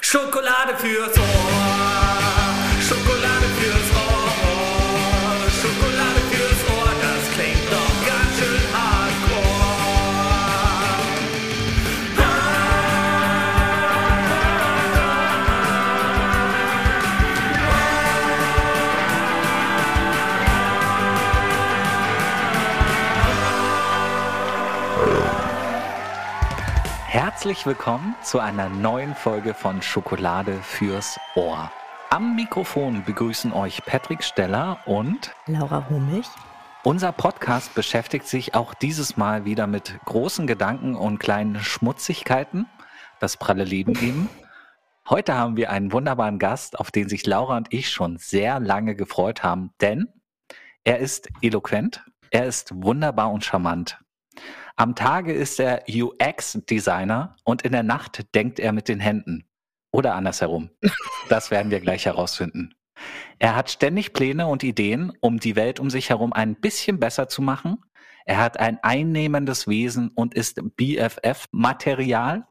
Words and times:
Schokolade 0.00 0.76
fürs 0.78 1.16
Ohr. 1.18 2.05
Herzlich 27.46 27.66
willkommen 27.66 28.16
zu 28.24 28.40
einer 28.40 28.68
neuen 28.68 29.14
Folge 29.14 29.54
von 29.54 29.80
Schokolade 29.80 30.54
fürs 30.62 31.16
Ohr. 31.36 31.70
Am 32.10 32.34
Mikrofon 32.34 33.04
begrüßen 33.04 33.52
euch 33.52 33.84
Patrick 33.84 34.24
Steller 34.24 34.78
und 34.84 35.32
Laura 35.46 35.88
Humich. 35.88 36.26
unser 36.82 37.12
Podcast 37.12 37.72
beschäftigt 37.76 38.26
sich 38.26 38.56
auch 38.56 38.74
dieses 38.74 39.16
Mal 39.16 39.44
wieder 39.44 39.68
mit 39.68 39.96
großen 40.06 40.48
Gedanken 40.48 40.96
und 40.96 41.20
kleinen 41.20 41.60
Schmutzigkeiten, 41.60 42.66
das 43.20 43.36
pralle 43.36 43.62
Leben 43.62 43.92
eben. 44.02 44.28
Heute 45.08 45.34
haben 45.34 45.56
wir 45.56 45.70
einen 45.70 45.92
wunderbaren 45.92 46.40
Gast, 46.40 46.80
auf 46.80 46.90
den 46.90 47.08
sich 47.08 47.26
Laura 47.26 47.58
und 47.58 47.72
ich 47.72 47.90
schon 47.90 48.18
sehr 48.18 48.58
lange 48.58 48.96
gefreut 48.96 49.44
haben, 49.44 49.70
denn 49.80 50.08
er 50.82 50.98
ist 50.98 51.28
eloquent, 51.42 52.02
er 52.32 52.46
ist 52.46 52.72
wunderbar 52.74 53.30
und 53.30 53.44
charmant. 53.44 54.00
Am 54.78 54.94
Tage 54.94 55.32
ist 55.32 55.58
er 55.58 55.84
UX-Designer 55.88 57.34
und 57.44 57.62
in 57.62 57.72
der 57.72 57.82
Nacht 57.82 58.34
denkt 58.34 58.58
er 58.60 58.72
mit 58.72 58.88
den 58.88 59.00
Händen. 59.00 59.48
Oder 59.90 60.14
andersherum. 60.14 60.68
Das 61.30 61.50
werden 61.50 61.70
wir 61.70 61.80
gleich 61.80 62.04
herausfinden. 62.04 62.74
Er 63.38 63.56
hat 63.56 63.70
ständig 63.70 64.12
Pläne 64.12 64.46
und 64.46 64.62
Ideen, 64.62 65.12
um 65.20 65.40
die 65.40 65.56
Welt 65.56 65.80
um 65.80 65.88
sich 65.88 66.10
herum 66.10 66.34
ein 66.34 66.56
bisschen 66.56 67.00
besser 67.00 67.26
zu 67.26 67.40
machen. 67.40 67.78
Er 68.26 68.36
hat 68.38 68.60
ein 68.60 68.78
einnehmendes 68.82 69.66
Wesen 69.66 70.10
und 70.14 70.34
ist 70.34 70.60
BFF-Material. 70.76 72.46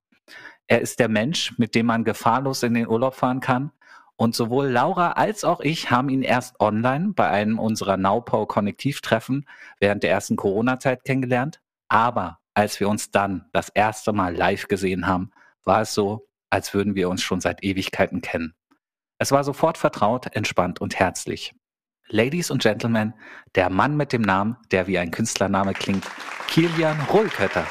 Er 0.65 0.81
ist 0.81 0.99
der 0.99 1.09
Mensch, 1.09 1.55
mit 1.59 1.75
dem 1.75 1.85
man 1.85 2.03
gefahrlos 2.03 2.63
in 2.63 2.73
den 2.73 2.87
Urlaub 2.87 3.13
fahren 3.13 3.39
kann. 3.39 3.71
Und 4.15 4.33
sowohl 4.33 4.67
Laura 4.67 5.11
als 5.11 5.43
auch 5.43 5.59
ich 5.61 5.91
haben 5.91 6.09
ihn 6.09 6.23
erst 6.23 6.59
online 6.59 7.13
bei 7.15 7.29
einem 7.29 7.59
unserer 7.59 7.97
Naupau 7.97 8.47
Konnektivtreffen 8.47 9.47
während 9.79 10.01
der 10.01 10.11
ersten 10.11 10.37
Corona-Zeit 10.37 11.03
kennengelernt. 11.03 11.61
Aber 11.87 12.39
als 12.53 12.79
wir 12.79 12.89
uns 12.89 13.11
dann 13.11 13.45
das 13.53 13.69
erste 13.69 14.13
Mal 14.13 14.35
live 14.35 14.67
gesehen 14.67 15.07
haben, 15.07 15.31
war 15.63 15.81
es 15.81 15.93
so, 15.93 16.27
als 16.49 16.73
würden 16.73 16.95
wir 16.95 17.09
uns 17.09 17.21
schon 17.21 17.41
seit 17.41 17.63
Ewigkeiten 17.63 18.21
kennen. 18.21 18.53
Es 19.17 19.31
war 19.31 19.43
sofort 19.43 19.77
vertraut, 19.77 20.35
entspannt 20.35 20.81
und 20.81 20.99
herzlich. 20.99 21.53
Ladies 22.07 22.51
und 22.51 22.61
Gentlemen, 22.61 23.13
der 23.55 23.69
Mann 23.69 23.97
mit 23.97 24.13
dem 24.13 24.21
Namen, 24.21 24.57
der 24.71 24.87
wie 24.87 24.99
ein 24.99 25.11
Künstlername 25.11 25.73
klingt, 25.73 26.05
Kilian 26.47 26.99
Rullkötter. 27.11 27.65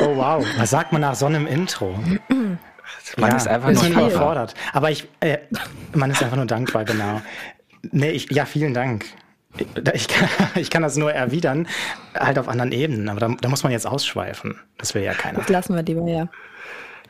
Oh 0.00 0.16
wow, 0.16 0.44
was 0.56 0.70
sagt 0.70 0.92
man 0.92 1.02
nach 1.02 1.14
so 1.14 1.26
einem 1.26 1.46
Intro? 1.46 1.98
Man 3.16 3.30
ja, 3.30 3.36
ist 3.36 3.46
einfach 3.46 3.72
nur 3.72 3.86
überfordert. 3.86 4.54
Aber 4.72 4.90
ich, 4.90 5.08
äh, 5.20 5.38
man 5.92 6.10
ist 6.10 6.22
einfach 6.22 6.36
nur 6.36 6.46
dankbar, 6.46 6.84
genau. 6.84 7.20
Nee, 7.82 8.10
ich, 8.10 8.30
ja, 8.30 8.44
vielen 8.44 8.74
Dank. 8.74 9.06
Ich 9.94 10.08
kann, 10.08 10.28
ich 10.54 10.70
kann 10.70 10.82
das 10.82 10.96
nur 10.96 11.12
erwidern, 11.12 11.66
halt 12.14 12.38
auf 12.38 12.48
anderen 12.48 12.72
Ebenen, 12.72 13.08
aber 13.08 13.20
da, 13.20 13.28
da 13.40 13.48
muss 13.48 13.62
man 13.62 13.72
jetzt 13.72 13.86
ausschweifen. 13.86 14.58
Das 14.78 14.94
will 14.94 15.02
ja 15.02 15.14
keiner. 15.14 15.38
Das 15.38 15.48
lassen 15.48 15.74
wir 15.74 15.82
lieber, 15.82 16.06
ja. 16.08 16.28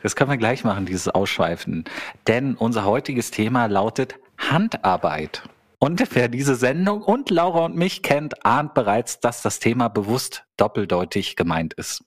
Das 0.01 0.15
können 0.15 0.31
wir 0.31 0.37
gleich 0.37 0.63
machen, 0.63 0.85
dieses 0.85 1.07
Ausschweifen. 1.07 1.85
Denn 2.27 2.55
unser 2.55 2.85
heutiges 2.85 3.29
Thema 3.29 3.67
lautet 3.67 4.15
Handarbeit. 4.37 5.43
Und 5.77 6.03
wer 6.15 6.27
diese 6.27 6.55
Sendung 6.55 7.01
und 7.01 7.29
Laura 7.29 7.65
und 7.65 7.75
mich 7.75 8.01
kennt, 8.01 8.45
ahnt 8.45 8.73
bereits, 8.73 9.19
dass 9.19 9.41
das 9.41 9.59
Thema 9.59 9.89
bewusst 9.89 10.45
doppeldeutig 10.57 11.35
gemeint 11.35 11.73
ist. 11.73 12.03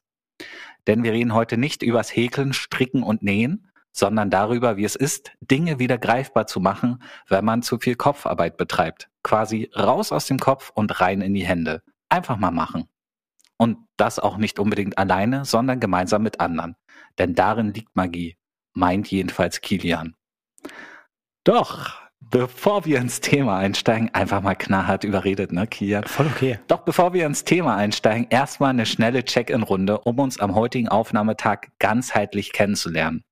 Denn 0.87 1.03
wir 1.03 1.13
reden 1.13 1.35
heute 1.35 1.57
nicht 1.57 1.83
übers 1.83 2.15
Häkeln, 2.15 2.53
Stricken 2.53 3.03
und 3.03 3.23
Nähen, 3.23 3.69
sondern 3.95 4.29
darüber, 4.29 4.77
wie 4.77 4.85
es 4.85 4.97
ist, 4.97 5.33
Dinge 5.41 5.79
wieder 5.79 5.97
greifbar 5.97 6.47
zu 6.47 6.61
machen, 6.61 7.01
wenn 7.29 7.45
man 7.45 7.63
zu 7.63 7.79
viel 7.79 7.95
Kopfarbeit 7.95 8.57
betreibt. 8.57 9.09
Quasi 9.23 9.71
raus 9.75 10.11
aus 10.11 10.27
dem 10.27 10.39
Kopf 10.39 10.71
und 10.75 11.01
rein 11.01 11.23
in 11.23 11.33
die 11.33 11.47
Hände. 11.47 11.81
Einfach 12.09 12.37
mal 12.37 12.51
machen. 12.51 12.89
Und 13.57 13.79
das 13.97 14.19
auch 14.19 14.37
nicht 14.37 14.59
unbedingt 14.59 14.99
alleine, 14.99 15.45
sondern 15.45 15.79
gemeinsam 15.79 16.23
mit 16.23 16.41
anderen. 16.41 16.75
Denn 17.19 17.37
darin 17.37 17.73
liegt 17.73 17.95
Magie. 17.95 18.37
Meint 18.73 19.09
jedenfalls 19.13 19.61
Kilian. 19.61 20.17
Doch, 21.45 21.93
bevor 22.21 22.85
wir 22.85 22.99
ins 22.99 23.21
Thema 23.21 23.59
einsteigen, 23.59 24.13
einfach 24.13 24.43
mal 24.43 24.57
knallhart 24.57 25.05
überredet, 25.05 25.53
ne, 25.53 25.69
Kilian? 25.69 26.03
Voll 26.05 26.27
okay. 26.27 26.59
Doch 26.67 26.81
bevor 26.81 27.13
wir 27.13 27.27
ins 27.27 27.45
Thema 27.45 27.77
einsteigen, 27.77 28.27
erstmal 28.29 28.71
eine 28.71 28.87
schnelle 28.87 29.25
Check-in-Runde, 29.25 30.01
um 30.01 30.19
uns 30.19 30.41
am 30.41 30.57
heutigen 30.57 30.89
Aufnahmetag 30.89 31.69
ganzheitlich 31.79 32.53
kennenzulernen. 32.53 33.23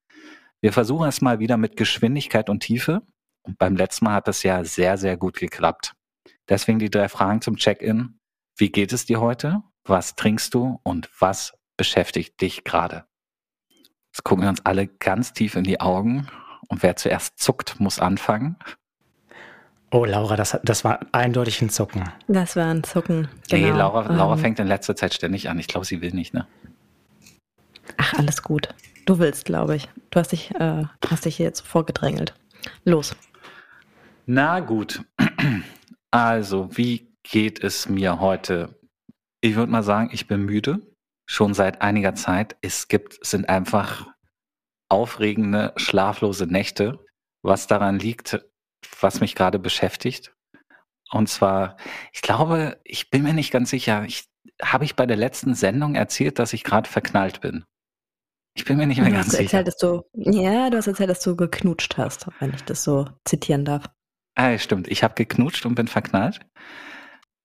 Wir 0.63 0.73
versuchen 0.73 1.09
es 1.09 1.21
mal 1.21 1.41
wieder 1.41 1.57
mit 1.57 1.77
Geschwindigkeit 1.77 2.49
und 2.49 2.61
Tiefe. 2.61 3.03
Und 3.43 3.59
beim 3.59 3.75
letzten 3.77 4.05
Mal 4.05 4.15
hat 4.15 4.29
es 4.29 4.45
ja 4.45 4.65
sehr, 4.65 4.97
sehr 4.97 5.17
gut 5.17 5.37
geklappt. 5.37 5.95
Deswegen 6.49 6.79
die 6.79 6.89
drei 6.91 7.09
Fragen 7.09 7.43
zum 7.43 7.57
Check-in. 7.57 8.21
Wie 8.57 8.71
geht 8.71 8.93
es 8.93 9.05
dir 9.05 9.21
heute? 9.21 9.63
Was 9.85 10.15
trinkst 10.15 10.55
du? 10.55 10.79
Und 10.85 11.11
was 11.19 11.53
beschäftigt 11.77 12.41
dich 12.41 12.63
gerade? 12.63 13.05
Jetzt 14.13 14.23
gucken 14.23 14.45
wir 14.45 14.51
uns 14.51 14.65
alle 14.65 14.87
ganz 14.87 15.33
tief 15.33 15.57
in 15.57 15.65
die 15.65 15.81
Augen. 15.81 16.29
Und 16.69 16.85
wer 16.85 16.95
zuerst 16.95 17.41
zuckt, 17.41 17.81
muss 17.81 17.99
anfangen. 17.99 18.57
Oh, 19.91 20.05
Laura, 20.05 20.37
das, 20.37 20.59
das 20.63 20.85
war 20.85 21.01
eindeutig 21.11 21.61
ein 21.61 21.71
Zucken. 21.71 22.05
Das 22.29 22.55
war 22.55 22.67
ein 22.69 22.85
Zucken. 22.85 23.29
Nee, 23.51 23.63
Genau. 23.63 23.77
Laura, 23.79 24.13
Laura 24.13 24.35
Ähm, 24.35 24.41
fängt 24.41 24.61
in 24.61 24.69
letzter 24.69 24.95
Zeit 24.95 25.13
ständig 25.13 25.49
an. 25.51 25.59
Ich 25.59 25.67
glaube, 25.67 25.85
sie 25.87 26.01
will 26.01 26.13
nicht, 26.13 26.33
ne? 26.33 26.47
Ach, 27.97 28.15
alles 28.15 28.43
gut. 28.43 28.69
Du 29.05 29.19
willst, 29.19 29.45
glaube 29.45 29.77
ich. 29.77 29.89
Du 30.11 30.21
hast 30.21 30.33
dich, 30.33 30.53
äh, 30.55 30.85
hast 31.07 31.25
dich 31.25 31.37
hier 31.37 31.47
jetzt 31.47 31.61
vorgedrängelt. 31.61 32.35
Los. 32.85 33.17
Na 34.27 34.61
gut. 34.61 35.05
Also, 36.15 36.69
wie 36.77 37.11
geht 37.23 37.65
es 37.65 37.89
mir 37.89 38.21
heute? 38.21 38.79
Ich 39.41 39.55
würde 39.55 39.73
mal 39.73 39.83
sagen, 39.83 40.11
ich 40.13 40.27
bin 40.27 40.45
müde. 40.45 40.81
Schon 41.27 41.55
seit 41.55 41.81
einiger 41.81 42.15
Zeit. 42.15 42.57
Es 42.61 42.87
gibt, 42.87 43.25
sind 43.25 43.49
einfach 43.49 44.07
aufregende, 44.91 45.73
schlaflose 45.77 46.47
Nächte. 46.47 47.03
Was 47.41 47.67
daran 47.67 47.99
liegt, 47.99 48.45
was 49.01 49.21
mich 49.21 49.35
gerade 49.35 49.59
beschäftigt. 49.59 50.35
Und 51.11 51.29
zwar, 51.29 51.77
ich 52.13 52.21
glaube, 52.21 52.79
ich 52.85 53.09
bin 53.09 53.23
mir 53.23 53.33
nicht 53.33 53.51
ganz 53.51 53.71
sicher. 53.71 54.05
Ich, 54.05 54.29
habe 54.63 54.85
ich 54.85 54.97
bei 54.97 55.07
der 55.07 55.17
letzten 55.17 55.55
Sendung 55.55 55.95
erzählt, 55.95 56.39
dass 56.39 56.53
ich 56.53 56.63
gerade 56.63 56.89
verknallt 56.89 57.41
bin? 57.41 57.65
Ich 58.55 58.65
bin 58.65 58.77
mir 58.77 58.87
nicht 58.87 59.01
mehr 59.01 59.09
Du 59.09 59.15
ganz 59.15 59.27
hast 59.27 59.33
sicher. 59.33 59.59
erzählt, 59.59 59.67
dass 59.69 59.77
du, 59.79 60.03
ja, 60.15 60.69
du 60.71 60.77
hast 60.77 60.87
erzählt, 60.87 61.11
dass 61.11 61.21
du 61.21 61.37
geknutscht 61.37 61.97
hast, 61.97 62.27
wenn 62.39 62.53
ich 62.53 62.63
das 62.65 62.85
so 62.85 63.07
zitieren 63.25 63.65
darf. 63.65 63.87
Ah, 64.35 64.57
stimmt. 64.59 64.89
Ich 64.89 65.03
habe 65.03 65.15
geknutscht 65.15 65.65
und 65.67 65.75
bin 65.75 65.89
verknallt. 65.89 66.41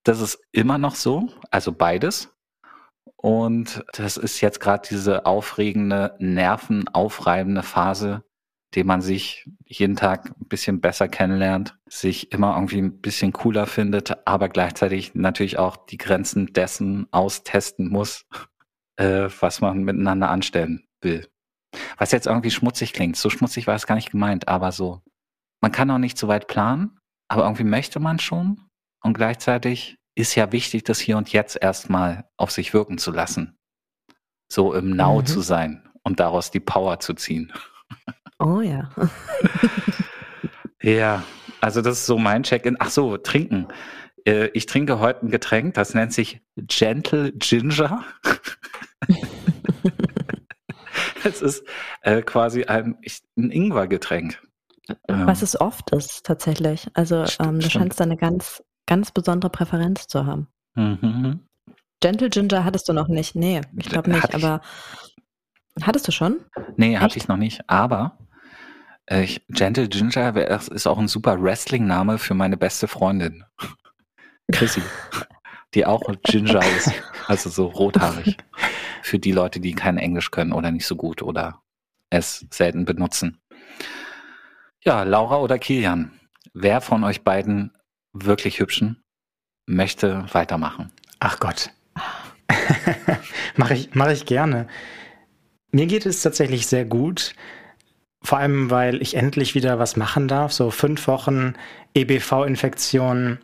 Das 0.03 0.21
ist 0.21 0.39
immer 0.51 0.77
noch 0.77 0.95
so, 0.95 1.27
also 1.51 1.71
beides. 1.71 2.33
Und 3.15 3.83
das 3.93 4.17
ist 4.17 4.41
jetzt 4.41 4.59
gerade 4.59 4.87
diese 4.87 5.25
aufregende, 5.25 6.15
nervenaufreibende 6.19 7.63
Phase, 7.63 8.23
die 8.73 8.83
man 8.83 9.01
sich 9.01 9.49
jeden 9.65 9.95
Tag 9.95 10.29
ein 10.29 10.47
bisschen 10.47 10.81
besser 10.81 11.07
kennenlernt, 11.07 11.77
sich 11.89 12.31
immer 12.31 12.55
irgendwie 12.55 12.79
ein 12.79 13.01
bisschen 13.01 13.33
cooler 13.33 13.65
findet, 13.65 14.27
aber 14.27 14.49
gleichzeitig 14.49 15.15
natürlich 15.15 15.57
auch 15.57 15.77
die 15.77 15.97
Grenzen 15.97 16.53
dessen 16.53 17.07
austesten 17.11 17.89
muss, 17.89 18.25
äh, 18.97 19.29
was 19.39 19.61
man 19.61 19.83
miteinander 19.83 20.29
anstellen 20.29 20.86
will. 21.01 21.27
Was 21.97 22.11
jetzt 22.11 22.27
irgendwie 22.27 22.51
schmutzig 22.51 22.93
klingt. 22.93 23.17
So 23.17 23.29
schmutzig 23.29 23.67
war 23.67 23.75
es 23.75 23.87
gar 23.87 23.95
nicht 23.95 24.11
gemeint, 24.11 24.47
aber 24.47 24.71
so 24.71 25.01
man 25.61 25.71
kann 25.71 25.89
auch 25.91 25.97
nicht 25.97 26.17
so 26.17 26.27
weit 26.27 26.47
planen, 26.47 26.99
aber 27.29 27.43
irgendwie 27.43 27.63
möchte 27.63 27.99
man 27.99 28.19
schon. 28.19 28.61
Und 29.03 29.13
gleichzeitig 29.15 29.97
ist 30.15 30.35
ja 30.35 30.51
wichtig, 30.51 30.83
das 30.83 30.99
hier 30.99 31.17
und 31.17 31.31
jetzt 31.33 31.57
erstmal 31.61 32.29
auf 32.37 32.51
sich 32.51 32.73
wirken 32.73 32.97
zu 32.97 33.11
lassen. 33.11 33.57
So 34.51 34.73
im 34.73 34.95
Now 34.95 35.19
Mhm. 35.21 35.25
zu 35.25 35.41
sein 35.41 35.89
und 36.03 36.19
daraus 36.19 36.51
die 36.51 36.59
Power 36.59 36.99
zu 36.99 37.13
ziehen. 37.13 37.51
Oh 38.39 38.61
ja. 38.61 38.89
Ja, 40.81 41.23
also 41.59 41.81
das 41.81 41.99
ist 41.99 42.05
so 42.05 42.17
mein 42.19 42.43
Check-in. 42.43 42.77
Ach 42.79 42.91
so, 42.91 43.17
trinken. 43.17 43.67
Äh, 44.25 44.45
Ich 44.53 44.67
trinke 44.67 44.99
heute 44.99 45.25
ein 45.25 45.31
Getränk, 45.31 45.73
das 45.73 45.95
nennt 45.95 46.13
sich 46.13 46.39
Gentle 46.55 47.31
Ginger. 47.33 48.05
Es 51.27 51.41
ist 51.41 51.63
äh, 52.01 52.21
quasi 52.21 52.63
ein, 52.65 52.97
ich, 53.01 53.21
ein 53.37 53.51
Ingwer-Getränk. 53.51 54.41
Ähm, 55.07 55.27
Was 55.27 55.41
es 55.41 55.59
oft 55.59 55.91
ist, 55.91 56.25
tatsächlich. 56.25 56.87
Also 56.93 57.25
ähm, 57.39 57.59
du 57.59 57.69
scheinst 57.69 57.99
da 57.99 58.05
eine 58.05 58.17
ganz, 58.17 58.63
ganz 58.85 59.11
besondere 59.11 59.51
Präferenz 59.51 60.07
zu 60.07 60.25
haben. 60.25 60.47
Mhm. 60.75 61.41
Gentle 61.99 62.29
Ginger 62.29 62.63
hattest 62.63 62.87
du 62.87 62.93
noch 62.93 63.07
nicht. 63.07 63.35
Nee, 63.35 63.61
ich 63.75 63.89
glaube 63.89 64.11
nicht, 64.11 64.29
ich. 64.29 64.35
aber 64.35 64.61
hattest 65.81 66.07
du 66.07 66.11
schon? 66.11 66.39
Nee, 66.75 66.97
hatte 66.97 67.17
ich 67.17 67.27
noch 67.27 67.37
nicht. 67.37 67.61
Aber 67.67 68.17
äh, 69.07 69.23
ich, 69.23 69.45
Gentle 69.49 69.87
Ginger 69.87 70.35
ist 70.71 70.87
auch 70.87 70.99
ein 70.99 71.07
super 71.07 71.41
Wrestling-Name 71.41 72.17
für 72.17 72.35
meine 72.35 72.57
beste 72.57 72.87
Freundin. 72.87 73.43
Chrissy. 74.51 74.81
Die 75.73 75.85
auch 75.85 76.03
Ginger 76.23 76.61
ist. 76.77 76.91
Also 77.27 77.49
so 77.49 77.67
rothaarig. 77.67 78.37
Für 79.01 79.19
die 79.19 79.31
Leute, 79.31 79.59
die 79.59 79.73
kein 79.73 79.97
Englisch 79.97 80.31
können 80.31 80.53
oder 80.53 80.71
nicht 80.71 80.85
so 80.85 80.95
gut 80.95 81.21
oder 81.21 81.61
es 82.09 82.45
selten 82.51 82.85
benutzen. 82.85 83.39
Ja, 84.83 85.03
Laura 85.03 85.37
oder 85.37 85.59
Kilian, 85.59 86.11
wer 86.53 86.81
von 86.81 87.03
euch 87.03 87.23
beiden 87.23 87.73
wirklich 88.13 88.59
hübschen 88.59 89.03
möchte 89.65 90.25
weitermachen? 90.33 90.91
Ach 91.19 91.39
Gott. 91.39 91.71
Mache 93.57 93.73
ich, 93.73 93.89
mach 93.93 94.09
ich 94.09 94.25
gerne. 94.25 94.67
Mir 95.71 95.87
geht 95.87 96.05
es 96.05 96.21
tatsächlich 96.21 96.67
sehr 96.67 96.85
gut. 96.85 97.35
Vor 98.23 98.37
allem, 98.37 98.69
weil 98.71 99.01
ich 99.01 99.15
endlich 99.15 99.55
wieder 99.55 99.79
was 99.79 99.95
machen 99.95 100.27
darf. 100.27 100.53
So 100.53 100.71
fünf 100.71 101.07
Wochen 101.07 101.53
EBV-Infektionen 101.93 103.39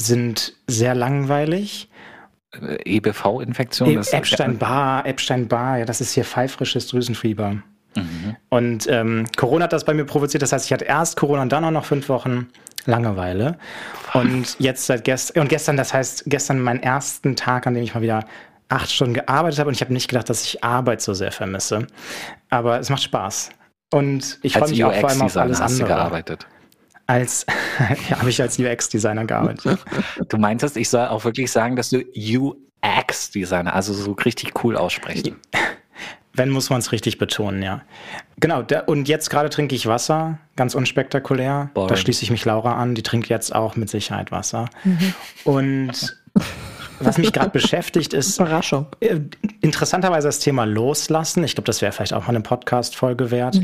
sind 0.00 0.54
sehr 0.66 0.94
langweilig. 0.94 1.88
Äh, 2.52 2.96
EBV-Infektion? 2.96 3.90
E 3.90 3.94
das- 3.96 4.12
Epstein-Barr, 4.12 5.06
Epstein-Barr, 5.06 5.78
ja, 5.78 5.84
das 5.84 6.00
ist 6.00 6.12
hier 6.12 6.24
pfeifrisches 6.24 6.88
Drüsenfieber. 6.88 7.62
Mhm. 7.96 8.36
Und 8.48 8.86
ähm, 8.88 9.26
Corona 9.36 9.64
hat 9.64 9.72
das 9.72 9.84
bei 9.84 9.94
mir 9.94 10.04
provoziert. 10.04 10.42
Das 10.42 10.52
heißt, 10.52 10.66
ich 10.66 10.72
hatte 10.72 10.84
erst 10.84 11.16
Corona 11.16 11.42
und 11.42 11.50
dann 11.52 11.64
auch 11.64 11.70
noch 11.70 11.84
fünf 11.84 12.08
Wochen 12.08 12.48
Langeweile. 12.86 13.58
Und 14.14 14.56
jetzt 14.58 14.86
seit 14.86 15.04
gestern, 15.04 15.42
und 15.42 15.48
gestern, 15.48 15.76
das 15.76 15.92
heißt, 15.92 16.24
gestern 16.26 16.60
meinen 16.60 16.82
ersten 16.82 17.36
Tag, 17.36 17.66
an 17.66 17.74
dem 17.74 17.82
ich 17.82 17.94
mal 17.94 18.00
wieder 18.00 18.24
acht 18.68 18.90
Stunden 18.90 19.14
gearbeitet 19.14 19.58
habe. 19.58 19.68
Und 19.68 19.74
ich 19.74 19.82
habe 19.82 19.92
nicht 19.92 20.08
gedacht, 20.08 20.30
dass 20.30 20.44
ich 20.44 20.64
Arbeit 20.64 21.02
so 21.02 21.12
sehr 21.12 21.32
vermisse. 21.32 21.86
Aber 22.48 22.78
es 22.78 22.88
macht 22.88 23.02
Spaß. 23.02 23.50
Und 23.92 24.38
ich 24.42 24.54
freue 24.54 24.70
mich 24.70 24.84
auch 24.84 24.94
vor 24.94 25.10
allem 25.10 25.22
auf 25.22 25.36
alles 25.36 25.60
hast 25.60 25.78
du 25.78 25.84
andere. 25.84 25.98
gearbeitet. 25.98 26.46
Als, 27.10 27.44
ja, 28.08 28.20
habe 28.20 28.30
ich 28.30 28.40
als 28.40 28.56
UX-Designer 28.56 29.24
gearbeitet. 29.24 29.80
Du 30.28 30.36
meintest, 30.36 30.76
ich 30.76 30.88
soll 30.88 31.08
auch 31.08 31.24
wirklich 31.24 31.50
sagen, 31.50 31.74
dass 31.74 31.90
du 31.90 32.04
UX-Designer, 32.14 33.74
also 33.74 33.92
so 33.92 34.12
richtig 34.12 34.52
cool 34.62 34.76
aussprichst. 34.76 35.32
Wenn, 36.34 36.50
muss 36.50 36.70
man 36.70 36.78
es 36.78 36.92
richtig 36.92 37.18
betonen, 37.18 37.62
ja. 37.62 37.82
Genau, 38.38 38.62
der, 38.62 38.88
und 38.88 39.08
jetzt 39.08 39.28
gerade 39.28 39.50
trinke 39.50 39.74
ich 39.74 39.86
Wasser, 39.86 40.38
ganz 40.54 40.76
unspektakulär. 40.76 41.70
Boring. 41.74 41.88
Da 41.88 41.96
schließe 41.96 42.22
ich 42.22 42.30
mich 42.30 42.44
Laura 42.44 42.76
an, 42.76 42.94
die 42.94 43.02
trinkt 43.02 43.28
jetzt 43.28 43.52
auch 43.52 43.74
mit 43.74 43.90
Sicherheit 43.90 44.30
Wasser. 44.30 44.66
Und 45.42 46.16
was 47.00 47.18
mich 47.18 47.32
gerade 47.32 47.50
beschäftigt, 47.50 48.14
ist 48.14 48.38
Überraschung. 48.38 48.86
äh, 49.00 49.18
interessanterweise 49.60 50.28
das 50.28 50.38
Thema 50.38 50.64
Loslassen. 50.64 51.42
Ich 51.42 51.56
glaube, 51.56 51.66
das 51.66 51.82
wäre 51.82 51.90
vielleicht 51.90 52.12
auch 52.12 52.22
mal 52.22 52.28
eine 52.28 52.40
Podcast-Folge 52.40 53.32
wert. 53.32 53.60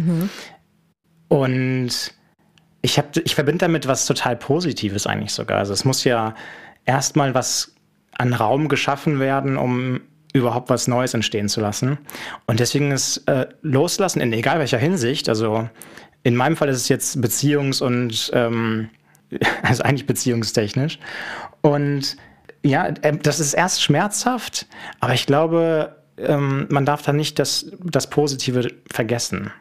Und 1.28 2.16
ich, 2.82 2.98
hab, 2.98 3.16
ich 3.16 3.34
verbinde 3.34 3.58
damit 3.58 3.86
was 3.88 4.06
total 4.06 4.36
Positives 4.36 5.06
eigentlich 5.06 5.32
sogar. 5.32 5.58
Also 5.58 5.72
es 5.72 5.84
muss 5.84 6.04
ja 6.04 6.34
erstmal 6.84 7.34
was 7.34 7.74
an 8.12 8.32
Raum 8.32 8.68
geschaffen 8.68 9.20
werden, 9.20 9.56
um 9.56 10.00
überhaupt 10.32 10.70
was 10.70 10.86
Neues 10.88 11.14
entstehen 11.14 11.48
zu 11.48 11.60
lassen. 11.60 11.98
Und 12.46 12.60
deswegen 12.60 12.92
ist 12.92 13.26
äh, 13.28 13.46
Loslassen 13.62 14.20
in 14.20 14.32
egal 14.32 14.58
welcher 14.58 14.78
Hinsicht, 14.78 15.28
also 15.28 15.68
in 16.22 16.36
meinem 16.36 16.56
Fall 16.56 16.68
ist 16.68 16.76
es 16.76 16.88
jetzt 16.88 17.16
beziehungs- 17.18 17.82
und 17.82 18.30
ähm, 18.34 18.90
also 19.62 19.82
eigentlich 19.82 20.06
beziehungstechnisch. 20.06 20.98
Und 21.62 22.16
ja, 22.62 22.86
äh, 23.02 23.16
das 23.16 23.40
ist 23.40 23.54
erst 23.54 23.82
schmerzhaft, 23.82 24.66
aber 25.00 25.14
ich 25.14 25.26
glaube, 25.26 25.96
ähm, 26.18 26.66
man 26.70 26.84
darf 26.84 27.02
da 27.02 27.12
nicht 27.12 27.38
das, 27.38 27.70
das 27.80 28.08
Positive 28.08 28.68
vergessen 28.90 29.52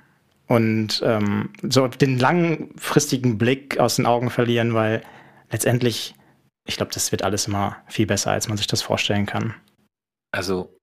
und 0.47 1.01
ähm, 1.03 1.49
so 1.63 1.87
den 1.87 2.19
langfristigen 2.19 3.37
Blick 3.37 3.79
aus 3.79 3.95
den 3.95 4.05
Augen 4.05 4.29
verlieren, 4.29 4.73
weil 4.73 5.01
letztendlich, 5.51 6.15
ich 6.67 6.77
glaube, 6.77 6.91
das 6.93 7.11
wird 7.11 7.23
alles 7.23 7.47
immer 7.47 7.77
viel 7.87 8.05
besser, 8.05 8.31
als 8.31 8.47
man 8.47 8.57
sich 8.57 8.67
das 8.67 8.81
vorstellen 8.81 9.25
kann. 9.25 9.55
Also 10.31 10.79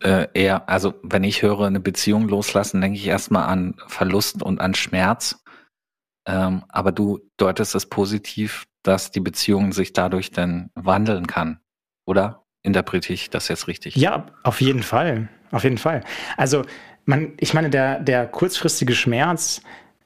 äh, 0.00 0.28
eher, 0.34 0.68
also 0.68 0.94
wenn 1.02 1.24
ich 1.24 1.42
höre, 1.42 1.66
eine 1.66 1.80
Beziehung 1.80 2.28
loslassen, 2.28 2.80
denke 2.80 2.98
ich 2.98 3.06
erstmal 3.06 3.48
an 3.48 3.74
Verlust 3.86 4.42
und 4.42 4.60
an 4.60 4.74
Schmerz. 4.74 5.42
Ähm, 6.26 6.64
aber 6.68 6.92
du 6.92 7.20
deutest 7.36 7.74
es 7.74 7.86
positiv, 7.86 8.64
dass 8.82 9.10
die 9.10 9.20
Beziehung 9.20 9.72
sich 9.72 9.92
dadurch 9.92 10.30
dann 10.30 10.70
wandeln 10.74 11.26
kann, 11.26 11.60
oder? 12.06 12.44
Interpretiere 12.64 13.14
ich 13.14 13.30
das 13.30 13.48
jetzt 13.48 13.66
richtig? 13.66 13.96
Ja, 13.96 14.26
auf 14.44 14.60
jeden 14.60 14.84
Fall. 14.84 15.28
Auf 15.50 15.64
jeden 15.64 15.78
Fall. 15.78 16.04
Also, 16.36 16.64
man, 17.04 17.32
ich 17.38 17.54
meine, 17.54 17.70
der, 17.70 18.00
der 18.00 18.26
kurzfristige 18.26 18.94
Schmerz 18.94 19.62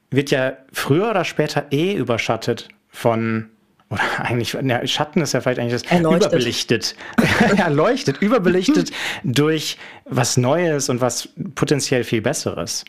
wird 0.09 0.31
ja 0.31 0.57
früher 0.71 1.09
oder 1.09 1.25
später 1.25 1.67
eh 1.71 1.93
überschattet 1.93 2.69
von, 2.89 3.49
oder 3.89 4.01
eigentlich, 4.17 4.53
ja, 4.53 4.85
Schatten 4.87 5.21
ist 5.21 5.33
ja 5.33 5.41
vielleicht 5.41 5.59
eigentlich 5.59 5.81
das, 5.81 5.91
Erleuchtet. 5.91 6.27
überbelichtet. 6.27 6.95
Erleuchtet, 7.57 8.21
überbelichtet 8.21 8.91
durch 9.23 9.77
was 10.05 10.37
Neues 10.37 10.89
und 10.89 11.01
was 11.01 11.29
potenziell 11.55 12.03
viel 12.03 12.21
Besseres. 12.21 12.85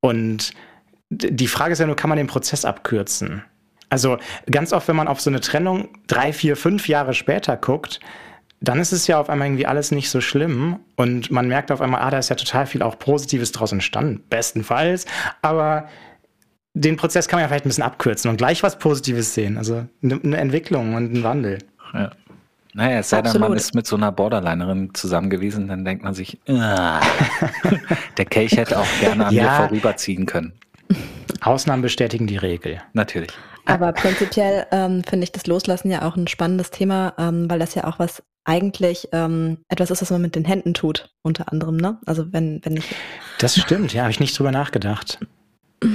Und 0.00 0.52
die 1.10 1.48
Frage 1.48 1.72
ist 1.72 1.78
ja 1.78 1.86
nur, 1.86 1.96
kann 1.96 2.08
man 2.08 2.18
den 2.18 2.26
Prozess 2.26 2.64
abkürzen? 2.64 3.44
Also 3.88 4.18
ganz 4.50 4.72
oft, 4.72 4.88
wenn 4.88 4.96
man 4.96 5.06
auf 5.06 5.20
so 5.20 5.30
eine 5.30 5.40
Trennung 5.40 5.88
drei, 6.08 6.32
vier, 6.32 6.56
fünf 6.56 6.88
Jahre 6.88 7.14
später 7.14 7.56
guckt, 7.56 8.00
dann 8.68 8.80
ist 8.80 8.92
es 8.92 9.06
ja 9.06 9.20
auf 9.20 9.30
einmal 9.30 9.48
irgendwie 9.48 9.66
alles 9.66 9.90
nicht 9.92 10.10
so 10.10 10.20
schlimm 10.20 10.80
und 10.96 11.30
man 11.30 11.46
merkt 11.48 11.70
auf 11.70 11.80
einmal, 11.80 12.02
ah, 12.02 12.10
da 12.10 12.18
ist 12.18 12.30
ja 12.30 12.36
total 12.36 12.66
viel 12.66 12.82
auch 12.82 12.98
Positives 12.98 13.52
draus 13.52 13.72
entstanden, 13.72 14.24
bestenfalls. 14.28 15.06
Aber 15.40 15.88
den 16.74 16.96
Prozess 16.96 17.28
kann 17.28 17.38
man 17.38 17.44
ja 17.44 17.48
vielleicht 17.48 17.64
ein 17.64 17.68
bisschen 17.68 17.84
abkürzen 17.84 18.30
und 18.30 18.36
gleich 18.36 18.62
was 18.62 18.78
Positives 18.78 19.34
sehen. 19.34 19.56
Also 19.56 19.86
eine, 20.02 20.36
Entwicklung 20.36 20.94
und 20.94 21.12
ein 21.14 21.22
Wandel. 21.22 21.58
Ja. 21.94 22.10
Naja, 22.74 22.98
es 22.98 23.08
sei 23.08 23.22
denn, 23.22 23.40
man 23.40 23.54
ist 23.54 23.74
mit 23.74 23.86
so 23.86 23.96
einer 23.96 24.12
Borderlinerin 24.12 24.92
zusammen 24.92 25.30
gewesen, 25.30 25.68
dann 25.68 25.84
denkt 25.86 26.04
man 26.04 26.12
sich, 26.12 26.38
ah, 26.48 27.00
der 28.18 28.24
Kelch 28.26 28.56
hätte 28.56 28.78
auch 28.78 29.00
gerne 29.00 29.26
an 29.26 29.34
Ja. 29.34 29.42
mir 29.42 29.68
vorüberziehen 29.68 30.26
können. 30.26 30.52
Ausnahmen 31.40 31.82
bestätigen 31.82 32.26
die 32.26 32.36
Regel. 32.36 32.82
Natürlich. 32.92 33.30
Aber 33.64 33.92
prinzipiell 33.92 34.66
ähm, 34.72 35.02
finde 35.04 35.24
ich 35.24 35.32
das 35.32 35.46
Loslassen 35.46 35.90
ja 35.90 36.02
auch 36.02 36.16
ein 36.16 36.26
spannendes 36.26 36.70
Thema, 36.70 37.14
ähm, 37.18 37.48
weil 37.48 37.58
das 37.58 37.74
ja 37.74 37.84
auch 37.84 37.98
was 37.98 38.22
eigentlich 38.46 39.08
ähm, 39.12 39.58
etwas 39.68 39.90
ist, 39.90 40.02
was 40.02 40.10
man 40.10 40.22
mit 40.22 40.34
den 40.34 40.44
Händen 40.44 40.72
tut, 40.72 41.10
unter 41.22 41.52
anderem, 41.52 41.76
ne? 41.76 41.98
Also 42.06 42.32
wenn, 42.32 42.60
wenn 42.64 42.78
ich 42.78 42.94
Das 43.38 43.58
stimmt, 43.58 43.92
ja, 43.92 44.02
habe 44.02 44.10
ich 44.10 44.20
nicht 44.20 44.38
drüber 44.38 44.52
nachgedacht. 44.52 45.18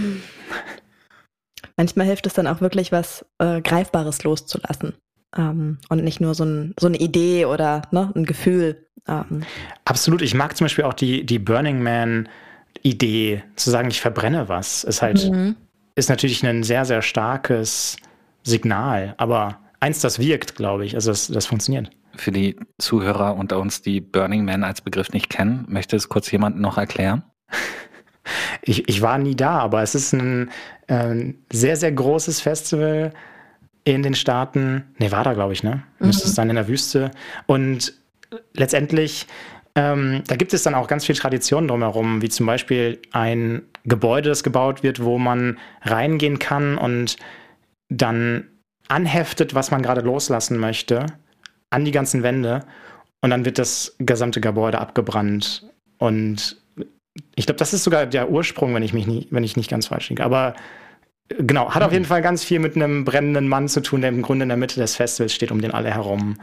manchmal 1.81 2.05
hilft 2.05 2.27
es 2.27 2.33
dann 2.33 2.47
auch 2.47 2.61
wirklich 2.61 2.91
was 2.91 3.25
äh, 3.39 3.61
Greifbares 3.61 4.23
loszulassen. 4.23 4.93
Ähm, 5.35 5.79
und 5.89 6.03
nicht 6.03 6.21
nur 6.21 6.35
so, 6.35 6.43
ein, 6.43 6.73
so 6.79 6.87
eine 6.87 6.97
Idee 6.97 7.45
oder 7.45 7.83
ne, 7.91 8.11
ein 8.15 8.25
Gefühl. 8.25 8.85
Ähm, 9.07 9.43
Absolut. 9.85 10.21
Ich 10.21 10.33
mag 10.33 10.55
zum 10.55 10.65
Beispiel 10.65 10.83
auch 10.83 10.93
die, 10.93 11.25
die 11.25 11.39
Burning 11.39 11.81
Man-Idee, 11.81 13.43
zu 13.55 13.71
sagen, 13.71 13.89
ich 13.89 14.01
verbrenne 14.01 14.49
was. 14.49 14.83
Ist 14.83 15.01
halt, 15.01 15.29
mhm. 15.29 15.55
ist 15.95 16.09
natürlich 16.09 16.45
ein 16.45 16.63
sehr, 16.63 16.85
sehr 16.85 17.01
starkes 17.01 17.95
Signal, 18.43 19.15
aber 19.17 19.59
eins, 19.79 20.01
das 20.01 20.19
wirkt, 20.19 20.55
glaube 20.55 20.85
ich. 20.85 20.95
Also 20.95 21.11
das, 21.11 21.27
das 21.27 21.45
funktioniert. 21.45 21.89
Für 22.15 22.31
die 22.31 22.57
Zuhörer 22.77 23.35
unter 23.35 23.59
uns, 23.59 23.81
die 23.81 24.01
Burning 24.01 24.45
Man 24.45 24.63
als 24.63 24.81
Begriff 24.81 25.11
nicht 25.11 25.29
kennen, 25.29 25.65
möchte 25.67 25.95
es 25.95 26.09
kurz 26.09 26.31
jemand 26.31 26.59
noch 26.59 26.77
erklären? 26.77 27.23
Ich, 28.61 28.87
ich 28.87 29.01
war 29.01 29.17
nie 29.17 29.35
da, 29.35 29.57
aber 29.57 29.81
es 29.81 29.95
ist 29.95 30.13
ein 30.13 30.51
äh, 30.85 31.33
sehr, 31.51 31.75
sehr 31.75 31.91
großes 31.91 32.39
Festival 32.39 33.13
in 33.83 34.03
den 34.03 34.13
Staaten. 34.13 34.93
Nevada, 34.99 35.33
glaube 35.33 35.53
ich, 35.53 35.63
ne? 35.63 35.81
Müsste 35.97 36.27
es 36.27 36.35
sein 36.35 36.49
in 36.49 36.55
der 36.55 36.67
Wüste. 36.67 37.09
Und 37.47 37.93
letztendlich, 38.53 39.25
ähm, 39.75 40.23
da 40.27 40.35
gibt 40.35 40.53
es 40.53 40.63
dann 40.63 40.75
auch 40.75 40.87
ganz 40.87 41.05
viel 41.05 41.15
Tradition 41.15 41.67
drumherum, 41.67 42.21
wie 42.21 42.29
zum 42.29 42.45
Beispiel 42.45 43.01
ein 43.11 43.63
Gebäude, 43.85 44.29
das 44.29 44.43
gebaut 44.43 44.83
wird, 44.83 45.03
wo 45.03 45.17
man 45.17 45.57
reingehen 45.81 46.37
kann 46.37 46.77
und 46.77 47.17
dann 47.89 48.47
anheftet, 48.87 49.55
was 49.55 49.71
man 49.71 49.81
gerade 49.81 50.01
loslassen 50.01 50.57
möchte, 50.57 51.05
an 51.71 51.85
die 51.85 51.91
ganzen 51.91 52.21
Wände. 52.21 52.63
Und 53.21 53.31
dann 53.31 53.45
wird 53.45 53.57
das 53.57 53.95
gesamte 53.99 54.41
Gebäude 54.41 54.79
abgebrannt. 54.79 55.65
Und 55.97 56.61
ich 57.35 57.45
glaube, 57.45 57.57
das 57.57 57.73
ist 57.73 57.83
sogar 57.83 58.05
der 58.05 58.29
Ursprung, 58.29 58.73
wenn 58.73 58.83
ich 58.83 58.93
mich 58.93 59.07
nie, 59.07 59.27
wenn 59.31 59.43
ich 59.43 59.57
nicht 59.57 59.69
ganz 59.69 59.87
falsch 59.87 60.09
liege. 60.09 60.23
Aber 60.23 60.55
äh, 61.29 61.43
genau, 61.43 61.71
hat 61.73 61.83
auf 61.83 61.91
jeden 61.91 62.05
Fall 62.05 62.21
ganz 62.21 62.43
viel 62.43 62.59
mit 62.59 62.75
einem 62.75 63.05
brennenden 63.05 63.47
Mann 63.47 63.67
zu 63.67 63.81
tun, 63.81 64.01
der 64.01 64.09
im 64.09 64.21
Grunde 64.21 64.43
in 64.43 64.49
der 64.49 64.57
Mitte 64.57 64.79
des 64.79 64.95
Festivals 64.95 65.33
steht, 65.33 65.51
um 65.51 65.61
den 65.61 65.71
alle 65.71 65.91
herum 65.91 66.37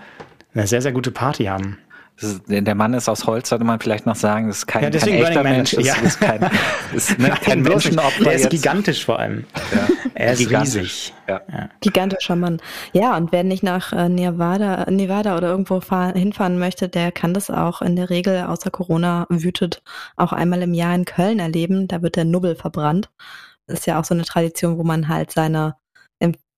eine 0.55 0.67
sehr, 0.67 0.83
sehr 0.83 0.93
gute 0.93 1.11
Party 1.11 1.45
haben. 1.45 1.79
Ist, 2.21 2.43
der 2.49 2.75
Mann 2.75 2.95
ist 2.95 3.09
aus 3.09 3.27
Holz, 3.27 3.49
sollte 3.49 3.65
man 3.65 3.79
vielleicht 3.79 4.05
noch 4.05 4.17
sagen. 4.17 4.49
Das 4.49 4.59
ist 4.59 4.67
kein, 4.67 4.83
Ja, 4.83 4.91
kein 4.91 4.93
deswegen 5.01 5.23
echter. 5.23 5.43
Mensch. 5.45 5.73
Ja. 5.75 5.95
ist 5.97 6.21
kein, 6.21 6.41
das 6.93 7.11
ist, 7.11 7.19
ne, 7.19 7.31
kein. 7.43 7.63
Menschenopfer. 7.63 8.27
Er 8.27 8.33
ist 8.33 8.43
jetzt. 8.43 8.51
gigantisch 8.51 9.05
vor 9.05 9.21
allem. 9.21 9.45
Ja. 9.73 9.89
Er 10.15 10.33
ist 10.33 10.39
Gigantisch. 10.41 10.75
riesig. 10.75 11.15
Ja. 11.29 11.41
Gigantischer 11.81 12.35
Mann. 12.35 12.61
Ja, 12.93 13.17
und 13.17 13.31
wer 13.31 13.45
nicht 13.45 13.63
nach 13.63 13.93
äh, 13.93 14.09
Nevada, 14.09 14.91
Nevada 14.91 15.37
oder 15.37 15.49
irgendwo 15.49 15.81
fahr, 15.81 16.13
hinfahren 16.13 16.59
möchte, 16.59 16.89
der 16.89 17.13
kann 17.13 17.35
das 17.35 17.51
auch 17.51 17.83
in 17.83 17.95
der 17.95 18.11
Regel, 18.11 18.43
außer 18.45 18.71
Corona 18.71 19.27
wütet, 19.29 19.83
auch 20.17 20.33
einmal 20.33 20.63
im 20.63 20.75
Jahr 20.75 20.95
in 20.97 21.05
Köln 21.05 21.39
erleben. 21.39 21.87
Da 21.87 22.03
wird 22.03 22.17
der 22.17 22.25
Nubbel 22.25 22.57
verbrannt. 22.57 23.11
Das 23.69 23.81
ist 23.81 23.87
ja 23.87 24.01
auch 24.01 24.05
so 24.05 24.15
eine 24.15 24.25
Tradition, 24.25 24.77
wo 24.77 24.83
man 24.83 25.07
halt 25.09 25.31
seine, 25.31 25.77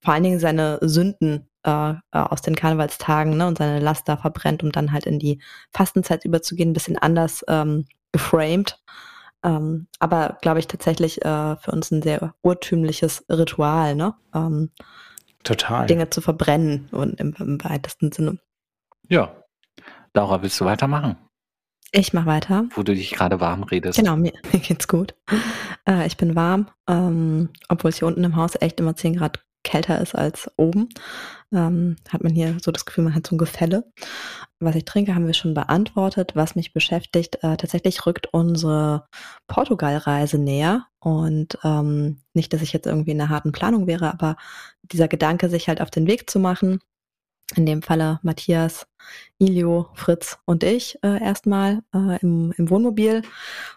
vor 0.02 0.14
allen 0.14 0.22
Dingen 0.22 0.38
seine 0.40 0.78
Sünden 0.80 1.49
äh, 1.64 1.90
äh, 1.90 1.96
aus 2.12 2.42
den 2.42 2.56
Karnevalstagen 2.56 3.36
ne, 3.36 3.46
und 3.46 3.58
seine 3.58 3.80
Laster 3.80 4.16
verbrennt, 4.16 4.62
um 4.62 4.72
dann 4.72 4.92
halt 4.92 5.06
in 5.06 5.18
die 5.18 5.40
Fastenzeit 5.72 6.24
überzugehen, 6.24 6.70
ein 6.70 6.74
bisschen 6.74 6.98
anders 6.98 7.44
ähm, 7.48 7.86
geframed. 8.12 8.78
Ähm, 9.42 9.86
aber 9.98 10.38
glaube 10.42 10.58
ich 10.58 10.66
tatsächlich 10.68 11.24
äh, 11.24 11.56
für 11.56 11.70
uns 11.70 11.90
ein 11.90 12.02
sehr 12.02 12.34
urtümliches 12.42 13.24
Ritual, 13.30 13.94
ne? 13.94 14.14
Ähm, 14.34 14.70
Total. 15.44 15.86
Dinge 15.86 16.10
zu 16.10 16.20
verbrennen 16.20 16.88
und 16.92 17.18
im, 17.18 17.34
im 17.38 17.62
weitesten 17.64 18.12
Sinne. 18.12 18.38
ja. 19.08 19.34
Laura, 20.12 20.42
willst 20.42 20.60
du 20.60 20.64
weitermachen, 20.64 21.16
Ich 21.92 22.12
mache 22.12 22.26
weiter. 22.26 22.64
wo 22.74 22.82
du 22.82 22.94
dich 22.94 23.12
gerade 23.12 23.38
warm 23.40 23.62
redest? 23.62 23.96
Genau, 23.96 24.16
mir, 24.16 24.32
mir 24.52 24.58
geht's 24.60 24.88
gut. 24.88 25.14
Äh, 25.88 26.04
ich 26.08 26.16
bin 26.16 26.34
warm, 26.34 26.68
ähm, 26.88 27.48
obwohl 27.68 27.90
es 27.90 27.98
hier 28.00 28.08
unten 28.08 28.24
im 28.24 28.34
Haus 28.34 28.56
echt 28.60 28.80
immer 28.80 28.96
10 28.96 29.16
Grad 29.16 29.38
kälter 29.70 30.00
ist 30.00 30.14
als 30.14 30.50
oben. 30.56 30.88
Ähm, 31.52 31.96
hat 32.08 32.22
man 32.22 32.32
hier 32.32 32.56
so 32.60 32.72
das 32.72 32.84
Gefühl, 32.84 33.04
man 33.04 33.14
hat 33.14 33.26
so 33.26 33.34
ein 33.34 33.38
Gefälle. 33.38 33.84
Was 34.58 34.74
ich 34.74 34.84
trinke, 34.84 35.14
haben 35.14 35.26
wir 35.26 35.34
schon 35.34 35.54
beantwortet. 35.54 36.32
Was 36.34 36.56
mich 36.56 36.72
beschäftigt, 36.72 37.36
äh, 37.42 37.56
tatsächlich 37.56 38.04
rückt 38.04 38.28
unsere 38.32 39.06
Portugal-Reise 39.46 40.38
näher. 40.38 40.86
Und 40.98 41.56
ähm, 41.62 42.18
nicht, 42.34 42.52
dass 42.52 42.62
ich 42.62 42.72
jetzt 42.72 42.86
irgendwie 42.86 43.12
in 43.12 43.20
einer 43.20 43.30
harten 43.30 43.52
Planung 43.52 43.86
wäre, 43.86 44.12
aber 44.12 44.36
dieser 44.82 45.08
Gedanke, 45.08 45.48
sich 45.48 45.68
halt 45.68 45.80
auf 45.80 45.90
den 45.90 46.06
Weg 46.08 46.28
zu 46.28 46.40
machen, 46.40 46.80
in 47.56 47.66
dem 47.66 47.82
Falle 47.82 48.20
Matthias, 48.22 48.86
Ilio, 49.38 49.88
Fritz 49.94 50.38
und 50.44 50.64
ich 50.64 50.98
äh, 51.02 51.22
erstmal 51.22 51.82
äh, 51.94 52.18
im, 52.20 52.52
im 52.56 52.70
Wohnmobil. 52.70 53.22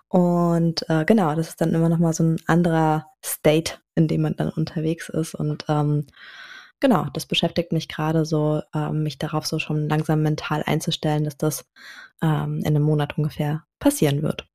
Und 0.07 0.87
äh, 0.89 1.05
genau, 1.05 1.35
das 1.35 1.49
ist 1.49 1.61
dann 1.61 1.73
immer 1.73 1.89
nochmal 1.89 2.13
so 2.13 2.23
ein 2.23 2.37
anderer 2.45 3.07
State, 3.23 3.79
in 3.95 4.07
dem 4.07 4.21
man 4.21 4.35
dann 4.35 4.49
unterwegs 4.49 5.09
ist. 5.09 5.35
Und 5.35 5.65
ähm, 5.69 6.05
genau, 6.79 7.07
das 7.13 7.25
beschäftigt 7.25 7.71
mich 7.71 7.87
gerade 7.87 8.25
so, 8.25 8.61
ähm, 8.75 9.03
mich 9.03 9.17
darauf 9.17 9.45
so 9.45 9.59
schon 9.59 9.89
langsam 9.89 10.21
mental 10.21 10.63
einzustellen, 10.65 11.23
dass 11.23 11.37
das 11.37 11.65
ähm, 12.21 12.59
in 12.59 12.67
einem 12.67 12.83
Monat 12.83 13.17
ungefähr 13.17 13.63
passieren 13.79 14.21
wird. 14.21 14.47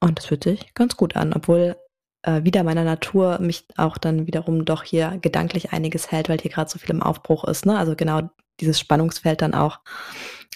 Und 0.00 0.18
das 0.18 0.26
fühlt 0.26 0.44
sich 0.44 0.74
ganz 0.74 0.96
gut 0.96 1.16
an, 1.16 1.32
obwohl 1.32 1.76
äh, 2.22 2.44
wieder 2.44 2.62
meiner 2.62 2.84
Natur 2.84 3.38
mich 3.40 3.66
auch 3.76 3.98
dann 3.98 4.26
wiederum 4.26 4.64
doch 4.64 4.84
hier 4.84 5.18
gedanklich 5.20 5.72
einiges 5.72 6.10
hält, 6.10 6.28
weil 6.28 6.38
hier 6.40 6.50
gerade 6.50 6.70
so 6.70 6.78
viel 6.78 6.90
im 6.90 7.02
Aufbruch 7.02 7.44
ist. 7.44 7.66
Ne? 7.66 7.76
Also 7.76 7.96
genau 7.96 8.30
dieses 8.60 8.78
Spannungsfeld 8.78 9.42
dann 9.42 9.54
auch 9.54 9.80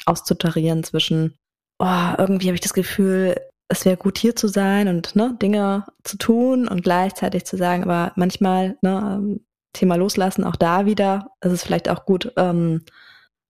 auszutarieren 0.04 0.84
zwischen, 0.84 1.36
oh, 1.78 2.14
irgendwie 2.18 2.46
habe 2.46 2.54
ich 2.54 2.60
das 2.60 2.74
Gefühl, 2.74 3.36
es 3.68 3.84
wäre 3.84 3.96
gut 3.96 4.18
hier 4.18 4.36
zu 4.36 4.48
sein 4.48 4.88
und 4.88 5.16
ne, 5.16 5.36
Dinge 5.42 5.86
zu 6.04 6.16
tun 6.16 6.68
und 6.68 6.82
gleichzeitig 6.82 7.44
zu 7.44 7.56
sagen, 7.56 7.82
aber 7.82 8.12
manchmal, 8.16 8.76
ne, 8.82 9.18
ähm, 9.18 9.40
Thema 9.72 9.96
loslassen, 9.96 10.44
auch 10.44 10.56
da 10.56 10.86
wieder, 10.86 11.30
ist 11.42 11.52
es 11.52 11.62
vielleicht 11.62 11.88
auch 11.88 12.06
gut, 12.06 12.32
ähm, 12.36 12.82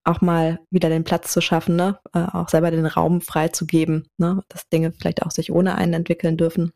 auch 0.04 0.20
mal 0.20 0.60
wieder 0.70 0.88
den 0.88 1.04
Platz 1.04 1.32
zu 1.32 1.40
schaffen, 1.40 1.76
ne, 1.76 1.98
äh, 2.14 2.24
auch 2.32 2.48
selber 2.48 2.70
den 2.70 2.86
Raum 2.86 3.20
freizugeben, 3.20 4.08
ne, 4.16 4.42
dass 4.48 4.68
Dinge 4.68 4.92
vielleicht 4.92 5.22
auch 5.22 5.30
sich 5.30 5.52
ohne 5.52 5.74
einen 5.76 5.92
entwickeln 5.92 6.36
dürfen 6.36 6.72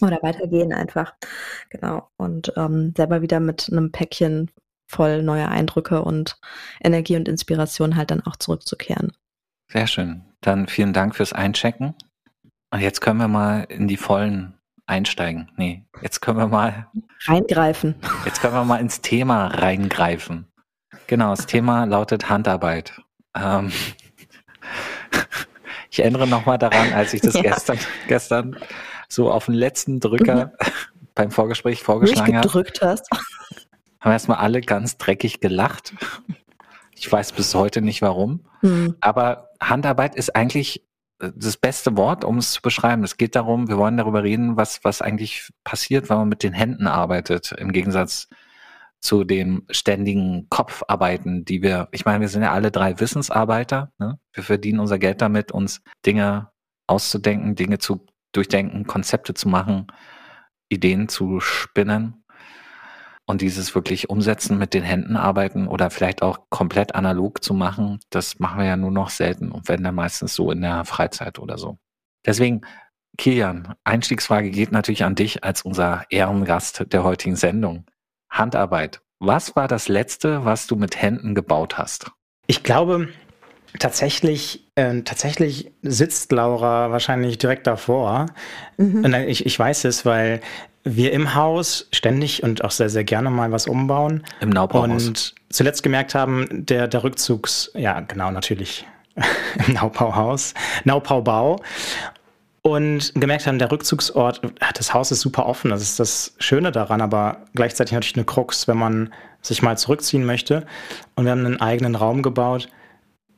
oder 0.00 0.18
weitergehen 0.22 0.72
einfach. 0.72 1.14
Genau. 1.70 2.08
Und 2.16 2.52
ähm, 2.56 2.92
selber 2.96 3.22
wieder 3.22 3.40
mit 3.40 3.68
einem 3.70 3.92
Päckchen 3.92 4.50
voll 4.86 5.22
neuer 5.22 5.48
Eindrücke 5.48 6.02
und 6.02 6.36
Energie 6.82 7.16
und 7.16 7.28
Inspiration 7.28 7.96
halt 7.96 8.10
dann 8.10 8.22
auch 8.26 8.36
zurückzukehren. 8.36 9.12
Sehr 9.70 9.86
schön. 9.86 10.22
Dann 10.40 10.68
vielen 10.68 10.92
Dank 10.92 11.16
fürs 11.16 11.32
Einchecken. 11.32 11.94
Und 12.70 12.80
jetzt 12.80 13.00
können 13.00 13.18
wir 13.18 13.28
mal 13.28 13.64
in 13.68 13.88
die 13.88 13.96
Vollen 13.96 14.54
einsteigen. 14.86 15.50
Nee, 15.56 15.84
jetzt 16.02 16.20
können 16.20 16.38
wir 16.38 16.48
mal, 16.48 16.88
Reingreifen. 17.26 17.94
jetzt 18.24 18.40
können 18.40 18.54
wir 18.54 18.64
mal 18.64 18.76
ins 18.80 19.00
Thema 19.00 19.46
reingreifen. 19.46 20.46
Genau, 21.06 21.30
das 21.30 21.46
Thema 21.46 21.84
lautet 21.84 22.28
Handarbeit. 22.28 23.00
Ähm, 23.34 23.72
ich 25.90 26.00
erinnere 26.00 26.26
nochmal 26.26 26.58
daran, 26.58 26.92
als 26.92 27.14
ich 27.14 27.20
das 27.20 27.34
Ja. 27.34 27.42
gestern, 27.42 27.78
gestern 28.08 28.56
so 29.08 29.30
auf 29.30 29.46
den 29.46 29.54
letzten 29.54 30.00
Drücker 30.00 30.52
beim 31.14 31.30
Vorgespräch 31.30 31.82
vorgeschlagen 31.82 32.36
habe, 32.36 32.48
Durchgedrückt 32.48 32.82
hast. 32.82 33.08
Haben 34.04 34.12
erstmal 34.12 34.38
alle 34.38 34.60
ganz 34.60 34.98
dreckig 34.98 35.40
gelacht. 35.40 35.94
Ich 36.94 37.10
weiß 37.10 37.32
bis 37.32 37.54
heute 37.54 37.80
nicht 37.80 38.02
warum. 38.02 38.46
Hm. 38.60 38.96
Aber 39.00 39.50
Handarbeit 39.60 40.14
ist 40.14 40.36
eigentlich 40.36 40.86
äh, 41.20 41.30
das 41.34 41.56
beste 41.56 41.96
Wort, 41.96 42.24
um 42.24 42.38
es 42.38 42.52
zu 42.52 42.62
beschreiben. 42.62 43.02
Es 43.02 43.16
geht 43.16 43.34
darum, 43.34 43.68
wir 43.68 43.78
wollen 43.78 43.96
darüber 43.96 44.22
reden, 44.22 44.56
was, 44.56 44.84
was 44.84 45.00
eigentlich 45.00 45.50
passiert, 45.64 46.10
wenn 46.10 46.18
man 46.18 46.28
mit 46.28 46.42
den 46.42 46.52
Händen 46.52 46.86
arbeitet, 46.86 47.52
im 47.52 47.72
Gegensatz 47.72 48.28
zu 49.00 49.24
dem 49.24 49.66
ständigen 49.70 50.48
Kopfarbeiten, 50.50 51.44
die 51.44 51.62
wir, 51.62 51.88
ich 51.92 52.04
meine, 52.04 52.20
wir 52.20 52.28
sind 52.28 52.42
ja 52.42 52.52
alle 52.52 52.70
drei 52.70 53.00
Wissensarbeiter. 53.00 53.92
Ne? 53.98 54.18
Wir 54.32 54.42
verdienen 54.42 54.80
unser 54.80 54.98
Geld 54.98 55.20
damit, 55.20 55.52
uns 55.52 55.82
Dinge 56.06 56.50
auszudenken, 56.86 57.54
Dinge 57.54 57.78
zu 57.78 58.06
durchdenken, 58.32 58.86
Konzepte 58.86 59.34
zu 59.34 59.48
machen, 59.48 59.86
Ideen 60.68 61.08
zu 61.08 61.40
spinnen 61.40 62.23
und 63.26 63.40
dieses 63.40 63.74
wirklich 63.74 64.10
umsetzen 64.10 64.58
mit 64.58 64.74
den 64.74 64.82
Händen 64.82 65.16
arbeiten 65.16 65.66
oder 65.66 65.90
vielleicht 65.90 66.22
auch 66.22 66.38
komplett 66.50 66.94
analog 66.94 67.42
zu 67.42 67.54
machen, 67.54 68.00
das 68.10 68.38
machen 68.38 68.58
wir 68.58 68.66
ja 68.66 68.76
nur 68.76 68.90
noch 68.90 69.10
selten 69.10 69.50
und 69.50 69.68
wenn 69.68 69.82
dann 69.82 69.94
meistens 69.94 70.34
so 70.34 70.50
in 70.50 70.60
der 70.60 70.84
Freizeit 70.84 71.38
oder 71.38 71.58
so. 71.58 71.78
Deswegen, 72.26 72.62
Kilian, 73.16 73.74
Einstiegsfrage 73.84 74.50
geht 74.50 74.72
natürlich 74.72 75.04
an 75.04 75.14
dich 75.14 75.44
als 75.44 75.62
unser 75.62 76.04
Ehrengast 76.10 76.84
der 76.92 77.04
heutigen 77.04 77.36
Sendung. 77.36 77.86
Handarbeit. 78.30 79.00
Was 79.20 79.54
war 79.56 79.68
das 79.68 79.88
letzte, 79.88 80.44
was 80.44 80.66
du 80.66 80.76
mit 80.76 81.00
Händen 81.00 81.34
gebaut 81.34 81.78
hast? 81.78 82.10
Ich 82.46 82.62
glaube, 82.62 83.08
tatsächlich, 83.78 84.70
äh, 84.74 85.02
tatsächlich 85.02 85.72
sitzt 85.82 86.32
Laura 86.32 86.90
wahrscheinlich 86.90 87.38
direkt 87.38 87.66
davor. 87.66 88.26
Mhm. 88.76 89.04
Und 89.04 89.14
ich, 89.14 89.46
ich 89.46 89.58
weiß 89.58 89.84
es, 89.84 90.04
weil 90.04 90.40
wir 90.84 91.12
im 91.12 91.34
Haus 91.34 91.88
ständig 91.92 92.42
und 92.42 92.62
auch 92.62 92.70
sehr, 92.70 92.90
sehr 92.90 93.04
gerne 93.04 93.30
mal 93.30 93.50
was 93.50 93.66
umbauen. 93.66 94.22
Im 94.40 94.50
Neubauhaus. 94.50 95.08
Und 95.08 95.34
zuletzt 95.48 95.82
gemerkt 95.82 96.14
haben, 96.14 96.46
der, 96.50 96.88
der 96.88 97.02
Rückzugs, 97.02 97.70
ja, 97.74 98.00
genau, 98.00 98.30
natürlich 98.30 98.86
im 99.66 99.74
Naubauhaus, 99.74 100.54
Naubaubau. 100.84 101.60
Und 102.62 103.12
gemerkt 103.14 103.46
haben, 103.46 103.58
der 103.58 103.70
Rückzugsort, 103.70 104.40
ah, 104.60 104.70
das 104.72 104.94
Haus 104.94 105.10
ist 105.10 105.20
super 105.20 105.44
offen, 105.44 105.70
das 105.70 105.82
ist 105.82 106.00
das 106.00 106.34
Schöne 106.38 106.72
daran, 106.72 107.02
aber 107.02 107.38
gleichzeitig 107.54 107.92
natürlich 107.92 108.16
eine 108.16 108.24
Krux, 108.24 108.66
wenn 108.66 108.78
man 108.78 109.12
sich 109.42 109.60
mal 109.60 109.76
zurückziehen 109.76 110.24
möchte. 110.24 110.66
Und 111.14 111.24
wir 111.24 111.32
haben 111.32 111.44
einen 111.44 111.60
eigenen 111.60 111.94
Raum 111.94 112.22
gebaut, 112.22 112.68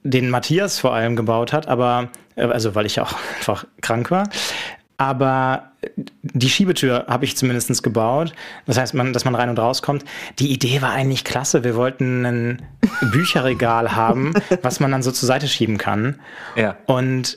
den 0.04 0.30
Matthias 0.30 0.78
vor 0.78 0.94
allem 0.94 1.16
gebaut 1.16 1.52
hat, 1.52 1.66
aber, 1.66 2.10
äh, 2.36 2.44
also 2.44 2.74
weil 2.74 2.86
ich 2.86 3.00
auch 3.00 3.12
einfach 3.36 3.66
krank 3.80 4.10
war. 4.10 4.28
Aber 4.98 5.72
die 6.22 6.48
Schiebetür 6.48 7.04
habe 7.08 7.24
ich 7.26 7.36
zumindest 7.36 7.82
gebaut. 7.82 8.32
Das 8.64 8.78
heißt, 8.78 8.94
man, 8.94 9.12
dass 9.12 9.24
man 9.24 9.34
rein 9.34 9.50
und 9.50 9.58
rauskommt. 9.58 10.04
Die 10.38 10.50
Idee 10.50 10.80
war 10.80 10.92
eigentlich 10.92 11.24
klasse. 11.24 11.64
Wir 11.64 11.76
wollten 11.76 12.24
ein 12.24 12.62
Bücherregal 13.12 13.94
haben, 13.94 14.32
was 14.62 14.80
man 14.80 14.90
dann 14.90 15.02
so 15.02 15.12
zur 15.12 15.26
Seite 15.26 15.48
schieben 15.48 15.76
kann. 15.76 16.18
Ja, 16.54 16.76
Und 16.86 17.36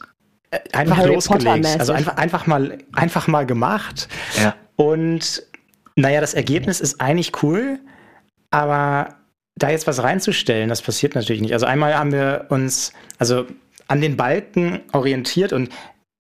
äh, 0.52 0.60
einfach 0.74 0.98
Harry 0.98 1.14
losgelegt. 1.14 1.66
Also 1.80 1.94
einfach, 1.94 2.16
einfach, 2.18 2.48
mal, 2.48 2.78
einfach 2.94 3.28
mal 3.28 3.46
gemacht. 3.46 4.08
ja. 4.42 4.56
Und 4.76 5.44
naja, 5.98 6.22
das 6.22 6.34
Ergebnis 6.34 6.80
ist 6.80 7.02
eigentlich 7.02 7.44
cool, 7.44 7.80
aber 8.52 9.16
da 9.56 9.70
jetzt 9.70 9.88
was 9.88 10.02
reinzustellen, 10.02 10.70
das 10.70 10.82
passiert 10.82 11.16
natürlich 11.16 11.42
nicht. 11.42 11.54
Also 11.54 11.66
einmal 11.66 11.98
haben 11.98 12.14
wir 12.14 12.46
uns 12.48 12.94
also 13.18 13.46
an 13.88 14.00
den 14.00 14.16
Balken 14.16 14.80
orientiert 14.94 15.52
und 15.52 15.70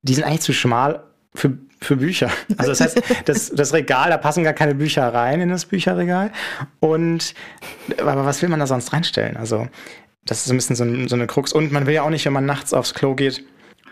die 0.01 0.13
sind 0.13 0.25
eigentlich 0.25 0.41
zu 0.41 0.53
schmal 0.53 1.03
für, 1.33 1.57
für 1.81 1.98
Bücher. 1.98 2.29
Also 2.57 2.71
das 2.71 2.81
heißt, 2.81 3.01
das, 3.25 3.50
das 3.50 3.74
Regal, 3.74 4.09
da 4.09 4.17
passen 4.17 4.43
gar 4.43 4.53
keine 4.53 4.75
Bücher 4.75 5.13
rein 5.13 5.41
in 5.41 5.50
das 5.50 5.65
Bücherregal. 5.65 6.31
Und 6.79 7.33
aber 7.98 8.25
was 8.25 8.41
will 8.41 8.50
man 8.50 8.59
da 8.59 8.67
sonst 8.67 8.93
reinstellen? 8.93 9.38
Also 9.38 9.67
das 10.25 10.39
ist 10.39 10.45
so 10.45 10.53
ein 10.53 10.57
bisschen 10.57 10.75
so, 10.75 10.83
ein, 10.83 11.07
so 11.07 11.15
eine 11.15 11.27
Krux. 11.27 11.53
Und 11.53 11.71
man 11.71 11.86
will 11.86 11.93
ja 11.93 12.03
auch 12.03 12.09
nicht, 12.09 12.25
wenn 12.25 12.33
man 12.33 12.45
nachts 12.45 12.74
aufs 12.74 12.93
Klo 12.93 13.15
geht, 13.15 13.43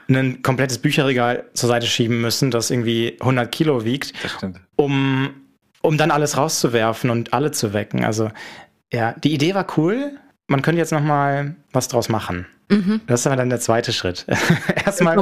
ein 0.10 0.42
komplettes 0.42 0.78
Bücherregal 0.78 1.46
zur 1.54 1.70
Seite 1.70 1.86
schieben 1.86 2.22
müssen, 2.22 2.52
das 2.52 2.72
irgendwie 2.72 3.18
100 3.20 3.52
Kilo 3.52 3.84
wiegt 3.84 4.14
um, 4.78 5.30
um 5.82 5.98
dann 5.98 6.12
alles 6.12 6.38
rauszuwerfen 6.38 7.10
und 7.10 7.34
alle 7.34 7.52
zu 7.52 7.74
wecken. 7.74 8.06
Also 8.06 8.32
ja, 8.92 9.14
die 9.14 9.34
Idee 9.34 9.54
war 9.54 9.68
cool, 9.78 10.18
man 10.48 10.62
könnte 10.62 10.80
jetzt 10.80 10.92
noch 10.92 11.02
mal 11.02 11.56
was 11.72 11.88
draus 11.88 12.10
machen. 12.10 12.48
Mhm. 12.70 13.02
Das 13.08 13.22
ist 13.22 13.28
aber 13.28 13.36
dann 13.36 13.50
der 13.50 13.60
zweite 13.60 13.94
Schritt. 13.94 14.26
erstmal 14.86 15.18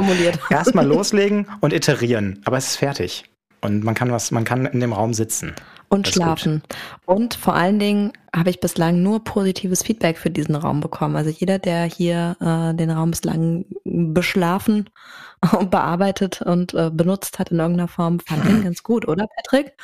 erstmal 0.50 0.86
loslegen 0.86 1.46
und 1.60 1.72
iterieren, 1.72 2.40
aber 2.44 2.56
es 2.56 2.68
ist 2.68 2.76
fertig. 2.76 3.24
Und 3.60 3.84
man 3.84 3.94
kann 3.94 4.12
was, 4.12 4.30
man 4.30 4.44
kann 4.44 4.66
in 4.66 4.80
dem 4.80 4.92
Raum 4.92 5.14
sitzen. 5.14 5.54
Und 5.88 6.06
Das 6.06 6.14
schlafen. 6.14 6.62
Und 7.04 7.34
vor 7.34 7.54
allen 7.54 7.78
Dingen 7.78 8.12
habe 8.34 8.50
ich 8.50 8.60
bislang 8.60 9.02
nur 9.02 9.22
positives 9.22 9.82
Feedback 9.82 10.18
für 10.18 10.30
diesen 10.30 10.56
Raum 10.56 10.80
bekommen. 10.80 11.16
Also 11.16 11.30
jeder, 11.30 11.58
der 11.58 11.84
hier 11.84 12.36
äh, 12.40 12.74
den 12.74 12.90
Raum 12.90 13.12
bislang 13.12 13.64
beschlafen 13.84 14.90
und 15.52 15.70
bearbeitet 15.70 16.42
und 16.42 16.74
äh, 16.74 16.90
benutzt 16.92 17.38
hat 17.38 17.50
in 17.50 17.58
irgendeiner 17.58 17.88
Form, 17.88 18.20
fand 18.20 18.44
ihn 18.46 18.62
ganz 18.64 18.82
gut, 18.82 19.06
oder 19.06 19.26
Patrick? 19.36 19.74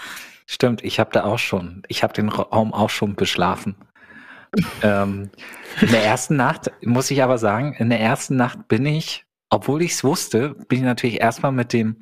Stimmt, 0.46 0.82
ich 0.84 0.99
habe 0.99 1.11
da 1.12 1.25
auch 1.25 1.38
schon, 1.38 1.82
ich 1.88 2.02
habe 2.02 2.12
den 2.12 2.28
Raum 2.28 2.75
auch 2.75 2.90
schon 2.90 3.14
beschlafen. 3.14 3.76
Ähm, 4.82 5.30
in 5.80 5.90
der 5.90 6.04
ersten 6.04 6.37
Nacht, 6.37 6.71
muss 6.82 7.11
ich 7.11 7.23
aber 7.23 7.38
sagen, 7.38 7.75
in 7.78 7.88
der 7.90 8.00
ersten 8.00 8.37
Nacht 8.37 8.68
bin 8.68 8.85
ich, 8.87 9.25
obwohl 9.49 9.82
ich 9.82 9.92
es 9.92 10.04
wusste, 10.04 10.50
bin 10.68 10.78
ich 10.80 10.85
natürlich 10.85 11.21
erstmal 11.21 11.52
mit 11.52 11.73
dem 11.73 11.97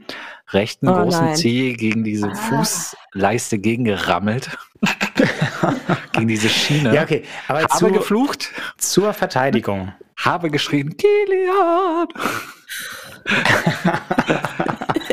rechten 0.51 0.89
Oh 0.89 0.95
großen 0.95 1.27
nein. 1.27 1.37
Zeh 1.37 1.73
gegen 1.75 2.05
diese 2.05 2.29
Ah. 2.29 2.35
Fußleiste 2.35 3.59
gegengerammelt. 3.59 4.51
gegen 6.13 6.29
diese 6.29 6.49
Schiene. 6.49 6.95
Ja, 6.95 7.03
okay. 7.03 7.25
Aber 7.49 7.61
Habe 7.63 7.75
zu, 7.75 7.91
geflucht, 7.91 8.51
zur 8.79 9.13
Verteidigung. 9.13 9.93
habe 10.17 10.51
geschrien, 10.51 10.97
Kilian! 10.97 12.09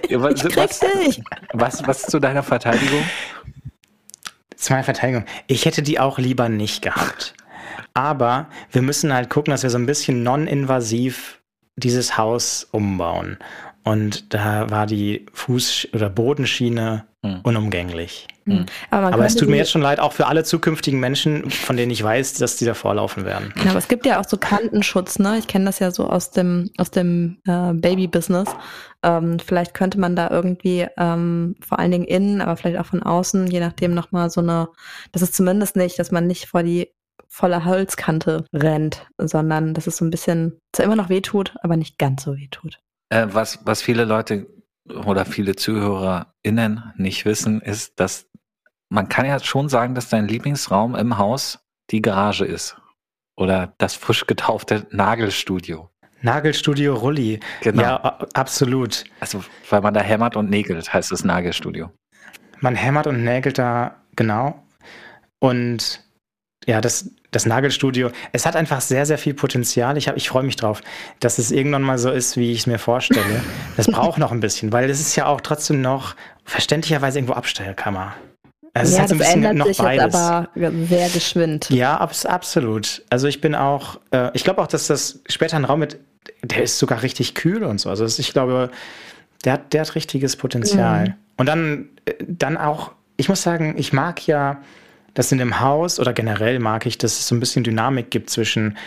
Was, 0.10 0.44
Ich 0.46 0.56
was, 0.58 0.80
dich. 0.80 1.22
was, 1.54 1.86
was 1.86 2.02
zu 2.04 2.20
deiner 2.20 2.42
Verteidigung? 2.42 3.04
Zu 4.68 4.74
meiner 4.74 4.84
Verteidigung. 4.84 5.24
Ich 5.48 5.64
hätte 5.64 5.82
die 5.82 5.98
auch 5.98 6.20
lieber 6.20 6.50
nicht 6.50 6.82
gehabt. 6.82 7.34
Aber 7.94 8.48
wir 8.70 8.82
müssen 8.82 9.14
halt 9.14 9.30
gucken, 9.30 9.52
dass 9.52 9.64
wir 9.64 9.70
so 9.70 9.78
ein 9.78 9.86
bisschen 9.86 10.24
non-invasiv 10.24 11.40
dieses 11.78 12.18
Haus 12.18 12.68
umbauen. 12.72 13.38
Und 13.86 14.34
da 14.34 14.70
war 14.70 14.86
die 14.86 15.26
Fuß- 15.34 15.94
oder 15.96 16.10
Bodenschiene 16.10 17.06
Hm. 17.26 17.40
unumgänglich. 17.44 18.28
Mhm. 18.46 18.66
Aber, 18.92 19.08
Aber 19.08 19.26
es 19.26 19.36
tut 19.36 19.50
mir 19.50 19.58
jetzt 19.58 19.72
schon 19.72 19.82
leid, 19.82 20.00
auch 20.00 20.14
für 20.14 20.28
alle 20.28 20.44
zukünftigen 20.44 21.00
Menschen, 21.00 21.50
von 21.50 21.76
denen 21.76 21.92
ich 21.92 22.04
weiß, 22.04 22.36
dass 22.36 22.58
die 22.58 22.66
davor 22.66 22.94
laufen 22.94 23.26
werden. 23.26 23.54
Ja, 23.64 23.72
aber 23.72 23.80
es 23.80 23.88
gibt 23.88 24.06
ja 24.06 24.20
auch 24.20 24.26
so 24.28 24.38
Kantenschutz, 24.38 25.18
ne? 25.18 25.38
Ich 25.40 25.48
kenne 25.48 25.66
das 25.66 25.80
ja 25.80 25.90
so 25.90 26.08
aus 26.10 26.30
dem, 26.30 26.70
aus 26.78 26.92
dem 26.92 27.38
äh, 27.48 27.74
Baby-Business. 27.74 28.50
Ähm, 29.04 29.40
vielleicht 29.40 29.74
könnte 29.74 30.00
man 30.00 30.16
da 30.16 30.30
irgendwie 30.30 30.88
ähm, 30.98 31.56
vor 31.62 31.80
allen 31.80 31.92
Dingen 31.92 32.06
innen, 32.06 32.42
aber 32.42 32.58
vielleicht 32.58 32.80
auch 32.80 32.86
von 32.86 33.04
außen, 33.04 33.48
je 33.48 33.60
nachdem 33.60 33.94
nochmal 33.94 34.30
so 34.30 34.42
eine, 34.42 34.70
das 35.12 35.22
ist 35.22 35.36
zumindest 35.36 35.76
nicht, 35.76 36.00
dass 36.00 36.12
man 36.12 36.28
nicht 36.28 36.48
vor 36.48 36.64
die 36.64 36.92
volle 37.28 37.66
Holzkante 37.66 38.46
rennt, 38.54 39.06
sondern 39.18 39.74
dass 39.74 39.88
es 39.88 39.98
so 39.98 40.06
ein 40.06 40.10
bisschen 40.10 40.60
zwar 40.74 40.86
immer 40.86 40.96
noch 40.96 41.10
wehtut, 41.10 41.56
aber 41.62 41.78
nicht 41.78 41.98
ganz 41.98 42.24
so 42.24 42.36
wehtut. 42.36 42.80
Äh, 43.10 43.28
was, 43.32 43.60
was 43.66 43.82
viele 43.82 44.06
Leute 44.06 44.48
oder 44.90 45.26
viele 45.26 45.56
ZuhörerInnen 45.56 46.94
nicht 46.96 47.26
wissen, 47.26 47.62
ist, 47.62 48.00
dass 48.00 48.28
man 48.90 49.10
kann 49.10 49.26
ja 49.26 49.40
schon 49.40 49.70
sagen, 49.70 49.96
dass 49.96 50.10
dein 50.10 50.28
Lieblingsraum 50.28 50.96
im 50.96 51.18
Haus 51.18 51.60
die 51.92 52.02
Garage 52.02 52.46
ist. 52.46 52.78
Oder 53.36 53.74
das 53.78 53.96
frisch 53.96 54.26
getaufte 54.26 54.88
Nagelstudio. 54.92 55.90
Nagelstudio 56.22 56.96
Rulli. 56.96 57.40
Genau. 57.62 57.82
Ja, 57.84 58.20
absolut. 58.34 59.04
Also, 59.20 59.44
weil 59.70 59.82
man 59.82 59.94
da 59.94 60.02
hämmert 60.02 60.36
und 60.36 60.50
nägelt, 60.50 60.92
heißt 60.94 61.12
es 61.12 61.24
Nagelstudio. 61.24 61.92
Man 62.60 62.76
hämmert 62.76 63.08
und 63.08 63.24
nägelt 63.24 63.58
da, 63.60 63.96
genau. 64.16 64.64
Und 65.40 66.02
ja, 66.66 66.82
das, 66.82 67.12
das 67.32 67.46
Nagelstudio, 67.46 68.10
es 68.34 68.46
hat 68.46 68.56
einfach 68.56 68.82
sehr, 68.82 69.06
sehr 69.06 69.18
viel 69.18 69.34
Potenzial. 69.36 69.96
Ich, 69.98 70.08
hab- 70.08 70.18
ich 70.18 70.28
freue 70.30 70.44
mich 70.44 70.56
drauf, 70.56 70.82
dass 71.20 71.38
es 71.38 71.52
irgendwann 71.52 71.84
mal 71.84 71.98
so 72.00 72.10
ist, 72.12 72.36
wie 72.36 72.52
ich 72.52 72.60
es 72.62 72.68
mir 72.68 72.80
vorstelle. 72.80 73.42
Das 73.78 73.88
braucht 73.88 74.18
noch 74.18 74.32
ein 74.32 74.40
bisschen, 74.40 74.72
weil 74.74 74.90
es 74.90 75.00
ist 75.00 75.16
ja 75.16 75.28
auch 75.28 75.40
trotzdem 75.42 75.82
noch 75.82 76.16
verständlicherweise 76.46 77.20
irgendwo 77.20 77.34
Abstellkammer. 77.34 78.16
Also 78.80 78.98
ja, 78.98 79.08
das 79.08 79.34
ändert 79.34 79.56
noch 79.56 79.66
sich 79.68 79.78
beides. 79.78 80.06
jetzt 80.06 80.16
aber 80.16 80.50
sehr 80.88 81.10
geschwind. 81.10 81.70
Ja, 81.70 81.98
abs 81.98 82.26
absolut. 82.26 83.04
Also 83.10 83.28
ich 83.28 83.42
bin 83.42 83.56
auch, 83.56 84.00
äh, 84.12 84.30
ich 84.34 84.44
glaube 84.44 84.62
auch, 84.62 84.68
dass 84.68 84.88
das 84.88 85.20
später 85.28 85.58
ein 85.58 85.66
Raum 85.66 85.80
mit, 85.80 86.00
der 86.44 86.64
ist 86.64 86.78
sogar 86.80 87.04
richtig 87.04 87.36
kühl 87.36 87.64
und 87.64 87.80
so. 87.80 87.90
Also 87.90 88.06
ich 88.06 88.34
glaube, 88.34 88.72
der 89.46 89.54
hat, 89.54 89.74
der 89.74 89.82
hat 89.82 89.96
richtiges 89.96 90.36
Potenzial. 90.36 91.10
Mhm. 91.10 91.14
Und 91.38 91.46
dann, 91.48 91.90
äh, 92.06 92.14
dann 92.28 92.58
auch, 92.58 92.92
ich 93.18 93.30
muss 93.30 93.42
sagen, 93.42 93.76
ich 93.78 93.94
mag 93.94 94.26
ja, 94.28 94.62
dass 95.14 95.32
in 95.32 95.40
dem 95.40 95.60
Haus 95.60 96.00
oder 96.00 96.14
generell 96.14 96.60
mag 96.60 96.86
ich, 96.86 96.98
dass 96.98 97.20
es 97.20 97.28
so 97.28 97.36
ein 97.36 97.40
bisschen 97.40 97.64
Dynamik 97.64 98.12
gibt 98.12 98.30
zwischen 98.30 98.78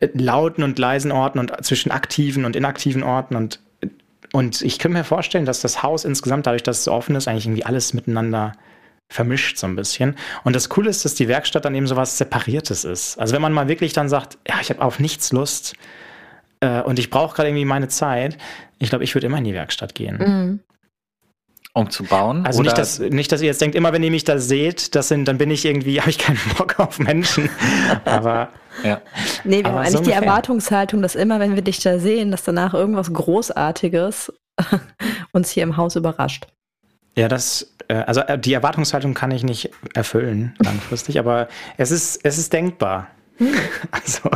äh, 0.00 0.08
lauten 0.12 0.62
und 0.62 0.78
leisen 0.78 1.12
Orten 1.12 1.38
und 1.38 1.52
zwischen 1.64 1.90
aktiven 1.90 2.44
und 2.44 2.56
inaktiven 2.56 3.02
Orten 3.02 3.36
und 3.36 3.60
und 4.32 4.62
ich 4.62 4.80
könnte 4.80 4.98
mir 4.98 5.04
vorstellen, 5.04 5.46
dass 5.46 5.60
das 5.60 5.84
Haus 5.84 6.04
insgesamt, 6.04 6.48
dadurch, 6.48 6.64
dass 6.64 6.80
es 6.80 6.88
offen 6.88 7.14
ist, 7.14 7.28
eigentlich 7.28 7.46
irgendwie 7.46 7.64
alles 7.64 7.94
miteinander 7.94 8.54
vermischt 9.08 9.58
so 9.58 9.66
ein 9.66 9.76
bisschen. 9.76 10.16
Und 10.44 10.56
das 10.56 10.68
Coole 10.68 10.90
ist, 10.90 11.04
dass 11.04 11.14
die 11.14 11.28
Werkstatt 11.28 11.64
dann 11.64 11.74
eben 11.74 11.86
so 11.86 11.96
was 11.96 12.18
Separiertes 12.18 12.84
ist. 12.84 13.18
Also 13.18 13.34
wenn 13.34 13.42
man 13.42 13.52
mal 13.52 13.68
wirklich 13.68 13.92
dann 13.92 14.08
sagt, 14.08 14.38
ja, 14.48 14.56
ich 14.60 14.70
habe 14.70 14.82
auf 14.82 14.98
nichts 14.98 15.32
Lust 15.32 15.74
äh, 16.60 16.80
und 16.82 16.98
ich 16.98 17.10
brauche 17.10 17.36
gerade 17.36 17.48
irgendwie 17.50 17.64
meine 17.64 17.88
Zeit, 17.88 18.38
ich 18.78 18.88
glaube, 18.88 19.04
ich 19.04 19.14
würde 19.14 19.26
immer 19.26 19.38
in 19.38 19.44
die 19.44 19.54
Werkstatt 19.54 19.94
gehen. 19.94 20.18
Mhm. 20.18 20.60
Um 21.76 21.90
zu 21.90 22.04
bauen. 22.04 22.46
Also 22.46 22.60
oder 22.60 22.68
nicht, 22.68 22.78
dass, 22.78 22.98
nicht, 23.00 23.32
dass 23.32 23.40
ihr 23.40 23.48
jetzt 23.48 23.60
denkt, 23.60 23.74
immer 23.74 23.92
wenn 23.92 24.02
ihr 24.04 24.10
mich 24.10 24.22
da 24.22 24.38
seht, 24.38 24.94
das 24.94 25.08
sind, 25.08 25.26
dann 25.26 25.38
bin 25.38 25.50
ich 25.50 25.64
irgendwie, 25.64 26.00
habe 26.00 26.10
ich 26.10 26.18
keinen 26.18 26.40
Bock 26.56 26.78
auf 26.78 26.98
Menschen. 26.98 27.50
Aber 28.04 28.50
ja. 28.82 29.00
Nee, 29.44 29.58
wir 29.58 29.66
Aber 29.66 29.68
haben 29.68 29.74
so 29.74 29.78
eigentlich 29.78 29.90
die 29.92 29.96
ungefähr. 29.98 30.22
Erwartungshaltung, 30.22 31.02
dass 31.02 31.14
immer, 31.14 31.40
wenn 31.40 31.56
wir 31.56 31.62
dich 31.62 31.80
da 31.80 31.98
sehen, 31.98 32.30
dass 32.30 32.44
danach 32.44 32.74
irgendwas 32.74 33.12
Großartiges 33.12 34.32
uns 35.32 35.50
hier 35.50 35.64
im 35.64 35.76
Haus 35.76 35.96
überrascht. 35.96 36.46
Ja, 37.16 37.28
das, 37.28 37.74
äh, 37.88 37.94
also 37.94 38.20
äh, 38.20 38.38
die 38.38 38.52
Erwartungshaltung 38.52 39.14
kann 39.14 39.30
ich 39.30 39.44
nicht 39.44 39.70
erfüllen 39.94 40.54
langfristig, 40.64 41.18
aber 41.18 41.48
es 41.76 41.90
ist, 41.90 42.24
es 42.24 42.38
ist 42.38 42.52
denkbar. 42.52 43.08
Also, 43.90 44.30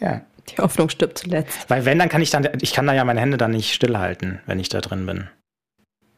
ja. 0.00 0.22
Die 0.48 0.58
Hoffnung 0.58 0.88
stirbt 0.88 1.18
zuletzt. 1.18 1.70
Weil 1.70 1.84
wenn, 1.84 1.98
dann 1.98 2.08
kann 2.08 2.20
ich 2.20 2.30
dann, 2.30 2.48
ich 2.60 2.72
kann 2.72 2.86
da 2.86 2.92
ja 2.92 3.04
meine 3.04 3.20
Hände 3.20 3.36
dann 3.36 3.52
nicht 3.52 3.72
stillhalten, 3.72 4.40
wenn 4.46 4.58
ich 4.58 4.68
da 4.68 4.80
drin 4.80 5.06
bin. 5.06 5.28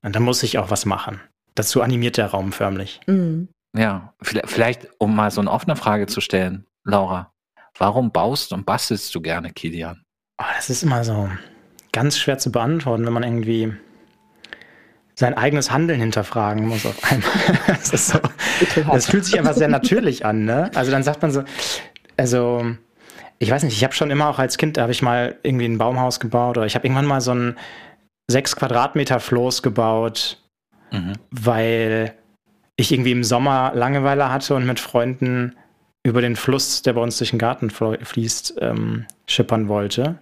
Und 0.02 0.16
dann 0.16 0.22
muss 0.22 0.42
ich 0.42 0.58
auch 0.58 0.70
was 0.70 0.86
machen. 0.86 1.20
Dazu 1.54 1.82
animiert 1.82 2.16
der 2.16 2.26
Raum 2.26 2.52
förmlich. 2.52 3.00
Mhm. 3.06 3.48
Ja, 3.76 4.14
vielleicht, 4.22 4.50
vielleicht, 4.50 4.88
um 4.98 5.14
mal 5.14 5.30
so 5.30 5.40
eine 5.40 5.50
offene 5.50 5.76
Frage 5.76 6.06
zu 6.06 6.20
stellen, 6.20 6.66
Laura, 6.84 7.32
warum 7.78 8.12
baust 8.12 8.52
und 8.52 8.66
bastelst 8.66 9.14
du 9.14 9.20
gerne, 9.20 9.50
Kilian? 9.50 10.02
Oh, 10.40 10.44
das 10.56 10.70
ist 10.70 10.82
immer 10.82 11.04
so 11.04 11.28
ganz 11.92 12.18
schwer 12.18 12.38
zu 12.38 12.50
beantworten, 12.50 13.06
wenn 13.06 13.12
man 13.12 13.22
irgendwie 13.22 13.74
sein 15.14 15.34
eigenes 15.34 15.70
Handeln 15.70 16.00
hinterfragen 16.00 16.66
muss 16.66 16.84
auf 16.86 16.96
einmal. 17.10 17.30
Das, 17.66 17.90
ist 17.92 18.08
so, 18.08 18.18
das 18.90 19.06
fühlt 19.06 19.24
sich 19.24 19.38
einfach 19.38 19.54
sehr 19.54 19.68
natürlich 19.68 20.24
an, 20.24 20.44
ne? 20.44 20.70
Also 20.74 20.90
dann 20.90 21.02
sagt 21.02 21.22
man 21.22 21.30
so, 21.30 21.44
also 22.16 22.64
ich 23.38 23.50
weiß 23.50 23.62
nicht, 23.62 23.76
ich 23.76 23.84
habe 23.84 23.94
schon 23.94 24.10
immer 24.10 24.28
auch 24.28 24.38
als 24.38 24.56
Kind, 24.58 24.76
da 24.76 24.82
habe 24.82 24.92
ich 24.92 25.02
mal 25.02 25.36
irgendwie 25.42 25.66
ein 25.66 25.78
Baumhaus 25.78 26.18
gebaut 26.20 26.56
oder 26.58 26.66
ich 26.66 26.74
habe 26.74 26.86
irgendwann 26.86 27.06
mal 27.06 27.20
so 27.20 27.32
ein 27.34 27.56
sechs 28.30 28.56
Quadratmeter 28.56 29.20
Floß 29.20 29.62
gebaut, 29.62 30.40
Mhm. 30.90 31.14
weil 31.30 32.14
ich 32.76 32.92
irgendwie 32.92 33.12
im 33.12 33.24
Sommer 33.24 33.72
Langeweile 33.74 34.30
hatte 34.30 34.54
und 34.54 34.64
mit 34.66 34.78
Freunden 34.80 35.56
über 36.04 36.20
den 36.20 36.36
Fluss, 36.36 36.82
der 36.82 36.92
bei 36.92 37.00
uns 37.00 37.18
durch 37.18 37.30
den 37.30 37.38
Garten 37.38 37.70
fließt, 37.70 38.54
ähm, 38.60 39.06
schippern 39.26 39.68
wollte. 39.68 40.02
Und 40.02 40.18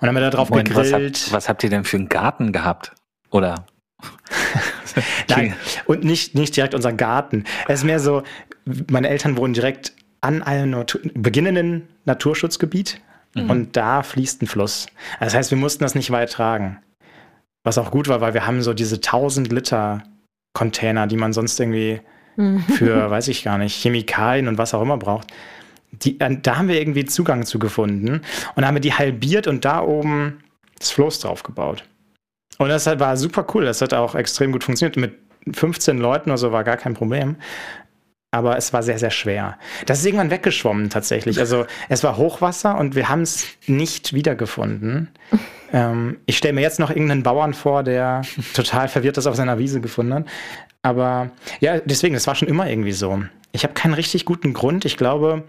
dann 0.00 0.08
haben 0.08 0.16
wir 0.16 0.22
da 0.22 0.30
drauf 0.30 0.50
Moment, 0.50 0.74
was, 0.74 0.88
gegrillt. 0.90 1.16
habt, 1.26 1.32
was 1.32 1.48
habt 1.48 1.64
ihr 1.64 1.70
denn 1.70 1.84
für 1.84 1.96
einen 1.96 2.08
Garten 2.08 2.52
gehabt? 2.52 2.92
Oder? 3.30 3.66
Nein, 5.28 5.54
und 5.86 6.04
nicht, 6.04 6.34
nicht 6.34 6.56
direkt 6.56 6.74
unser 6.74 6.92
Garten. 6.92 7.44
Es 7.68 7.80
ist 7.80 7.84
mehr 7.84 8.00
so, 8.00 8.22
meine 8.90 9.08
Eltern 9.08 9.36
wohnen 9.36 9.54
direkt 9.54 9.92
an 10.20 10.42
einem 10.42 10.70
Natu 10.70 10.98
beginnenden 11.14 11.88
Naturschutzgebiet 12.04 13.00
Mhm. 13.34 13.48
und 13.48 13.76
da 13.78 14.02
fließt 14.02 14.42
ein 14.42 14.46
Fluss. 14.46 14.86
Das 15.18 15.34
heißt, 15.34 15.50
wir 15.50 15.56
mussten 15.56 15.82
das 15.82 15.94
nicht 15.94 16.10
weit 16.10 16.30
tragen. 16.32 16.78
Was 17.64 17.78
auch 17.78 17.90
gut 17.90 18.08
war, 18.08 18.20
weil 18.20 18.34
wir 18.34 18.46
haben 18.46 18.60
so 18.60 18.74
diese 18.74 19.00
1000 19.00 19.50
Liter 19.50 20.02
Container, 20.52 21.06
die 21.06 21.16
man 21.16 21.32
sonst 21.32 21.58
irgendwie 21.58 22.02
Mhm. 22.36 22.60
für, 22.60 23.10
weiß 23.10 23.28
ich 23.28 23.42
gar 23.42 23.56
nicht, 23.56 23.74
Chemikalien 23.80 24.48
und 24.48 24.58
was 24.58 24.74
auch 24.74 24.82
immer 24.82 24.98
braucht. 24.98 25.28
Die, 25.92 26.18
da 26.18 26.56
haben 26.58 26.68
wir 26.68 26.78
irgendwie 26.78 27.06
Zugang 27.06 27.46
zu 27.46 27.58
gefunden 27.58 28.20
und 28.54 28.66
haben 28.66 28.74
wir 28.74 28.80
die 28.82 28.92
halbiert 28.94 29.46
und 29.46 29.64
da 29.64 29.80
oben 29.80 30.38
das 30.78 30.90
Floß 30.90 31.20
drauf 31.20 31.42
gebaut. 31.42 31.84
Und 32.58 32.68
das 32.68 32.86
war 32.86 33.16
super 33.16 33.46
cool. 33.54 33.64
Das 33.64 33.80
hat 33.80 33.94
auch 33.94 34.14
extrem 34.14 34.52
gut 34.52 34.64
funktioniert. 34.64 34.96
Mit 34.96 35.14
15 35.56 35.98
Leuten 35.98 36.30
oder 36.30 36.38
so 36.38 36.52
war 36.52 36.64
gar 36.64 36.76
kein 36.76 36.94
Problem. 36.94 37.36
Aber 38.30 38.56
es 38.56 38.72
war 38.72 38.82
sehr, 38.82 38.98
sehr 38.98 39.10
schwer. 39.10 39.58
Das 39.84 39.98
ist 39.98 40.06
irgendwann 40.06 40.30
weggeschwommen 40.30 40.88
tatsächlich. 40.88 41.38
Also 41.38 41.66
es 41.90 42.02
war 42.02 42.16
Hochwasser 42.16 42.78
und 42.78 42.94
wir 42.94 43.10
haben 43.10 43.22
es 43.22 43.46
nicht 43.66 44.12
wiedergefunden. 44.12 45.08
Ähm, 45.74 46.18
ich 46.26 46.36
stelle 46.36 46.52
mir 46.52 46.60
jetzt 46.60 46.78
noch 46.78 46.90
irgendeinen 46.90 47.22
Bauern 47.22 47.54
vor, 47.54 47.82
der 47.82 48.20
total 48.52 48.88
verwirrt 48.88 49.16
das 49.16 49.26
auf 49.26 49.36
seiner 49.36 49.58
Wiese 49.58 49.80
gefunden 49.80 50.12
hat. 50.12 50.26
Aber 50.82 51.30
ja, 51.60 51.78
deswegen, 51.80 52.12
das 52.12 52.26
war 52.26 52.34
schon 52.34 52.48
immer 52.48 52.68
irgendwie 52.68 52.92
so. 52.92 53.22
Ich 53.52 53.64
habe 53.64 53.72
keinen 53.72 53.94
richtig 53.94 54.26
guten 54.26 54.52
Grund. 54.52 54.84
Ich 54.84 54.98
glaube, 54.98 55.44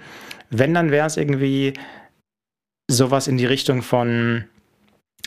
wenn, 0.49 0.73
dann 0.73 0.91
wäre 0.91 1.07
es 1.07 1.17
irgendwie 1.17 1.73
sowas 2.89 3.27
in 3.27 3.37
die 3.37 3.45
Richtung 3.45 3.81
von 3.81 4.45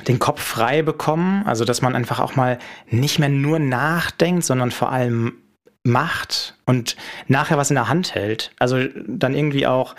den 0.06 0.18
Kopf 0.18 0.42
frei 0.42 0.82
bekommen, 0.82 1.44
also 1.46 1.64
dass 1.64 1.82
man 1.82 1.94
einfach 1.94 2.20
auch 2.20 2.36
mal 2.36 2.58
nicht 2.90 3.18
mehr 3.18 3.28
nur 3.28 3.58
nachdenkt, 3.58 4.44
sondern 4.44 4.70
vor 4.70 4.92
allem 4.92 5.34
macht 5.82 6.54
und 6.66 6.96
nachher 7.28 7.56
was 7.56 7.70
in 7.70 7.76
der 7.76 7.88
Hand 7.88 8.14
hält. 8.14 8.50
Also 8.58 8.78
dann 9.06 9.34
irgendwie 9.34 9.66
auch 9.66 9.94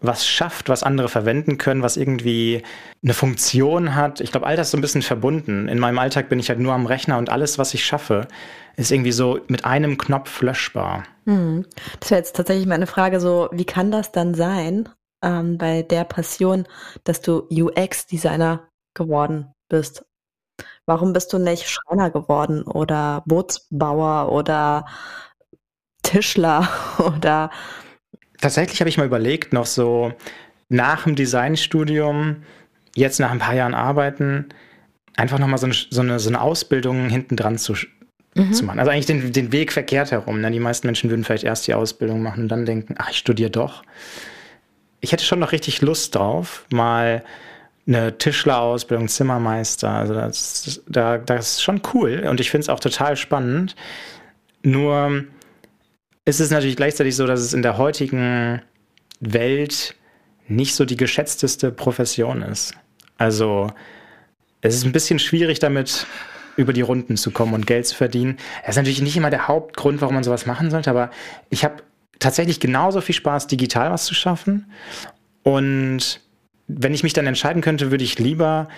was 0.00 0.26
schafft, 0.26 0.68
was 0.68 0.82
andere 0.82 1.08
verwenden 1.08 1.58
können, 1.58 1.82
was 1.82 1.96
irgendwie 1.96 2.62
eine 3.02 3.14
Funktion 3.14 3.94
hat. 3.94 4.20
Ich 4.20 4.32
glaube, 4.32 4.46
all 4.46 4.56
das 4.56 4.68
ist 4.68 4.72
so 4.72 4.78
ein 4.78 4.82
bisschen 4.82 5.02
verbunden. 5.02 5.68
In 5.68 5.78
meinem 5.78 5.98
Alltag 5.98 6.28
bin 6.28 6.38
ich 6.38 6.48
halt 6.48 6.58
nur 6.58 6.74
am 6.74 6.86
Rechner 6.86 7.18
und 7.18 7.30
alles, 7.30 7.58
was 7.58 7.74
ich 7.74 7.84
schaffe, 7.84 8.28
ist 8.76 8.92
irgendwie 8.92 9.12
so 9.12 9.40
mit 9.48 9.64
einem 9.64 9.98
Knopf 9.98 10.42
löschbar. 10.42 11.04
Hm. 11.26 11.64
Das 12.00 12.10
wäre 12.10 12.20
jetzt 12.20 12.36
tatsächlich 12.36 12.66
meine 12.66 12.86
Frage 12.86 13.20
so, 13.20 13.48
wie 13.52 13.64
kann 13.64 13.90
das 13.90 14.12
dann 14.12 14.34
sein, 14.34 14.88
ähm, 15.22 15.58
bei 15.58 15.82
der 15.82 16.04
Passion, 16.04 16.66
dass 17.04 17.20
du 17.20 17.46
UX-Designer 17.50 18.68
geworden 18.94 19.52
bist? 19.68 20.04
Warum 20.86 21.12
bist 21.12 21.32
du 21.32 21.38
nicht 21.38 21.68
Schreiner 21.68 22.10
geworden 22.10 22.62
oder 22.62 23.22
Bootsbauer 23.26 24.30
oder 24.32 24.86
Tischler 26.02 26.68
oder 26.98 27.50
Tatsächlich 28.40 28.80
habe 28.80 28.90
ich 28.90 28.98
mal 28.98 29.06
überlegt, 29.06 29.52
noch 29.54 29.64
so 29.64 30.12
nach 30.68 31.04
dem 31.04 31.14
Designstudium, 31.14 32.42
jetzt 32.94 33.18
nach 33.18 33.30
ein 33.30 33.38
paar 33.38 33.54
Jahren 33.54 33.74
arbeiten, 33.74 34.50
einfach 35.16 35.38
nochmal 35.38 35.58
so 35.58 35.66
eine, 35.66 35.74
so, 35.74 36.00
eine, 36.00 36.18
so 36.18 36.28
eine 36.28 36.40
Ausbildung 36.40 37.08
hinten 37.08 37.36
dran 37.36 37.58
zu, 37.58 37.74
mhm. 38.34 38.52
zu 38.52 38.64
machen. 38.64 38.78
Also 38.78 38.90
eigentlich 38.90 39.06
den, 39.06 39.32
den 39.32 39.52
Weg 39.52 39.72
verkehrt 39.72 40.10
herum. 40.10 40.40
Ne? 40.40 40.50
Die 40.50 40.60
meisten 40.60 40.86
Menschen 40.86 41.10
würden 41.10 41.24
vielleicht 41.24 41.44
erst 41.44 41.66
die 41.66 41.74
Ausbildung 41.74 42.22
machen 42.22 42.44
und 42.44 42.48
dann 42.48 42.66
denken, 42.66 42.96
ach, 42.98 43.10
ich 43.10 43.18
studiere 43.18 43.50
doch. 43.50 43.82
Ich 45.00 45.12
hätte 45.12 45.24
schon 45.24 45.38
noch 45.38 45.52
richtig 45.52 45.80
Lust 45.80 46.14
drauf, 46.14 46.66
mal 46.70 47.24
eine 47.86 48.16
Tischlerausbildung, 48.16 49.08
Zimmermeister. 49.08 49.90
Also 49.90 50.14
das, 50.14 50.82
da, 50.88 51.18
das 51.18 51.52
ist 51.52 51.62
schon 51.62 51.82
cool 51.92 52.26
und 52.28 52.40
ich 52.40 52.50
finde 52.50 52.62
es 52.62 52.68
auch 52.68 52.80
total 52.80 53.16
spannend. 53.16 53.76
Nur 54.62 55.24
ist 56.24 56.40
es 56.40 56.50
natürlich 56.50 56.76
gleichzeitig 56.76 57.16
so, 57.16 57.26
dass 57.26 57.40
es 57.40 57.52
in 57.52 57.62
der 57.62 57.76
heutigen 57.76 58.62
Welt 59.20 59.94
nicht 60.48 60.74
so 60.74 60.84
die 60.84 60.96
geschätzteste 60.96 61.70
Profession 61.70 62.42
ist. 62.42 62.74
Also 63.18 63.70
es 64.60 64.74
ist 64.74 64.84
ein 64.84 64.92
bisschen 64.92 65.18
schwierig 65.18 65.58
damit 65.58 66.06
über 66.56 66.72
die 66.72 66.80
Runden 66.80 67.16
zu 67.16 67.30
kommen 67.30 67.52
und 67.54 67.66
Geld 67.66 67.86
zu 67.86 67.94
verdienen. 67.94 68.38
Das 68.60 68.70
ist 68.70 68.76
natürlich 68.76 69.02
nicht 69.02 69.16
immer 69.16 69.30
der 69.30 69.48
Hauptgrund, 69.48 70.00
warum 70.00 70.14
man 70.14 70.24
sowas 70.24 70.46
machen 70.46 70.70
sollte, 70.70 70.90
aber 70.90 71.10
ich 71.50 71.64
habe 71.64 71.82
tatsächlich 72.18 72.60
genauso 72.60 73.00
viel 73.00 73.14
Spaß, 73.14 73.46
digital 73.46 73.90
was 73.90 74.04
zu 74.04 74.14
schaffen. 74.14 74.70
Und 75.42 76.20
wenn 76.66 76.94
ich 76.94 77.02
mich 77.02 77.12
dann 77.12 77.26
entscheiden 77.26 77.62
könnte, 77.62 77.90
würde 77.90 78.04
ich 78.04 78.18
lieber 78.18 78.68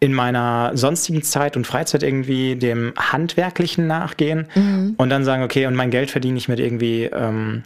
in 0.00 0.14
meiner 0.14 0.70
sonstigen 0.74 1.22
Zeit 1.22 1.56
und 1.56 1.66
Freizeit 1.66 2.02
irgendwie 2.02 2.56
dem 2.56 2.94
Handwerklichen 2.96 3.86
nachgehen 3.86 4.48
mhm. 4.54 4.94
und 4.96 5.10
dann 5.10 5.24
sagen, 5.24 5.42
okay, 5.42 5.66
und 5.66 5.74
mein 5.74 5.90
Geld 5.90 6.10
verdiene 6.10 6.38
ich 6.38 6.48
mit 6.48 6.58
irgendwie 6.58 7.04
ähm, 7.04 7.62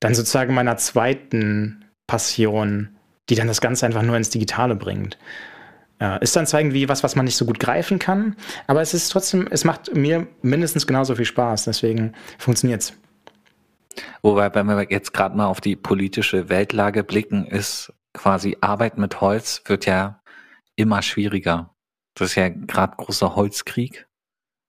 dann 0.00 0.14
sozusagen 0.14 0.52
meiner 0.52 0.76
zweiten 0.76 1.84
Passion, 2.08 2.88
die 3.30 3.36
dann 3.36 3.46
das 3.46 3.60
Ganze 3.60 3.86
einfach 3.86 4.02
nur 4.02 4.16
ins 4.16 4.30
Digitale 4.30 4.74
bringt. 4.74 5.16
Ja, 6.00 6.16
ist 6.16 6.34
dann 6.34 6.46
zwar 6.46 6.60
irgendwie 6.60 6.88
was, 6.88 7.04
was 7.04 7.14
man 7.14 7.24
nicht 7.24 7.36
so 7.36 7.46
gut 7.46 7.60
greifen 7.60 8.00
kann, 8.00 8.34
aber 8.66 8.82
es 8.82 8.92
ist 8.92 9.10
trotzdem, 9.10 9.46
es 9.48 9.64
macht 9.64 9.94
mir 9.94 10.26
mindestens 10.42 10.88
genauso 10.88 11.14
viel 11.14 11.24
Spaß, 11.24 11.64
deswegen 11.64 12.14
funktioniert 12.36 12.82
es. 12.82 12.92
Wobei, 14.22 14.52
wenn 14.54 14.66
wir 14.66 14.90
jetzt 14.90 15.14
gerade 15.14 15.36
mal 15.36 15.46
auf 15.46 15.60
die 15.60 15.76
politische 15.76 16.48
Weltlage 16.48 17.04
blicken, 17.04 17.46
ist 17.46 17.92
quasi 18.14 18.56
Arbeit 18.60 18.96
mit 18.96 19.20
Holz 19.20 19.62
wird 19.66 19.86
ja 19.86 20.22
immer 20.76 21.02
schwieriger. 21.02 21.74
Das 22.14 22.30
ist 22.30 22.34
ja 22.36 22.48
gerade 22.48 22.96
großer 22.96 23.34
Holzkrieg. 23.34 24.08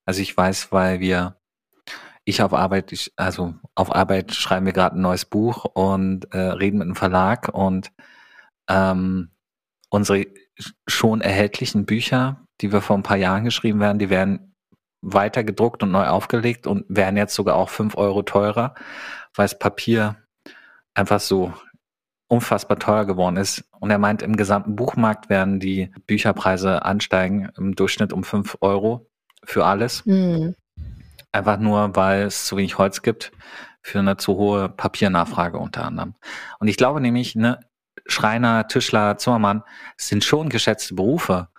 Also 0.05 0.21
ich 0.21 0.35
weiß, 0.35 0.71
weil 0.71 0.99
wir, 0.99 1.39
ich 2.25 2.41
auf 2.41 2.53
Arbeit, 2.53 2.91
ich, 2.91 3.13
also 3.15 3.55
auf 3.75 3.95
Arbeit 3.95 4.33
schreiben 4.33 4.65
wir 4.65 4.73
gerade 4.73 4.97
ein 4.97 5.01
neues 5.01 5.25
Buch 5.25 5.65
und 5.65 6.33
äh, 6.33 6.37
reden 6.37 6.79
mit 6.79 6.85
einem 6.85 6.95
Verlag 6.95 7.49
und 7.53 7.91
ähm, 8.67 9.31
unsere 9.89 10.25
schon 10.87 11.21
erhältlichen 11.21 11.85
Bücher, 11.85 12.47
die 12.61 12.71
wir 12.71 12.81
vor 12.81 12.97
ein 12.97 13.03
paar 13.03 13.17
Jahren 13.17 13.45
geschrieben 13.45 13.79
werden, 13.79 13.99
die 13.99 14.09
werden 14.09 14.55
weiter 15.01 15.43
gedruckt 15.43 15.83
und 15.83 15.91
neu 15.91 16.07
aufgelegt 16.07 16.65
und 16.67 16.85
werden 16.89 17.17
jetzt 17.17 17.35
sogar 17.35 17.55
auch 17.55 17.69
fünf 17.69 17.95
Euro 17.95 18.23
teurer, 18.23 18.73
weil 19.35 19.45
das 19.45 19.59
Papier 19.59 20.17
einfach 20.95 21.19
so 21.19 21.53
unfassbar 22.27 22.79
teuer 22.79 23.05
geworden 23.05 23.37
ist. 23.37 23.63
Und 23.79 23.91
er 23.91 23.97
meint, 23.97 24.21
im 24.21 24.35
gesamten 24.35 24.75
Buchmarkt 24.75 25.29
werden 25.29 25.59
die 25.59 25.91
Bücherpreise 26.07 26.83
ansteigen, 26.83 27.49
im 27.57 27.75
Durchschnitt 27.75 28.13
um 28.13 28.23
fünf 28.23 28.57
Euro 28.61 29.07
für 29.43 29.65
alles. 29.65 30.05
Mhm. 30.05 30.55
Einfach 31.31 31.59
nur, 31.59 31.95
weil 31.95 32.23
es 32.23 32.45
zu 32.45 32.57
wenig 32.57 32.77
Holz 32.77 33.01
gibt 33.01 33.31
für 33.81 33.99
eine 33.99 34.17
zu 34.17 34.35
hohe 34.35 34.69
Papiernachfrage 34.69 35.57
unter 35.57 35.85
anderem. 35.85 36.15
Und 36.59 36.67
ich 36.67 36.77
glaube 36.77 37.01
nämlich, 37.01 37.35
ne, 37.35 37.59
Schreiner, 38.07 38.67
Tischler, 38.67 39.17
Zimmermann 39.17 39.63
sind 39.97 40.23
schon 40.23 40.49
geschätzte 40.49 40.95
Berufe. 40.95 41.49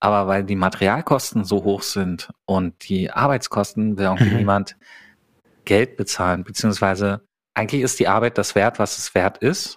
Aber 0.00 0.26
weil 0.26 0.44
die 0.44 0.56
Materialkosten 0.56 1.44
so 1.44 1.64
hoch 1.64 1.82
sind 1.82 2.30
und 2.44 2.88
die 2.88 3.10
Arbeitskosten, 3.10 3.96
will 3.96 4.04
irgendwie 4.04 4.30
mhm. 4.30 4.36
niemand 4.36 4.76
Geld 5.64 5.96
bezahlen, 5.96 6.44
beziehungsweise 6.44 7.26
eigentlich 7.54 7.80
ist 7.80 7.98
die 8.00 8.08
Arbeit 8.08 8.36
das 8.36 8.54
wert, 8.54 8.78
was 8.78 8.98
es 8.98 9.14
wert 9.14 9.38
ist 9.38 9.76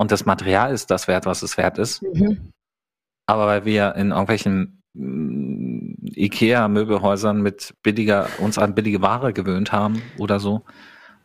und 0.00 0.10
das 0.10 0.24
Material 0.24 0.72
ist 0.72 0.90
das 0.90 1.08
wert, 1.08 1.26
was 1.26 1.42
es 1.42 1.58
wert 1.58 1.76
ist. 1.76 2.02
Mhm. 2.02 2.52
Aber 3.26 3.46
weil 3.46 3.66
wir 3.66 3.96
in 3.96 4.12
irgendwelchen 4.12 4.82
mm, 4.94 5.92
Ikea-Möbelhäusern 6.16 7.42
mit 7.42 7.74
billiger, 7.82 8.26
uns 8.38 8.56
an 8.56 8.74
billige 8.74 9.02
Ware 9.02 9.34
gewöhnt 9.34 9.72
haben 9.72 10.00
oder 10.16 10.40
so, 10.40 10.62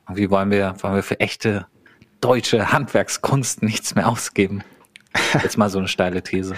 irgendwie 0.10 0.30
wollen 0.30 0.52
wir, 0.52 0.76
wollen 0.82 0.96
wir 0.96 1.04
für 1.04 1.22
echte 1.22 1.68
deutsche 2.20 2.74
Handwerkskunst 2.74 3.64
nichts 3.64 3.96
mehr 3.96 4.10
ausgeben. 4.10 4.62
Jetzt 5.42 5.58
mal 5.58 5.70
so 5.70 5.80
eine 5.80 5.88
steile 5.88 6.22
These. 6.22 6.56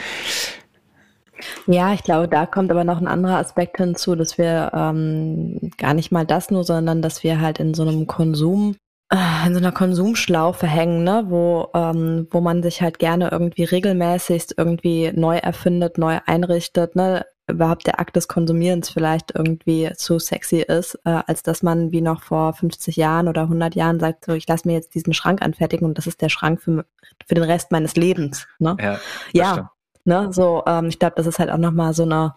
Ja, 1.68 1.94
ich 1.94 2.02
glaube, 2.02 2.28
da 2.28 2.48
kommt 2.48 2.72
aber 2.72 2.84
noch 2.84 3.00
ein 3.00 3.08
anderer 3.08 3.38
Aspekt 3.38 3.78
hinzu, 3.78 4.16
dass 4.16 4.40
wir 4.40 4.72
ähm, 4.74 5.70
gar 5.78 5.94
nicht 5.94 6.12
mal 6.12 6.26
das 6.26 6.50
nur, 6.50 6.64
sondern 6.64 7.04
dass 7.04 7.22
wir 7.22 7.40
halt 7.40 7.60
in 7.60 7.76
so 7.76 7.84
einem 7.84 8.08
Konsum 8.08 8.76
in 9.10 9.54
so 9.54 9.60
einer 9.60 9.72
Konsumschlaufe 9.72 10.68
hängen, 10.68 11.04
ne, 11.04 11.24
wo, 11.28 11.70
ähm, 11.74 12.28
wo 12.30 12.42
man 12.42 12.62
sich 12.62 12.82
halt 12.82 13.00
gerne 13.00 13.30
irgendwie 13.32 13.64
regelmäßig 13.64 14.58
irgendwie 14.58 15.14
neu 15.14 15.38
erfindet, 15.38 15.98
neu 15.98 16.20
einrichtet, 16.26 16.96
ne, 16.98 17.26
überhaupt 17.50 17.88
der 17.88 18.02
Akt 18.02 18.18
des 18.18 18.28
Konsumierens 18.28 18.90
vielleicht 18.90 19.34
irgendwie 19.34 19.90
zu 19.96 20.20
sexy 20.20 20.58
ist, 20.58 20.96
äh, 21.06 21.22
als 21.26 21.42
dass 21.44 21.64
man 21.64 21.94
wie 21.94 22.02
noch 22.02 22.22
vor 22.22 22.52
50 22.52 22.98
Jahren 22.98 23.30
oder 23.30 23.44
100 23.44 23.76
Jahren 23.76 24.02
sagt, 24.02 24.26
so, 24.26 24.34
ich 24.34 24.48
lasse 24.48 24.68
mir 24.68 24.74
jetzt 24.74 24.94
diesen 24.94 25.14
Schrank 25.14 25.42
anfertigen 25.42 25.86
und 25.88 25.98
das 25.98 26.08
ist 26.08 26.22
der 26.22 26.30
Schrank 26.30 26.62
für, 26.62 26.86
für 27.26 27.36
den 27.36 27.46
Rest 27.46 27.72
meines 27.72 27.96
Lebens. 27.96 28.46
Ne? 28.60 28.76
Ja, 28.82 29.00
ja 29.32 29.72
ne, 30.04 30.34
so, 30.34 30.64
ähm, 30.68 30.88
ich 30.88 31.00
glaube, 31.00 31.16
das 31.16 31.28
ist 31.28 31.40
halt 31.40 31.50
auch 31.50 31.58
nochmal 31.58 31.94
so 31.94 32.04
eine, 32.04 32.36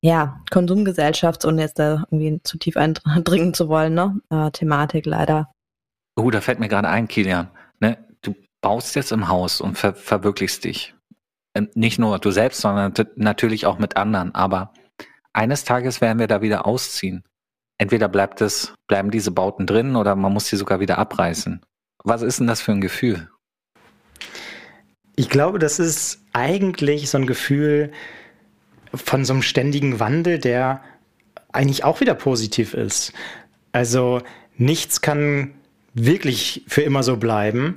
ja, 0.00 0.40
Konsumgesellschafts- 0.52 1.46
und 1.46 1.58
jetzt 1.58 1.80
da 1.80 2.04
irgendwie 2.10 2.40
zu 2.44 2.58
tief 2.58 2.76
eindringen 2.76 3.54
zu 3.54 3.68
wollen, 3.68 3.94
ne, 3.94 4.20
äh, 4.30 4.50
Thematik 4.52 5.06
leider. 5.06 5.48
Oh, 6.16 6.30
da 6.30 6.40
fällt 6.40 6.58
mir 6.58 6.68
gerade 6.68 6.88
ein, 6.88 7.08
Kilian. 7.08 7.50
Ne? 7.78 7.98
Du 8.22 8.34
baust 8.62 8.96
jetzt 8.96 9.12
im 9.12 9.28
Haus 9.28 9.60
und 9.60 9.76
ver 9.76 9.94
verwirklichst 9.94 10.64
dich. 10.64 10.94
Ähm, 11.54 11.68
nicht 11.74 11.98
nur 11.98 12.18
du 12.18 12.30
selbst, 12.30 12.60
sondern 12.60 12.94
natürlich 13.16 13.66
auch 13.66 13.78
mit 13.78 13.96
anderen. 13.96 14.34
Aber 14.34 14.72
eines 15.32 15.64
Tages 15.64 16.00
werden 16.00 16.18
wir 16.18 16.26
da 16.26 16.40
wieder 16.40 16.66
ausziehen. 16.66 17.22
Entweder 17.78 18.08
bleibt 18.08 18.40
es, 18.40 18.74
bleiben 18.86 19.10
diese 19.10 19.30
Bauten 19.30 19.66
drin 19.66 19.96
oder 19.96 20.16
man 20.16 20.32
muss 20.32 20.46
sie 20.46 20.56
sogar 20.56 20.80
wieder 20.80 20.98
abreißen. 20.98 21.60
Was 22.02 22.22
ist 22.22 22.40
denn 22.40 22.46
das 22.46 22.62
für 22.62 22.72
ein 22.72 22.80
Gefühl? 22.80 23.28
Ich 25.14 25.28
glaube, 25.28 25.58
das 25.58 25.78
ist 25.78 26.22
eigentlich 26.32 27.10
so 27.10 27.18
ein 27.18 27.26
Gefühl 27.26 27.92
von 28.94 29.24
so 29.24 29.34
einem 29.34 29.42
ständigen 29.42 30.00
Wandel, 30.00 30.38
der 30.38 30.82
eigentlich 31.52 31.84
auch 31.84 32.00
wieder 32.00 32.14
positiv 32.14 32.74
ist. 32.74 33.12
Also 33.72 34.22
nichts 34.56 35.00
kann 35.00 35.54
wirklich 35.96 36.62
für 36.68 36.82
immer 36.82 37.02
so 37.02 37.16
bleiben. 37.16 37.74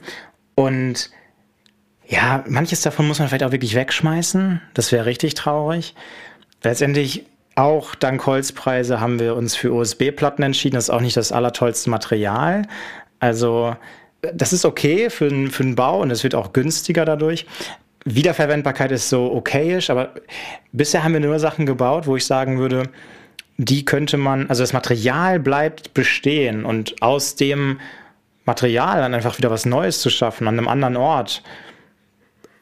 Und 0.54 1.10
ja, 2.08 2.44
manches 2.48 2.82
davon 2.82 3.08
muss 3.08 3.20
man 3.20 3.28
vielleicht 3.28 3.44
auch 3.44 3.52
wirklich 3.52 3.76
wegschmeißen. 3.76 4.62
Das 4.74 4.92
wäre 4.92 5.06
richtig 5.06 5.34
traurig. 5.34 5.96
Letztendlich 6.62 7.26
auch 7.56 7.96
dank 7.96 8.26
Holzpreise 8.26 9.00
haben 9.00 9.20
wir 9.20 9.36
uns 9.36 9.56
für 9.56 9.74
USB-Platten 9.74 10.44
entschieden. 10.44 10.76
Das 10.76 10.86
ist 10.86 10.90
auch 10.90 11.02
nicht 11.02 11.18
das 11.18 11.32
allertollste 11.32 11.90
Material. 11.90 12.64
Also 13.20 13.76
das 14.22 14.54
ist 14.54 14.66
okay 14.66 15.10
für, 15.10 15.30
für 15.50 15.64
den 15.64 15.76
Bau 15.76 16.02
und 16.02 16.12
es 16.12 16.24
wird 16.24 16.36
auch 16.36 16.52
günstiger 16.52 17.06
dadurch. 17.06 17.46
Wiederverwendbarkeit 18.06 18.92
ist 18.92 19.10
so 19.10 19.32
okayisch, 19.32 19.90
aber 19.90 20.14
bisher 20.72 21.04
haben 21.04 21.14
wir 21.14 21.20
nur 21.20 21.40
Sachen 21.40 21.66
gebaut, 21.66 22.08
wo 22.08 22.16
ich 22.16 22.26
sagen 22.26 22.58
würde, 22.60 22.84
die 23.58 23.84
könnte 23.84 24.18
man, 24.18 24.50
also 24.50 24.64
das 24.64 24.72
Material 24.74 25.40
bleibt 25.40 25.94
bestehen 25.94 26.66
und 26.66 27.02
aus 27.02 27.36
dem 27.36 27.80
Material, 28.50 29.02
dann 29.02 29.14
einfach 29.14 29.38
wieder 29.38 29.52
was 29.52 29.66
Neues 29.66 30.00
zu 30.02 30.10
schaffen 30.10 30.48
an 30.48 30.58
einem 30.58 30.68
anderen 30.68 30.98
Ort, 30.98 31.44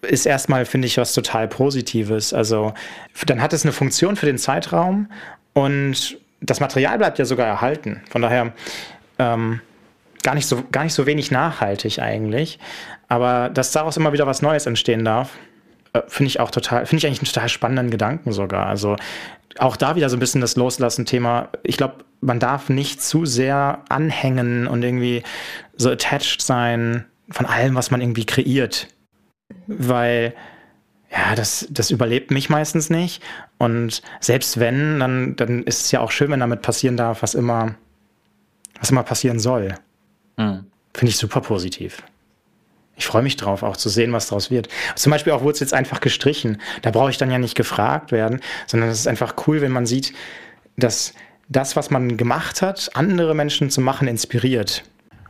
ist 0.02 0.26
erstmal, 0.26 0.66
finde 0.66 0.86
ich, 0.86 0.98
was 0.98 1.14
total 1.14 1.48
Positives. 1.48 2.34
Also 2.34 2.74
dann 3.26 3.42
hat 3.42 3.54
es 3.54 3.64
eine 3.64 3.72
Funktion 3.72 4.18
für 4.18 4.26
den 4.26 4.38
Zeitraum 4.38 5.10
und 5.54 6.18
das 6.42 6.60
Material 6.60 6.98
bleibt 6.98 7.20
ja 7.20 7.26
sogar 7.26 7.48
erhalten. 7.48 8.02
Von 8.10 8.22
daher 8.22 8.54
ähm, 9.18 9.62
gar, 10.24 10.36
nicht 10.36 10.46
so, 10.46 10.64
gar 10.72 10.84
nicht 10.84 10.94
so 10.94 11.06
wenig 11.06 11.32
nachhaltig 11.32 12.00
eigentlich. 12.00 12.60
Aber 13.08 13.50
dass 13.50 13.72
daraus 13.72 13.96
immer 13.96 14.12
wieder 14.12 14.28
was 14.28 14.42
Neues 14.42 14.66
entstehen 14.66 15.06
darf, 15.06 15.32
äh, 15.94 16.02
finde 16.08 16.28
ich 16.28 16.40
auch 16.42 16.52
total, 16.52 16.86
finde 16.86 16.98
ich 16.98 17.08
eigentlich 17.08 17.20
einen 17.20 17.34
total 17.34 17.50
spannenden 17.50 17.90
Gedanken 17.90 18.34
sogar. 18.34 18.68
Also 18.68 18.98
auch 19.58 19.78
da 19.78 19.96
wieder 19.96 20.10
so 20.10 20.18
ein 20.18 20.20
bisschen 20.20 20.42
das 20.42 20.58
Loslassen-Thema. 20.58 21.48
Ich 21.64 21.78
glaube, 21.78 22.04
man 22.22 22.40
darf 22.40 22.70
nicht 22.70 23.02
zu 23.02 23.26
sehr 23.26 23.84
anhängen 23.90 24.68
und 24.68 24.84
irgendwie 24.84 25.24
so 25.76 25.90
attached 25.90 26.42
sein 26.42 27.06
von 27.30 27.46
allem, 27.46 27.76
was 27.76 27.92
man 27.92 28.02
irgendwie 28.02 28.26
kreiert. 28.26 28.88
Weil, 29.68 30.34
ja, 31.12 31.36
das, 31.36 31.68
das 31.70 31.92
überlebt 31.92 32.32
mich 32.32 32.50
meistens 32.50 32.90
nicht. 32.90 33.22
Und 33.58 34.02
selbst 34.20 34.60
wenn, 34.60 35.00
dann, 35.00 35.36
dann 35.36 35.64
ist 35.64 35.86
es 35.86 35.92
ja 35.92 36.00
auch 36.00 36.12
schön, 36.12 36.32
wenn 36.32 36.40
damit 36.40 36.62
passieren 36.62 36.98
darf, 36.98 37.22
was 37.22 37.36
immer, 37.36 37.76
was 38.80 38.92
immer 38.92 39.04
passieren 39.04 39.40
soll. 39.40 39.76
Mhm. 40.38 40.66
Finde 40.94 41.10
ich 41.12 41.18
super 41.18 41.42
positiv. 41.42 42.04
Ich 42.96 43.06
freue 43.06 43.22
mich 43.22 43.36
drauf, 43.38 43.62
auch 43.62 43.78
zu 43.78 43.90
sehen, 43.90 44.12
was 44.12 44.28
daraus 44.28 44.50
wird. 44.50 44.70
Zum 44.96 45.12
Beispiel 45.12 45.34
auch 45.34 45.44
wurde 45.44 45.54
es 45.54 45.60
jetzt 45.60 45.74
einfach 45.74 46.02
gestrichen. 46.02 46.60
Da 46.82 46.90
brauche 46.90 47.12
ich 47.12 47.18
dann 47.18 47.30
ja 47.30 47.38
nicht 47.38 47.56
gefragt 47.56 48.12
werden, 48.12 48.42
sondern 48.66 48.90
es 48.90 49.00
ist 49.00 49.08
einfach 49.08 49.36
cool, 49.46 49.62
wenn 49.62 49.72
man 49.72 49.86
sieht, 49.86 50.14
dass 50.78 51.14
das, 51.50 51.76
was 51.76 51.90
man 51.90 52.18
gemacht 52.18 52.62
hat, 52.62 52.90
andere 52.94 53.36
Menschen 53.36 53.70
zu 53.70 53.82
machen, 53.82 54.08
inspiriert. 54.08 54.84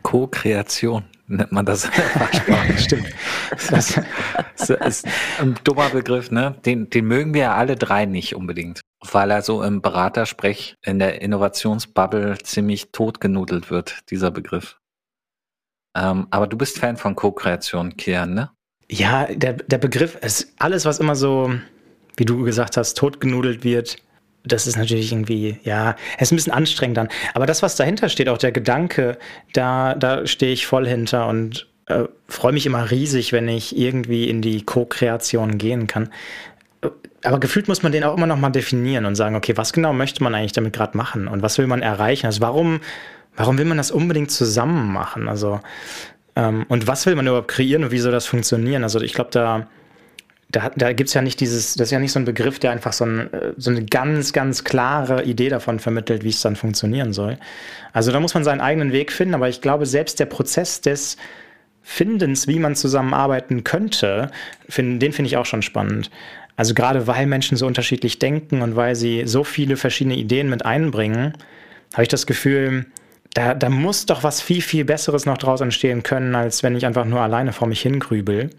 Co-Kreation 0.03 1.03
nennt 1.27 1.51
man 1.51 1.65
das. 1.65 1.89
Stimmt. 2.77 3.07
Das 3.49 4.69
ist 4.69 5.07
ein 5.39 5.55
dummer 5.63 5.89
Begriff, 5.89 6.31
ne? 6.31 6.55
Den, 6.65 6.89
den 6.89 7.05
mögen 7.05 7.33
wir 7.33 7.41
ja 7.41 7.55
alle 7.55 7.75
drei 7.75 8.05
nicht 8.05 8.35
unbedingt, 8.35 8.81
weil 9.11 9.31
er 9.31 9.41
so 9.41 9.63
im 9.63 9.81
Beratersprech 9.81 10.75
in 10.83 10.99
der 10.99 11.21
Innovationsbubble 11.21 12.37
ziemlich 12.43 12.91
totgenudelt 12.91 13.69
wird, 13.69 14.09
dieser 14.09 14.31
Begriff. 14.31 14.77
Ähm, 15.95 16.27
aber 16.29 16.47
du 16.47 16.57
bist 16.57 16.79
Fan 16.79 16.97
von 16.97 17.15
Co-Kreation, 17.15 17.97
Kian, 17.97 18.33
ne? 18.33 18.51
Ja, 18.89 19.25
der, 19.25 19.53
der 19.53 19.77
Begriff 19.77 20.15
ist 20.15 20.53
alles, 20.59 20.85
was 20.85 20.99
immer 20.99 21.15
so, 21.15 21.51
wie 22.15 22.25
du 22.25 22.43
gesagt 22.43 22.77
hast, 22.77 22.93
totgenudelt 22.97 23.63
wird. 23.63 23.97
Das 24.47 24.67
ist 24.67 24.77
natürlich 24.77 25.11
irgendwie, 25.11 25.59
ja, 25.63 25.95
es 26.17 26.23
ist 26.23 26.31
ein 26.31 26.35
bisschen 26.37 26.53
anstrengend 26.53 26.97
dann. 26.97 27.09
Aber 27.33 27.45
das, 27.45 27.61
was 27.61 27.75
dahinter 27.75 28.09
steht, 28.09 28.29
auch 28.29 28.37
der 28.37 28.51
Gedanke, 28.51 29.17
da, 29.53 29.95
da 29.95 30.25
stehe 30.25 30.53
ich 30.53 30.65
voll 30.67 30.87
hinter 30.87 31.27
und 31.27 31.67
äh, 31.87 32.03
freue 32.27 32.53
mich 32.53 32.65
immer 32.65 32.89
riesig, 32.89 33.33
wenn 33.33 33.47
ich 33.47 33.77
irgendwie 33.77 34.29
in 34.29 34.41
die 34.41 34.63
Co-Kreation 34.63 35.57
gehen 35.57 35.87
kann. 35.87 36.09
Aber 37.23 37.39
gefühlt 37.39 37.67
muss 37.67 37.83
man 37.83 37.91
den 37.91 38.03
auch 38.03 38.15
immer 38.15 38.27
noch 38.27 38.37
mal 38.37 38.49
definieren 38.49 39.05
und 39.05 39.15
sagen, 39.15 39.35
okay, 39.35 39.57
was 39.57 39.73
genau 39.73 39.91
möchte 39.91 40.23
man 40.23 40.35
eigentlich 40.35 40.51
damit 40.51 40.73
gerade 40.73 40.95
machen 40.95 41.27
und 41.27 41.41
was 41.41 41.57
will 41.57 41.67
man 41.67 41.81
erreichen? 41.81 42.27
Also 42.27 42.41
warum 42.41 42.79
warum 43.37 43.57
will 43.57 43.65
man 43.65 43.77
das 43.77 43.91
unbedingt 43.91 44.31
zusammen 44.31 44.91
machen? 44.91 45.29
Also, 45.29 45.61
ähm, 46.35 46.65
und 46.67 46.87
was 46.87 47.05
will 47.05 47.15
man 47.15 47.27
überhaupt 47.27 47.47
kreieren 47.47 47.85
und 47.85 47.91
wie 47.91 47.99
soll 47.99 48.11
das 48.11 48.25
funktionieren? 48.25 48.83
Also, 48.83 48.99
ich 48.99 49.13
glaube, 49.13 49.29
da, 49.31 49.67
da, 50.49 50.71
da 50.75 50.93
gibt 50.93 51.09
es 51.09 51.13
ja 51.13 51.21
nicht 51.21 51.39
dieses, 51.39 51.75
das 51.75 51.87
ist 51.87 51.91
ja 51.91 51.99
nicht 51.99 52.11
so 52.11 52.19
ein 52.19 52.25
Begriff, 52.25 52.59
der 52.59 52.71
einfach 52.71 52.93
so, 52.93 53.05
ein, 53.05 53.33
äh, 53.33 53.53
so 53.57 53.69
eine 53.69 53.83
ganz, 53.83 54.33
ganz 54.33 54.63
klare 54.63 55.23
Idee 55.23 55.49
davon 55.49 55.79
vermittelt, 55.79 56.23
wie 56.23 56.29
es 56.29 56.41
dann 56.41 56.55
funktionieren 56.55 57.13
soll. 57.13 57.37
Also, 57.93 58.11
da 58.11 58.19
muss 58.19 58.33
man 58.33 58.43
seinen 58.43 58.61
eigenen 58.61 58.91
Weg 58.91 59.11
finden, 59.11 59.35
aber 59.35 59.49
ich 59.49 59.61
glaube, 59.61 59.85
selbst 59.85 60.19
der 60.19 60.25
Prozess 60.25 60.81
des 60.81 61.17
Findens, 61.83 62.47
wie 62.47 62.59
man 62.59 62.75
zusammenarbeiten 62.75 63.63
könnte, 63.63 64.29
find, 64.67 65.01
den 65.01 65.13
finde 65.13 65.27
ich 65.27 65.37
auch 65.37 65.45
schon 65.45 65.61
spannend. 65.61 66.11
Also 66.57 66.73
gerade 66.73 67.07
weil 67.07 67.27
Menschen 67.27 67.55
so 67.55 67.65
unterschiedlich 67.65 68.19
denken 68.19 68.61
und 68.61 68.75
weil 68.75 68.95
sie 68.95 69.23
so 69.25 69.45
viele 69.45 69.77
verschiedene 69.77 70.17
Ideen 70.17 70.49
mit 70.49 70.65
einbringen, 70.65 71.33
habe 71.93 72.03
ich 72.03 72.09
das 72.09 72.25
Gefühl, 72.25 72.87
da, 73.33 73.53
da 73.53 73.69
muss 73.69 74.05
doch 74.07 74.23
was 74.23 74.41
viel, 74.41 74.61
viel 74.61 74.83
Besseres 74.83 75.25
noch 75.25 75.37
draus 75.37 75.61
entstehen 75.61 76.03
können, 76.03 76.35
als 76.35 76.63
wenn 76.63 76.75
ich 76.75 76.85
einfach 76.85 77.05
nur 77.05 77.21
alleine 77.21 77.53
vor 77.53 77.67
mich 77.67 77.81
hingrübel. 77.81 78.49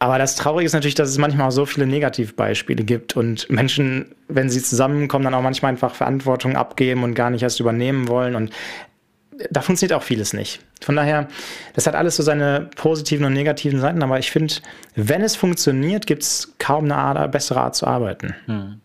Aber 0.00 0.18
das 0.18 0.34
Traurige 0.34 0.66
ist 0.66 0.72
natürlich, 0.72 0.96
dass 0.96 1.08
es 1.10 1.18
manchmal 1.18 1.48
auch 1.48 1.52
so 1.52 1.66
viele 1.66 1.86
Negativbeispiele 1.86 2.84
gibt 2.84 3.16
und 3.16 3.48
Menschen, 3.50 4.14
wenn 4.28 4.50
sie 4.50 4.62
zusammenkommen, 4.62 5.24
dann 5.24 5.34
auch 5.34 5.42
manchmal 5.42 5.70
einfach 5.70 5.94
Verantwortung 5.94 6.56
abgeben 6.56 7.04
und 7.04 7.14
gar 7.14 7.30
nicht 7.30 7.42
erst 7.42 7.60
übernehmen 7.60 8.08
wollen. 8.08 8.34
Und 8.34 8.50
da 9.50 9.60
funktioniert 9.60 9.96
auch 9.96 10.02
vieles 10.02 10.32
nicht. 10.32 10.60
Von 10.80 10.96
daher, 10.96 11.28
das 11.74 11.86
hat 11.86 11.94
alles 11.94 12.16
so 12.16 12.22
seine 12.22 12.70
positiven 12.76 13.26
und 13.26 13.34
negativen 13.34 13.78
Seiten, 13.78 14.02
aber 14.02 14.18
ich 14.18 14.30
finde, 14.30 14.54
wenn 14.96 15.22
es 15.22 15.36
funktioniert, 15.36 16.06
gibt 16.06 16.22
es 16.22 16.54
kaum 16.58 16.86
eine 16.86 16.96
Art, 16.96 17.30
bessere 17.30 17.60
Art 17.60 17.76
zu 17.76 17.86
arbeiten. 17.86 18.34
Hm. 18.46 18.80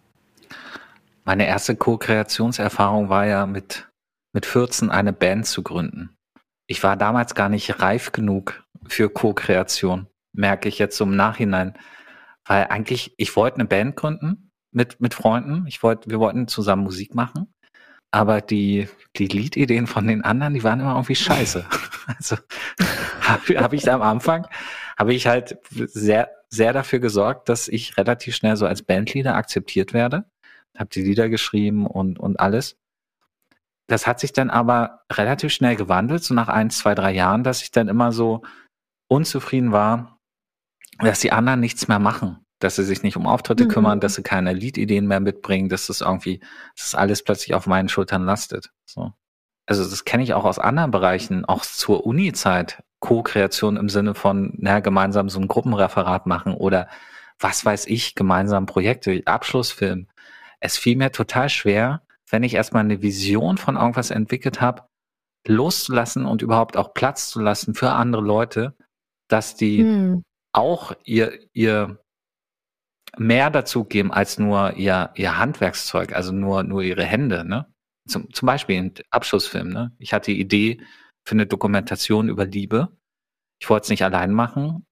Meine 1.24 1.48
erste 1.48 1.76
Co-Kreationserfahrung 1.76 3.10
war 3.10 3.26
ja 3.26 3.46
mit 3.46 3.88
mit 4.36 4.46
14 4.46 4.92
eine 4.92 5.14
Band 5.14 5.48
zu 5.48 5.64
gründen. 5.64 6.10
Ich 6.68 6.84
war 6.84 6.98
damals 6.98 7.36
gar 7.36 7.48
nicht 7.48 7.82
reif 7.82 8.12
genug 8.12 8.66
für 8.86 9.10
Co-Kreation, 9.10 10.08
merke 10.36 10.70
ich 10.70 10.80
jetzt 10.80 10.98
so 10.98 11.06
im 11.06 11.16
Nachhinein. 11.16 11.74
Weil 12.46 12.66
eigentlich, 12.66 13.14
ich 13.18 13.36
wollte 13.36 13.58
eine 13.58 13.66
Band 13.66 13.96
gründen 13.96 14.52
mit, 14.72 15.02
mit 15.02 15.14
Freunden. 15.14 15.66
Ich 15.68 15.82
wollte, 15.84 16.10
wir 16.10 16.20
wollten 16.20 16.48
zusammen 16.48 16.84
Musik 16.84 17.16
machen. 17.16 17.54
Aber 18.12 18.42
die, 18.42 18.88
die 19.18 19.28
Liedideen 19.28 19.88
von 19.88 20.08
den 20.08 20.24
anderen, 20.24 20.54
die 20.54 20.64
waren 20.64 20.80
immer 20.80 20.94
irgendwie 20.94 21.16
scheiße. 21.16 21.66
Also 22.20 22.38
habe 23.22 23.64
hab 23.64 23.74
ich 23.74 23.92
am 23.92 24.04
Anfang, 24.04 24.46
habe 24.96 25.16
ich 25.16 25.26
halt 25.26 25.58
sehr, 25.72 26.30
sehr 26.50 26.72
dafür 26.72 27.00
gesorgt, 27.00 27.50
dass 27.50 27.68
ich 27.68 27.98
relativ 27.98 28.36
schnell 28.36 28.56
so 28.58 28.68
als 28.68 28.84
Bandleader 28.84 29.34
akzeptiert 29.34 29.92
werde. 29.92 30.26
Habe 30.78 30.92
die 30.92 31.02
Lieder 31.02 31.30
geschrieben 31.30 31.88
und, 31.88 32.20
und 32.20 32.40
alles. 32.40 32.78
Das 33.88 34.06
hat 34.06 34.20
sich 34.20 34.34
dann 34.34 34.52
aber 34.52 35.02
relativ 35.12 35.52
schnell 35.52 35.76
gewandelt, 35.76 36.24
so 36.24 36.36
nach 36.36 36.48
ein, 36.48 36.70
zwei, 36.70 36.94
drei 36.94 37.12
Jahren, 37.12 37.44
dass 37.44 37.64
ich 37.64 37.72
dann 37.72 37.88
immer 37.88 38.12
so 38.12 38.44
unzufrieden 39.08 39.72
war, 39.72 40.15
dass 41.00 41.20
die 41.20 41.32
anderen 41.32 41.60
nichts 41.60 41.88
mehr 41.88 42.00
machen, 42.00 42.46
dass 42.60 42.76
sie 42.76 42.84
sich 42.84 43.04
nicht 43.04 43.18
um 43.18 43.28
Auftritte 43.28 43.66
mhm. 43.66 43.70
kümmern, 43.70 44.00
dass 44.00 44.16
sie 44.16 44.24
keine 44.24 44.54
Liedideen 44.54 45.08
mehr 45.08 45.20
mitbringen, 45.20 45.70
dass 45.70 45.88
das 45.88 46.02
irgendwie, 46.02 46.40
dass 46.76 46.92
das 46.92 46.96
alles 46.96 47.24
plötzlich 47.24 47.54
auf 47.54 47.68
meinen 47.68 47.90
Schultern 47.90 48.26
lastet. 48.26 48.72
So. 48.86 49.12
Also 49.66 49.84
das 49.84 50.06
kenne 50.06 50.24
ich 50.24 50.34
auch 50.34 50.46
aus 50.46 50.60
anderen 50.60 50.92
Bereichen, 50.92 51.46
auch 51.46 51.64
zur 51.64 52.06
Uni-Zeit, 52.06 52.84
Co-Kreation 53.00 53.78
im 53.78 53.90
Sinne 53.90 54.16
von, 54.16 54.54
naja, 54.58 54.80
gemeinsam 54.80 55.30
so 55.30 55.40
ein 55.40 55.48
Gruppenreferat 55.48 56.26
machen 56.26 56.54
oder 56.54 56.88
was 57.40 57.66
weiß 57.66 57.88
ich, 57.88 58.16
gemeinsam 58.16 58.66
Projekte, 58.66 59.22
Abschlussfilm. 59.26 60.08
Es 60.60 60.78
fiel 60.78 60.96
mir 60.96 61.12
total 61.12 61.50
schwer, 61.50 62.02
wenn 62.30 62.44
ich 62.44 62.56
erstmal 62.56 62.84
eine 62.84 63.02
Vision 63.02 63.58
von 63.58 63.76
irgendwas 63.76 64.12
entwickelt 64.12 64.62
habe, 64.62 64.84
loszulassen 65.48 66.26
und 66.26 66.42
überhaupt 66.42 66.78
auch 66.78 66.94
Platz 66.94 67.30
zu 67.30 67.42
lassen 67.42 67.76
für 67.76 67.92
andere 67.92 68.22
Leute, 68.22 68.76
dass 69.28 69.56
die 69.56 69.80
hm. 69.80 70.24
Auch 70.56 70.94
ihr, 71.04 71.40
ihr 71.54 72.00
mehr 73.18 73.50
dazu 73.50 73.84
geben 73.84 74.12
als 74.12 74.40
nur 74.40 74.74
ihr, 74.74 75.12
ihr 75.16 75.38
Handwerkszeug, 75.38 76.14
also 76.14 76.32
nur, 76.32 76.64
nur 76.64 76.82
ihre 76.82 77.04
Hände, 77.04 77.46
ne? 77.46 77.72
Zum, 78.08 78.32
zum 78.34 78.46
Beispiel 78.46 78.78
ein 78.78 78.94
Abschlussfilm, 79.10 79.70
ne? 79.70 79.92
Ich 80.00 80.14
hatte 80.14 80.32
die 80.32 80.40
Idee 80.40 80.82
für 81.26 81.34
eine 81.34 81.46
Dokumentation 81.46 82.30
über 82.30 82.46
Liebe. 82.46 82.90
Ich 83.60 83.70
wollte 83.70 83.86
es 83.86 83.90
nicht 83.90 84.04
allein 84.04 84.32
machen. 84.32 84.86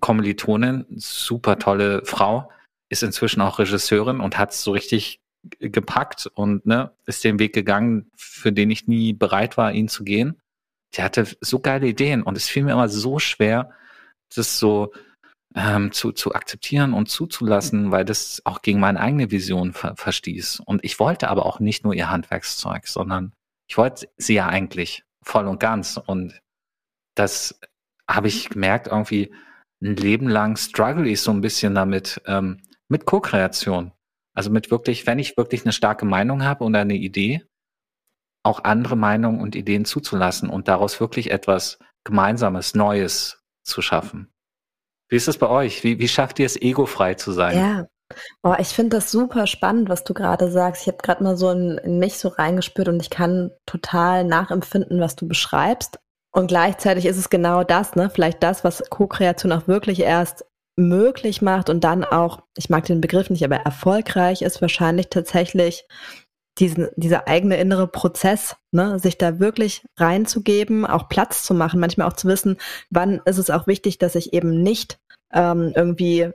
Kommilitonin, 0.00 0.86
super 0.96 1.58
tolle 1.58 2.04
Frau, 2.04 2.50
ist 2.88 3.02
inzwischen 3.02 3.40
auch 3.40 3.58
Regisseurin 3.58 4.20
und 4.20 4.38
hat 4.38 4.52
es 4.52 4.62
so 4.62 4.72
richtig 4.72 5.20
gepackt 5.60 6.26
und 6.34 6.66
ne, 6.66 6.92
ist 7.04 7.22
den 7.22 7.38
Weg 7.38 7.54
gegangen, 7.54 8.10
für 8.16 8.52
den 8.52 8.70
ich 8.70 8.86
nie 8.86 9.12
bereit 9.12 9.56
war, 9.56 9.72
ihn 9.72 9.88
zu 9.88 10.04
gehen. 10.04 10.40
Die 10.94 11.02
hatte 11.02 11.26
so 11.40 11.60
geile 11.60 11.86
Ideen 11.86 12.22
und 12.22 12.36
es 12.36 12.48
fiel 12.48 12.64
mir 12.64 12.72
immer 12.72 12.88
so 12.88 13.18
schwer, 13.18 13.72
das 14.34 14.58
so 14.58 14.92
ähm, 15.54 15.92
zu, 15.92 16.12
zu 16.12 16.34
akzeptieren 16.34 16.92
und 16.92 17.08
zuzulassen, 17.08 17.90
weil 17.90 18.04
das 18.04 18.42
auch 18.44 18.62
gegen 18.62 18.78
meine 18.78 19.00
eigene 19.00 19.30
Vision 19.30 19.72
ver 19.72 19.96
verstieß. 19.96 20.60
Und 20.64 20.84
ich 20.84 20.98
wollte 21.00 21.28
aber 21.28 21.46
auch 21.46 21.60
nicht 21.60 21.84
nur 21.84 21.94
ihr 21.94 22.10
Handwerkszeug, 22.10 22.86
sondern 22.86 23.32
ich 23.68 23.78
wollte 23.78 24.08
sie 24.16 24.34
ja 24.34 24.46
eigentlich 24.46 25.04
voll 25.22 25.46
und 25.46 25.58
ganz. 25.58 25.96
Und 25.96 26.40
das 27.14 27.58
habe 28.08 28.28
ich 28.28 28.50
gemerkt, 28.50 28.86
irgendwie 28.88 29.32
ein 29.82 29.96
Leben 29.96 30.28
lang 30.28 30.56
struggle 30.56 31.08
ich 31.08 31.20
so 31.20 31.30
ein 31.30 31.40
bisschen 31.40 31.74
damit, 31.74 32.20
ähm, 32.26 32.62
mit 32.88 33.06
Co-Kreation. 33.06 33.92
Also 34.34 34.50
mit 34.50 34.70
wirklich, 34.70 35.06
wenn 35.06 35.18
ich 35.18 35.36
wirklich 35.36 35.64
eine 35.64 35.72
starke 35.72 36.04
Meinung 36.04 36.44
habe 36.44 36.64
und 36.64 36.74
eine 36.76 36.94
Idee, 36.94 37.42
auch 38.44 38.64
andere 38.64 38.96
Meinungen 38.96 39.40
und 39.40 39.56
Ideen 39.56 39.86
zuzulassen 39.86 40.50
und 40.50 40.68
daraus 40.68 41.00
wirklich 41.00 41.30
etwas 41.30 41.78
Gemeinsames, 42.04 42.74
Neues 42.74 43.42
zu 43.66 43.82
schaffen. 43.82 44.32
Wie 45.08 45.16
ist 45.16 45.28
es 45.28 45.38
bei 45.38 45.48
euch? 45.48 45.84
Wie, 45.84 45.98
wie 45.98 46.08
schafft 46.08 46.38
ihr 46.38 46.46
es, 46.46 46.60
egofrei 46.60 47.14
zu 47.14 47.32
sein? 47.32 47.56
Ja. 47.56 47.86
Oh, 48.42 48.54
ich 48.58 48.68
finde 48.68 48.96
das 48.96 49.10
super 49.10 49.46
spannend, 49.46 49.88
was 49.88 50.04
du 50.04 50.14
gerade 50.14 50.50
sagst. 50.50 50.82
Ich 50.82 50.88
habe 50.88 50.98
gerade 51.02 51.24
mal 51.24 51.36
so 51.36 51.50
in, 51.50 51.78
in 51.78 51.98
mich 51.98 52.18
so 52.18 52.28
reingespürt 52.28 52.88
und 52.88 53.00
ich 53.00 53.10
kann 53.10 53.50
total 53.66 54.24
nachempfinden, 54.24 55.00
was 55.00 55.16
du 55.16 55.26
beschreibst. 55.26 55.98
Und 56.32 56.48
gleichzeitig 56.48 57.06
ist 57.06 57.16
es 57.16 57.30
genau 57.30 57.64
das, 57.64 57.96
ne? 57.96 58.10
Vielleicht 58.10 58.42
das, 58.42 58.62
was 58.62 58.82
Co-Kreation 58.90 59.52
auch 59.52 59.66
wirklich 59.66 60.00
erst 60.00 60.44
möglich 60.76 61.40
macht 61.40 61.70
und 61.70 61.82
dann 61.82 62.04
auch, 62.04 62.42
ich 62.56 62.68
mag 62.68 62.84
den 62.84 63.00
Begriff 63.00 63.30
nicht, 63.30 63.44
aber 63.44 63.56
erfolgreich 63.56 64.42
ist 64.42 64.60
wahrscheinlich 64.60 65.08
tatsächlich 65.08 65.86
diesen, 66.58 66.88
dieser 66.96 67.28
eigene 67.28 67.56
innere 67.58 67.86
Prozess, 67.86 68.56
ne, 68.72 68.98
sich 68.98 69.18
da 69.18 69.38
wirklich 69.38 69.84
reinzugeben, 69.96 70.86
auch 70.86 71.08
Platz 71.08 71.42
zu 71.42 71.54
machen, 71.54 71.80
manchmal 71.80 72.08
auch 72.08 72.14
zu 72.14 72.28
wissen, 72.28 72.56
wann 72.90 73.20
ist 73.24 73.38
es 73.38 73.50
auch 73.50 73.66
wichtig, 73.66 73.98
dass 73.98 74.14
ich 74.14 74.32
eben 74.32 74.62
nicht 74.62 74.98
ähm, 75.32 75.72
irgendwie 75.74 76.30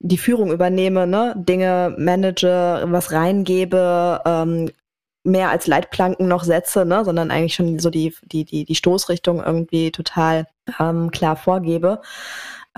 die 0.00 0.18
Führung 0.18 0.50
übernehme, 0.50 1.06
ne, 1.06 1.34
Dinge 1.36 1.94
manage, 1.98 2.84
was 2.86 3.12
reingebe, 3.12 4.20
ähm, 4.24 4.70
mehr 5.22 5.50
als 5.50 5.66
Leitplanken 5.66 6.26
noch 6.26 6.44
setze, 6.44 6.84
ne, 6.84 7.04
sondern 7.04 7.30
eigentlich 7.30 7.54
schon 7.54 7.78
so 7.78 7.90
die, 7.90 8.14
die, 8.22 8.44
die, 8.44 8.64
die 8.64 8.74
Stoßrichtung 8.74 9.42
irgendwie 9.42 9.92
total 9.92 10.46
ähm, 10.78 11.10
klar 11.10 11.36
vorgebe, 11.36 12.00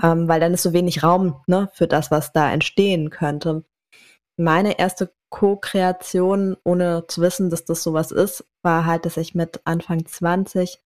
ähm, 0.01 0.27
weil 0.27 0.39
dann 0.39 0.53
ist 0.53 0.63
so 0.63 0.73
wenig 0.73 1.03
Raum 1.03 1.41
ne, 1.47 1.69
für 1.73 1.87
das, 1.87 2.11
was 2.11 2.33
da 2.33 2.51
entstehen 2.51 3.09
könnte. 3.09 3.63
Meine 4.35 4.79
erste 4.79 5.13
Co-Kreation, 5.33 6.55
ohne 6.63 7.05
zu 7.07 7.19
wissen, 7.21 7.49
dass 7.49 7.65
das 7.65 7.81
sowas 7.81 8.11
ist, 8.11 8.45
war 8.61 8.85
halt, 8.85 9.07
dass 9.07 9.17
ich 9.17 9.33
mit 9.33 9.61
Anfang 9.65 10.05
20 10.05 10.79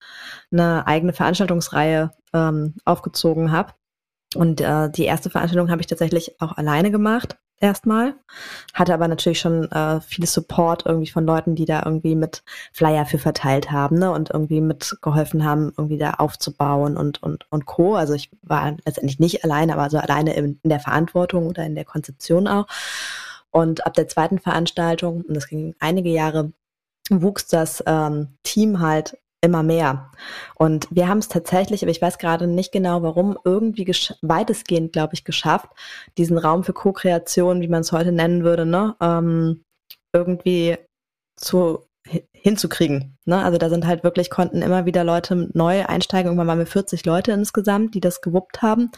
eine 0.50 0.86
eigene 0.86 1.12
Veranstaltungsreihe 1.12 2.12
ähm, 2.32 2.74
aufgezogen 2.86 3.52
habe. 3.52 3.74
Und 4.34 4.62
äh, 4.62 4.88
die 4.90 5.04
erste 5.04 5.28
Veranstaltung 5.28 5.70
habe 5.70 5.82
ich 5.82 5.86
tatsächlich 5.86 6.40
auch 6.40 6.56
alleine 6.56 6.90
gemacht, 6.90 7.36
erstmal. 7.60 8.14
Hatte 8.72 8.94
aber 8.94 9.06
natürlich 9.06 9.38
schon 9.38 9.70
äh, 9.70 10.00
viel 10.00 10.24
Support 10.24 10.86
irgendwie 10.86 11.10
von 11.10 11.26
Leuten, 11.26 11.54
die 11.54 11.66
da 11.66 11.82
irgendwie 11.84 12.14
mit 12.14 12.42
Flyer 12.72 13.04
für 13.04 13.18
verteilt 13.18 13.70
haben 13.70 13.98
ne? 13.98 14.10
und 14.10 14.30
irgendwie 14.30 14.62
mitgeholfen 14.62 15.44
haben, 15.44 15.74
irgendwie 15.76 15.98
da 15.98 16.12
aufzubauen 16.12 16.96
und, 16.96 17.22
und, 17.22 17.44
und 17.50 17.66
Co. 17.66 17.96
Also 17.96 18.14
ich 18.14 18.30
war 18.40 18.78
letztendlich 18.86 19.18
nicht 19.18 19.44
alleine, 19.44 19.74
aber 19.74 19.90
so 19.90 19.98
alleine 19.98 20.34
in, 20.34 20.58
in 20.62 20.70
der 20.70 20.80
Verantwortung 20.80 21.48
oder 21.48 21.66
in 21.66 21.74
der 21.74 21.84
Konzeption 21.84 22.48
auch. 22.48 22.66
Und 23.58 23.84
ab 23.84 23.94
der 23.94 24.06
zweiten 24.06 24.38
Veranstaltung, 24.38 25.22
und 25.22 25.34
das 25.34 25.48
ging 25.48 25.74
einige 25.80 26.10
Jahre, 26.10 26.52
wuchs 27.10 27.48
das 27.48 27.82
ähm, 27.86 28.28
Team 28.44 28.78
halt 28.78 29.18
immer 29.40 29.64
mehr. 29.64 30.12
Und 30.54 30.86
wir 30.92 31.08
haben 31.08 31.18
es 31.18 31.26
tatsächlich, 31.26 31.82
aber 31.82 31.90
ich 31.90 32.00
weiß 32.00 32.18
gerade 32.18 32.46
nicht 32.46 32.70
genau 32.70 33.02
warum, 33.02 33.36
irgendwie 33.44 33.84
weitestgehend, 34.22 34.92
glaube 34.92 35.14
ich, 35.14 35.24
geschafft, 35.24 35.70
diesen 36.18 36.38
Raum 36.38 36.62
für 36.62 36.72
Co-Kreation, 36.72 37.60
wie 37.60 37.66
man 37.66 37.80
es 37.80 37.90
heute 37.90 38.12
nennen 38.12 38.44
würde, 38.44 38.64
ne, 38.64 38.94
ähm, 39.00 39.64
irgendwie 40.12 40.76
zu 41.34 41.88
hinzukriegen. 42.32 43.18
Ne? 43.24 43.42
Also 43.42 43.58
da 43.58 43.68
sind 43.70 43.88
halt 43.88 44.04
wirklich, 44.04 44.30
konnten 44.30 44.62
immer 44.62 44.86
wieder 44.86 45.02
Leute 45.02 45.48
neu 45.52 45.84
einsteigen. 45.84 46.28
Irgendwann 46.28 46.46
waren 46.46 46.58
wir 46.60 46.66
40 46.66 47.04
Leute 47.04 47.32
insgesamt, 47.32 47.96
die 47.96 48.00
das 48.00 48.20
gewuppt 48.20 48.62
haben 48.62 48.92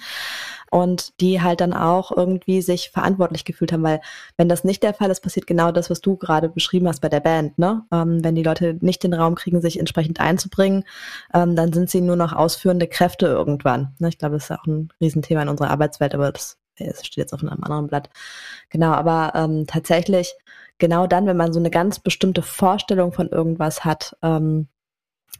und 0.70 1.20
die 1.20 1.42
halt 1.42 1.60
dann 1.60 1.72
auch 1.72 2.16
irgendwie 2.16 2.62
sich 2.62 2.90
verantwortlich 2.90 3.44
gefühlt 3.44 3.72
haben, 3.72 3.82
weil 3.82 4.00
wenn 4.36 4.48
das 4.48 4.62
nicht 4.64 4.82
der 4.84 4.94
Fall 4.94 5.10
ist, 5.10 5.20
passiert 5.20 5.48
genau 5.48 5.72
das, 5.72 5.90
was 5.90 6.00
du 6.00 6.16
gerade 6.16 6.48
beschrieben 6.48 6.86
hast 6.88 7.00
bei 7.00 7.08
der 7.08 7.20
Band. 7.20 7.58
Ne? 7.58 7.82
Ähm, 7.92 8.22
wenn 8.24 8.36
die 8.36 8.44
Leute 8.44 8.78
nicht 8.80 9.02
den 9.02 9.12
Raum 9.12 9.34
kriegen, 9.34 9.60
sich 9.60 9.78
entsprechend 9.80 10.20
einzubringen, 10.20 10.84
ähm, 11.34 11.56
dann 11.56 11.72
sind 11.72 11.90
sie 11.90 12.00
nur 12.00 12.16
noch 12.16 12.32
ausführende 12.32 12.86
Kräfte 12.86 13.26
irgendwann. 13.26 13.94
Ne? 13.98 14.08
Ich 14.08 14.18
glaube, 14.18 14.36
das 14.36 14.44
ist 14.44 14.52
auch 14.52 14.64
ein 14.66 14.92
Riesenthema 15.00 15.42
in 15.42 15.48
unserer 15.48 15.70
Arbeitswelt, 15.70 16.14
aber 16.14 16.30
das, 16.30 16.56
das 16.78 17.04
steht 17.04 17.18
jetzt 17.18 17.32
auf 17.34 17.40
einem 17.40 17.62
anderen 17.64 17.88
Blatt. 17.88 18.08
Genau, 18.68 18.92
aber 18.92 19.32
ähm, 19.34 19.66
tatsächlich 19.66 20.34
genau 20.78 21.08
dann, 21.08 21.26
wenn 21.26 21.36
man 21.36 21.52
so 21.52 21.58
eine 21.58 21.70
ganz 21.70 21.98
bestimmte 21.98 22.42
Vorstellung 22.42 23.12
von 23.12 23.28
irgendwas 23.28 23.84
hat, 23.84 24.16
ähm, 24.22 24.68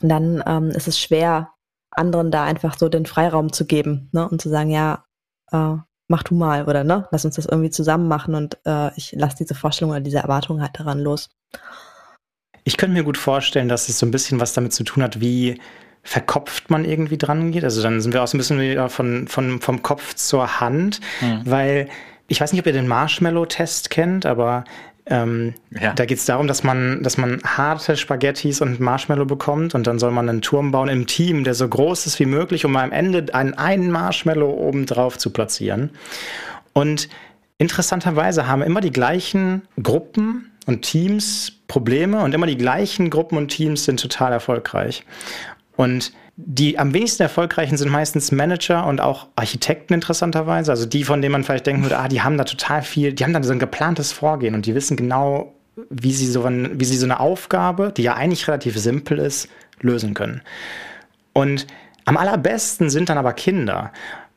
dann 0.01 0.43
ähm, 0.45 0.71
ist 0.71 0.89
es 0.89 0.99
schwer, 0.99 1.51
anderen 1.93 2.31
da 2.31 2.45
einfach 2.45 2.79
so 2.79 2.89
den 2.89 3.07
Freiraum 3.07 3.53
zu 3.53 3.67
geben 3.67 4.09
ne? 4.13 4.29
und 4.29 4.41
zu 4.41 4.49
sagen, 4.49 4.71
ja, 4.71 5.05
äh, 5.53 5.77
mach 6.09 6.23
du 6.25 6.35
mal 6.35 6.65
oder 6.65 6.85
ne, 6.85 7.07
lass 7.11 7.25
uns 7.25 7.37
das 7.37 7.47
irgendwie 7.47 7.71
zusammen 7.71 8.09
machen 8.09 8.35
und 8.35 8.59
äh, 8.67 8.91
ich 8.97 9.13
lasse 9.13 9.37
diese 9.39 9.55
Vorstellung 9.55 9.93
oder 9.93 10.01
diese 10.01 10.19
Erwartung 10.19 10.61
halt 10.61 10.79
daran 10.79 10.99
los. 10.99 11.31
Ich 12.65 12.77
könnte 12.77 12.95
mir 12.95 13.05
gut 13.05 13.17
vorstellen, 13.17 13.69
dass 13.69 13.89
es 13.89 13.99
so 13.99 14.07
ein 14.07 14.11
bisschen 14.11 14.41
was 14.41 14.53
damit 14.53 14.73
zu 14.73 14.85
tun 14.85 15.03
hat, 15.03 15.21
wie 15.21 15.61
verkopft 16.03 16.71
man 16.71 16.85
irgendwie 16.85 17.19
dran 17.19 17.53
geht. 17.53 17.65
Also 17.65 17.83
dann 17.83 18.01
sind 18.01 18.13
wir 18.13 18.23
auch 18.23 18.27
so 18.27 18.37
ein 18.37 18.39
bisschen 18.39 18.61
wieder 18.61 18.89
von, 18.89 19.29
von, 19.29 19.61
vom 19.61 19.83
Kopf 19.83 20.15
zur 20.15 20.61
Hand, 20.61 21.01
mhm. 21.21 21.43
weil 21.45 21.89
ich 22.27 22.41
weiß 22.41 22.53
nicht, 22.53 22.61
ob 22.61 22.67
ihr 22.67 22.73
den 22.73 22.89
Marshmallow-Test 22.89 23.91
kennt, 23.91 24.25
aber 24.25 24.65
ähm, 25.11 25.55
ja. 25.79 25.93
Da 25.93 26.07
geht 26.07 26.19
es 26.19 26.25
darum, 26.25 26.47
dass 26.47 26.63
man, 26.63 27.03
dass 27.03 27.19
man 27.19 27.43
harte 27.45 27.97
Spaghettis 27.97 28.61
und 28.61 28.79
Marshmallow 28.79 29.27
bekommt 29.27 29.75
und 29.75 29.87
dann 29.87 29.99
soll 29.99 30.13
man 30.13 30.29
einen 30.29 30.41
Turm 30.41 30.71
bauen 30.71 30.89
im 30.89 31.09
Team, 31.09 31.43
der 31.43 31.55
so 31.55 31.69
groß 31.69 32.07
ist 32.07 32.21
wie 32.21 32.27
möglich, 32.27 32.65
um 32.65 32.77
am 32.77 32.93
Ende 32.93 33.35
einen, 33.35 33.55
einen 33.55 33.91
Marshmallow 33.91 34.49
oben 34.49 34.87
drauf 34.87 35.19
zu 35.19 35.31
platzieren. 35.31 35.91
Und 36.73 37.09
interessanterweise 37.59 38.47
haben 38.47 38.63
immer 38.63 38.81
die 38.81 38.93
gleichen 38.93 39.63
Gruppen 39.83 40.53
und 40.67 40.83
Teams 40.83 41.53
Probleme 41.67 42.23
und 42.23 42.33
immer 42.33 42.47
die 42.47 42.57
gleichen 42.57 43.11
Gruppen 43.11 43.37
und 43.37 43.49
Teams 43.49 43.85
sind 43.85 44.01
total 44.01 44.33
erfolgreich. 44.33 45.05
Und 45.77 46.13
die 46.47 46.79
am 46.79 46.95
wenigsten 46.95 47.23
erfolgreichen 47.23 47.77
sind 47.77 47.91
meistens 47.91 48.33
Manager 48.33 48.87
und 48.87 49.01
auch 49.01 49.29
Architekten 49.37 49.95
interessanterweise. 49.95 50.71
Also 50.71 50.87
die, 50.87 51.05
von 51.05 51.21
denen 51.21 51.33
man 51.33 51.45
vielleicht 51.45 51.67
denken 51.67 51.83
würde, 51.83 51.99
ah, 51.99 52.09
die 52.09 52.23
haben 52.23 52.39
da 52.39 52.45
total 52.45 52.83
viel, 52.83 53.13
die 53.13 53.25
haben 53.25 53.33
da 53.33 53.43
so 53.43 53.53
ein 53.53 53.59
geplantes 53.59 54.13
Vorgehen 54.13 54.55
und 54.55 54.67
die 54.67 54.75
wissen 54.75 54.97
genau, 54.97 55.55
wie 55.89 56.13
sie 56.13 56.27
so, 56.27 56.45
ein, 56.45 56.79
wie 56.79 56.85
sie 56.85 56.97
so 56.97 57.07
eine 57.07 57.21
Aufgabe, 57.21 57.93
die 57.97 58.03
ja 58.03 58.15
eigentlich 58.15 58.49
relativ 58.49 58.79
simpel 58.79 59.19
ist, 59.19 59.49
lösen 59.81 60.15
können. 60.15 60.43
Und 61.33 61.67
am 62.05 62.17
allerbesten 62.17 62.91
sind 62.91 63.09
dann 63.09 63.19
aber 63.19 63.33
Kinder. 63.33 63.93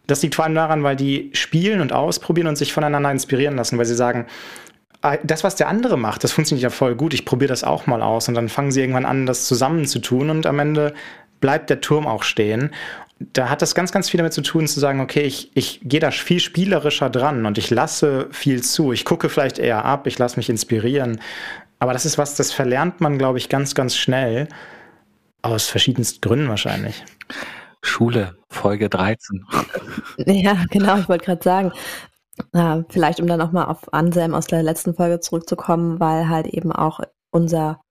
Das 0.07 0.21
liegt 0.21 0.35
vor 0.35 0.45
allem 0.45 0.55
daran, 0.55 0.83
weil 0.83 0.95
die 0.95 1.31
spielen 1.33 1.81
und 1.81 1.93
ausprobieren 1.93 2.47
und 2.47 2.57
sich 2.57 2.73
voneinander 2.73 3.11
inspirieren 3.11 3.55
lassen, 3.55 3.77
weil 3.77 3.85
sie 3.85 3.95
sagen, 3.95 4.25
ah, 5.01 5.17
das, 5.23 5.43
was 5.43 5.55
der 5.55 5.69
andere 5.69 5.97
macht, 5.97 6.23
das 6.23 6.31
funktioniert 6.31 6.63
ja 6.63 6.69
voll 6.69 6.95
gut, 6.95 7.13
ich 7.13 7.25
probiere 7.25 7.49
das 7.49 7.63
auch 7.63 7.87
mal 7.87 8.01
aus. 8.01 8.27
Und 8.27 8.35
dann 8.35 8.49
fangen 8.49 8.71
sie 8.71 8.81
irgendwann 8.81 9.05
an, 9.05 9.25
das 9.25 9.45
zusammen 9.45 9.85
zu 9.85 9.99
tun 9.99 10.29
und 10.29 10.45
am 10.45 10.59
Ende 10.59 10.93
bleibt 11.43 11.69
der 11.69 11.81
Turm 11.81 12.07
auch 12.07 12.23
stehen. 12.23 12.71
Da 13.19 13.49
hat 13.49 13.61
das 13.61 13.75
ganz, 13.75 13.91
ganz 13.91 14.09
viel 14.09 14.17
damit 14.17 14.31
zu 14.31 14.41
tun, 14.41 14.65
zu 14.65 14.79
sagen, 14.79 15.01
okay, 15.01 15.23
ich, 15.23 15.51
ich 15.55 15.81
gehe 15.83 15.99
da 15.99 16.09
viel 16.09 16.39
spielerischer 16.39 17.09
dran 17.09 17.45
und 17.45 17.57
ich 17.57 17.69
lasse 17.69 18.29
viel 18.31 18.63
zu. 18.63 18.93
Ich 18.93 19.03
gucke 19.03 19.27
vielleicht 19.27 19.59
eher 19.59 19.83
ab, 19.83 20.07
ich 20.07 20.17
lasse 20.17 20.37
mich 20.37 20.49
inspirieren. 20.49 21.19
Aber 21.79 21.91
das 21.91 22.05
ist 22.05 22.17
was, 22.17 22.35
das 22.35 22.53
verlernt 22.53 23.01
man, 23.01 23.17
glaube 23.17 23.39
ich, 23.39 23.49
ganz, 23.49 23.75
ganz 23.75 23.97
schnell. 23.97 24.47
Aus 25.41 25.67
verschiedensten 25.67 26.21
Gründen 26.21 26.47
wahrscheinlich. 26.47 27.03
Schule, 27.81 28.37
Folge 28.47 28.87
13. 28.87 29.45
Ja, 30.25 30.63
genau, 30.69 30.97
ich 30.97 31.09
wollte 31.09 31.25
gerade 31.25 31.43
sagen, 31.43 31.73
äh, 32.53 32.83
vielleicht 32.87 33.19
um 33.19 33.27
dann 33.27 33.41
auch 33.41 33.51
mal 33.51 33.65
auf 33.65 33.93
Anselm 33.93 34.33
aus 34.33 34.47
der 34.47 34.63
letzten 34.63 34.95
Folge 34.95 35.19
zurückzukommen, 35.19 35.99
weil 35.99 36.29
halt 36.29 36.47
eben 36.47 36.71
auch 36.71 37.01
unser 37.31 37.82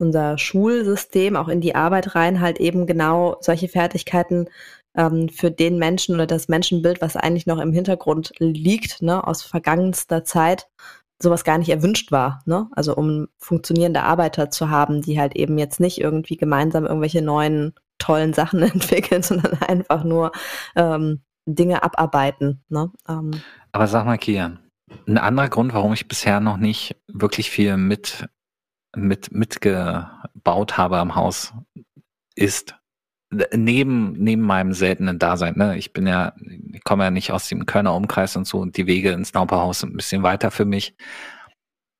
unser 0.00 0.38
Schulsystem 0.38 1.36
auch 1.36 1.48
in 1.48 1.60
die 1.60 1.74
Arbeit 1.74 2.14
rein 2.14 2.40
halt 2.40 2.58
eben 2.58 2.86
genau 2.86 3.36
solche 3.40 3.68
Fertigkeiten 3.68 4.48
ähm, 4.96 5.28
für 5.28 5.50
den 5.50 5.78
Menschen 5.78 6.14
oder 6.14 6.26
das 6.26 6.48
Menschenbild, 6.48 7.00
was 7.00 7.16
eigentlich 7.16 7.46
noch 7.46 7.58
im 7.58 7.72
Hintergrund 7.72 8.32
liegt, 8.38 9.02
ne, 9.02 9.26
aus 9.26 9.42
vergangenster 9.42 10.24
Zeit, 10.24 10.68
sowas 11.22 11.44
gar 11.44 11.58
nicht 11.58 11.68
erwünscht 11.68 12.12
war. 12.12 12.42
Ne? 12.46 12.68
Also 12.72 12.96
um 12.96 13.28
funktionierende 13.38 14.02
Arbeiter 14.02 14.50
zu 14.50 14.70
haben, 14.70 15.02
die 15.02 15.20
halt 15.20 15.36
eben 15.36 15.58
jetzt 15.58 15.80
nicht 15.80 16.00
irgendwie 16.00 16.36
gemeinsam 16.36 16.86
irgendwelche 16.86 17.22
neuen 17.22 17.74
tollen 17.98 18.32
Sachen 18.32 18.62
entwickeln, 18.62 19.22
sondern 19.22 19.54
einfach 19.62 20.04
nur 20.04 20.32
ähm, 20.76 21.20
Dinge 21.46 21.82
abarbeiten. 21.82 22.62
Ne? 22.68 22.90
Ähm. 23.08 23.30
Aber 23.72 23.86
sag 23.86 24.06
mal, 24.06 24.18
Kian, 24.18 24.58
ein 25.06 25.18
anderer 25.18 25.48
Grund, 25.48 25.74
warum 25.74 25.92
ich 25.92 26.08
bisher 26.08 26.40
noch 26.40 26.56
nicht 26.56 26.96
wirklich 27.06 27.50
viel 27.50 27.76
mit 27.76 28.26
mit 28.96 29.32
mitgebaut 29.32 30.76
habe 30.76 30.98
am 30.98 31.14
Haus, 31.14 31.52
ist 32.34 32.74
neben 33.54 34.12
neben 34.14 34.42
meinem 34.42 34.72
seltenen 34.72 35.18
Dasein. 35.18 35.54
Ne? 35.56 35.76
Ich 35.76 35.92
bin 35.92 36.06
ja, 36.06 36.34
ich 36.72 36.82
komme 36.82 37.04
ja 37.04 37.10
nicht 37.10 37.30
aus 37.32 37.48
dem 37.48 37.66
Kölner 37.66 37.94
Umkreis 37.94 38.36
und 38.36 38.46
so 38.46 38.58
und 38.58 38.76
die 38.76 38.86
Wege 38.86 39.12
ins 39.12 39.34
Nauperhaus 39.34 39.80
sind 39.80 39.94
ein 39.94 39.96
bisschen 39.96 40.22
weiter 40.22 40.50
für 40.50 40.64
mich. 40.64 40.94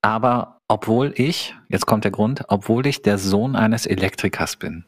Aber 0.02 0.60
obwohl 0.68 1.12
ich, 1.16 1.54
jetzt 1.68 1.86
kommt 1.86 2.04
der 2.04 2.10
Grund, 2.10 2.44
obwohl 2.48 2.86
ich 2.86 3.02
der 3.02 3.18
Sohn 3.18 3.54
eines 3.54 3.86
Elektrikers 3.86 4.56
bin 4.56 4.84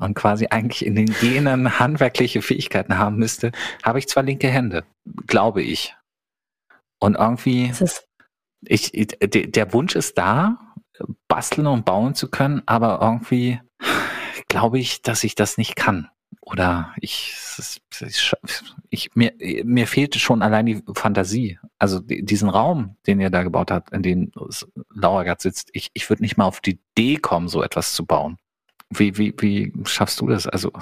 und 0.00 0.14
quasi 0.14 0.48
eigentlich 0.50 0.84
in 0.84 0.94
den 0.94 1.06
Genen 1.06 1.78
handwerkliche 1.78 2.42
Fähigkeiten 2.42 2.98
haben 2.98 3.16
müsste, 3.16 3.52
habe 3.82 3.98
ich 3.98 4.08
zwar 4.08 4.22
linke 4.22 4.48
Hände, 4.48 4.84
glaube 5.26 5.62
ich. 5.62 5.96
Und 7.00 7.16
irgendwie, 7.16 7.72
ich, 8.66 8.92
der 8.92 9.72
Wunsch 9.72 9.94
ist 9.94 10.16
da, 10.16 10.73
basteln 11.28 11.66
und 11.66 11.84
bauen 11.84 12.14
zu 12.14 12.30
können, 12.30 12.62
aber 12.66 13.00
irgendwie 13.02 13.60
glaube 14.48 14.78
ich, 14.78 15.02
dass 15.02 15.24
ich 15.24 15.34
das 15.34 15.58
nicht 15.58 15.76
kann. 15.76 16.08
Oder 16.40 16.92
ich, 17.00 17.34
ich 18.90 19.14
mir, 19.14 19.32
mir 19.64 19.86
fehlt 19.86 20.14
schon 20.16 20.42
allein 20.42 20.66
die 20.66 20.82
Fantasie. 20.94 21.58
Also 21.78 22.00
diesen 22.00 22.50
Raum, 22.50 22.96
den 23.06 23.20
ihr 23.20 23.30
da 23.30 23.42
gebaut 23.42 23.70
habt, 23.70 23.92
in 23.92 24.02
dem 24.02 24.30
Lauergard 24.90 25.40
sitzt, 25.40 25.70
ich, 25.72 25.90
ich 25.94 26.08
würde 26.10 26.22
nicht 26.22 26.36
mal 26.36 26.44
auf 26.44 26.60
die 26.60 26.80
Idee 26.96 27.16
kommen, 27.16 27.48
so 27.48 27.62
etwas 27.62 27.94
zu 27.94 28.04
bauen. 28.04 28.36
Wie, 28.90 29.16
wie, 29.16 29.34
wie 29.38 29.72
schaffst 29.86 30.20
du 30.20 30.28
das? 30.28 30.46
Also 30.46 30.72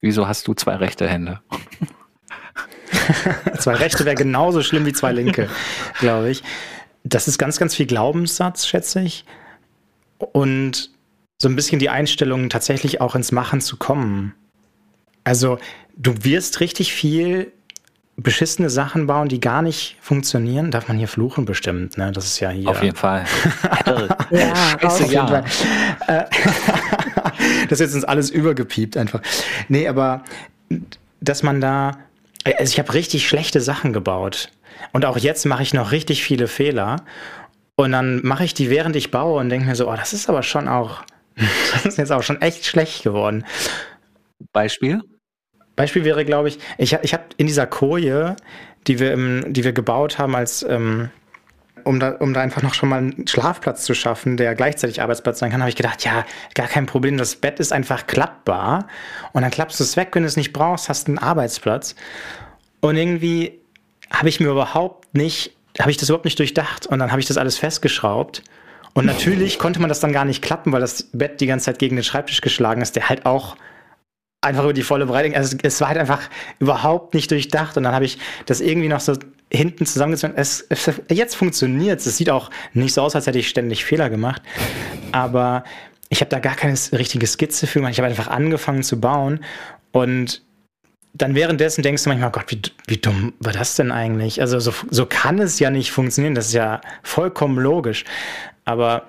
Wieso 0.00 0.28
hast 0.28 0.46
du 0.46 0.54
zwei 0.54 0.76
rechte 0.76 1.08
Hände? 1.08 1.40
zwei 3.58 3.74
rechte 3.74 4.04
wäre 4.04 4.14
genauso 4.14 4.62
schlimm 4.62 4.86
wie 4.86 4.92
zwei 4.92 5.12
linke, 5.12 5.48
glaube 5.98 6.30
ich. 6.30 6.42
Das 7.04 7.28
ist 7.28 7.38
ganz, 7.38 7.58
ganz 7.58 7.74
viel 7.74 7.86
Glaubenssatz, 7.86 8.66
schätze 8.66 9.00
ich. 9.00 9.24
Und 10.18 10.90
so 11.38 11.48
ein 11.48 11.56
bisschen 11.56 11.78
die 11.78 11.88
Einstellung, 11.88 12.50
tatsächlich 12.50 13.00
auch 13.00 13.14
ins 13.14 13.32
Machen 13.32 13.60
zu 13.60 13.76
kommen. 13.76 14.34
Also, 15.24 15.58
du 15.96 16.24
wirst 16.24 16.60
richtig 16.60 16.92
viel 16.92 17.52
beschissene 18.16 18.68
Sachen 18.68 19.06
bauen, 19.06 19.28
die 19.28 19.38
gar 19.38 19.62
nicht 19.62 19.96
funktionieren. 20.00 20.72
Darf 20.72 20.88
man 20.88 20.98
hier 20.98 21.06
fluchen 21.06 21.44
bestimmt, 21.44 21.96
ne? 21.96 22.10
Das 22.10 22.24
ist 22.24 22.40
ja 22.40 22.50
hier. 22.50 22.68
Auf 22.68 22.82
jeden 22.82 22.96
Fall. 22.96 23.24
Ja, 24.30 24.76
Scheiße, 24.80 25.04
raus. 25.04 25.12
ja. 25.12 25.44
Äh, 26.06 26.24
das 27.68 27.80
ist 27.80 27.80
jetzt 27.80 27.94
uns 27.94 28.04
alles 28.04 28.28
übergepiept 28.28 28.96
einfach. 28.96 29.22
Nee, 29.68 29.88
aber 29.88 30.24
dass 31.20 31.42
man 31.42 31.60
da. 31.60 31.96
Also 32.44 32.72
ich 32.72 32.78
habe 32.78 32.92
richtig 32.92 33.26
schlechte 33.26 33.60
Sachen 33.60 33.92
gebaut. 33.92 34.50
Und 34.92 35.04
auch 35.04 35.16
jetzt 35.16 35.44
mache 35.46 35.62
ich 35.62 35.74
noch 35.74 35.92
richtig 35.92 36.22
viele 36.22 36.48
Fehler. 36.48 36.96
Und 37.76 37.92
dann 37.92 38.20
mache 38.24 38.44
ich 38.44 38.54
die, 38.54 38.70
während 38.70 38.96
ich 38.96 39.10
baue 39.10 39.40
und 39.40 39.50
denke 39.50 39.66
mir 39.66 39.76
so, 39.76 39.88
oh, 39.88 39.96
das 39.96 40.12
ist 40.12 40.28
aber 40.28 40.42
schon 40.42 40.68
auch, 40.68 41.02
das 41.72 41.86
ist 41.86 41.98
jetzt 41.98 42.12
auch 42.12 42.22
schon 42.22 42.40
echt 42.42 42.66
schlecht 42.66 43.04
geworden. 43.04 43.44
Beispiel? 44.52 45.00
Beispiel 45.76 46.04
wäre, 46.04 46.24
glaube 46.24 46.48
ich, 46.48 46.58
ich, 46.76 46.92
ich 47.02 47.14
habe 47.14 47.24
in 47.36 47.46
dieser 47.46 47.66
Koje, 47.66 48.34
die 48.86 48.98
wir, 48.98 49.12
im, 49.12 49.52
die 49.52 49.62
wir 49.62 49.72
gebaut 49.72 50.18
haben, 50.18 50.34
als 50.34 50.64
ähm, 50.68 51.10
um 51.84 52.00
da, 52.00 52.10
um 52.18 52.34
da 52.34 52.40
einfach 52.40 52.62
noch 52.62 52.74
schon 52.74 52.88
mal 52.88 52.98
einen 52.98 53.26
Schlafplatz 53.26 53.84
zu 53.84 53.94
schaffen, 53.94 54.36
der 54.36 54.54
gleichzeitig 54.54 55.00
Arbeitsplatz 55.00 55.38
sein 55.38 55.50
kann, 55.50 55.60
habe 55.60 55.70
ich 55.70 55.76
gedacht, 55.76 56.04
ja, 56.04 56.26
gar 56.54 56.66
kein 56.66 56.86
Problem, 56.86 57.16
das 57.16 57.36
Bett 57.36 57.60
ist 57.60 57.72
einfach 57.72 58.06
klappbar 58.06 58.88
und 59.32 59.42
dann 59.42 59.50
klappst 59.50 59.80
du 59.80 59.84
es 59.84 59.96
weg, 59.96 60.08
wenn 60.12 60.22
du 60.22 60.26
es 60.26 60.36
nicht 60.36 60.52
brauchst, 60.52 60.88
hast 60.88 61.08
einen 61.08 61.18
Arbeitsplatz. 61.18 61.94
Und 62.80 62.96
irgendwie 62.96 63.57
habe 64.10 64.28
ich 64.28 64.40
mir 64.40 64.48
überhaupt 64.48 65.14
nicht, 65.14 65.56
habe 65.78 65.90
ich 65.90 65.96
das 65.96 66.08
überhaupt 66.08 66.24
nicht 66.24 66.38
durchdacht 66.38 66.86
und 66.86 66.98
dann 66.98 67.10
habe 67.10 67.20
ich 67.20 67.26
das 67.26 67.36
alles 67.36 67.58
festgeschraubt. 67.58 68.42
Und 68.94 69.06
natürlich 69.06 69.58
konnte 69.58 69.80
man 69.80 69.88
das 69.88 70.00
dann 70.00 70.12
gar 70.12 70.24
nicht 70.24 70.42
klappen, 70.42 70.72
weil 70.72 70.80
das 70.80 71.04
Bett 71.12 71.40
die 71.40 71.46
ganze 71.46 71.66
Zeit 71.66 71.78
gegen 71.78 71.96
den 71.96 72.02
Schreibtisch 72.02 72.40
geschlagen 72.40 72.82
ist, 72.82 72.96
der 72.96 73.08
halt 73.08 73.26
auch 73.26 73.56
einfach 74.40 74.64
über 74.64 74.72
die 74.72 74.82
volle 74.82 75.06
Breite. 75.06 75.36
Also 75.36 75.56
es 75.62 75.80
war 75.80 75.88
halt 75.88 75.98
einfach 75.98 76.22
überhaupt 76.58 77.14
nicht 77.14 77.30
durchdacht. 77.30 77.76
Und 77.76 77.84
dann 77.84 77.94
habe 77.94 78.04
ich 78.04 78.18
das 78.46 78.60
irgendwie 78.60 78.88
noch 78.88 79.00
so 79.00 79.14
hinten 79.52 79.86
zusammengezogen. 79.86 80.36
Es, 80.36 80.66
es, 80.68 80.90
jetzt 81.10 81.36
funktioniert 81.36 82.00
es. 82.00 82.06
Es 82.06 82.16
sieht 82.16 82.30
auch 82.30 82.50
nicht 82.72 82.94
so 82.94 83.02
aus, 83.02 83.14
als 83.14 83.26
hätte 83.26 83.38
ich 83.38 83.48
ständig 83.48 83.84
Fehler 83.84 84.10
gemacht. 84.10 84.42
Aber 85.12 85.64
ich 86.08 86.20
habe 86.20 86.30
da 86.30 86.38
gar 86.38 86.54
keine 86.54 86.76
richtige 86.92 87.26
Skizze 87.26 87.66
für 87.66 87.80
gemacht. 87.80 87.92
Ich 87.92 87.98
habe 87.98 88.08
einfach 88.08 88.28
angefangen 88.28 88.82
zu 88.82 89.00
bauen. 89.00 89.44
Und 89.92 90.42
dann 91.18 91.34
währenddessen 91.34 91.82
denkst 91.82 92.04
du 92.04 92.10
manchmal, 92.10 92.30
Gott, 92.30 92.46
wie, 92.48 92.62
wie 92.86 92.96
dumm 92.96 93.34
war 93.40 93.52
das 93.52 93.76
denn 93.76 93.92
eigentlich? 93.92 94.40
Also 94.40 94.60
so, 94.60 94.72
so 94.90 95.04
kann 95.06 95.38
es 95.40 95.58
ja 95.58 95.70
nicht 95.70 95.90
funktionieren. 95.90 96.34
Das 96.34 96.46
ist 96.46 96.54
ja 96.54 96.80
vollkommen 97.02 97.58
logisch. 97.58 98.04
Aber 98.64 99.04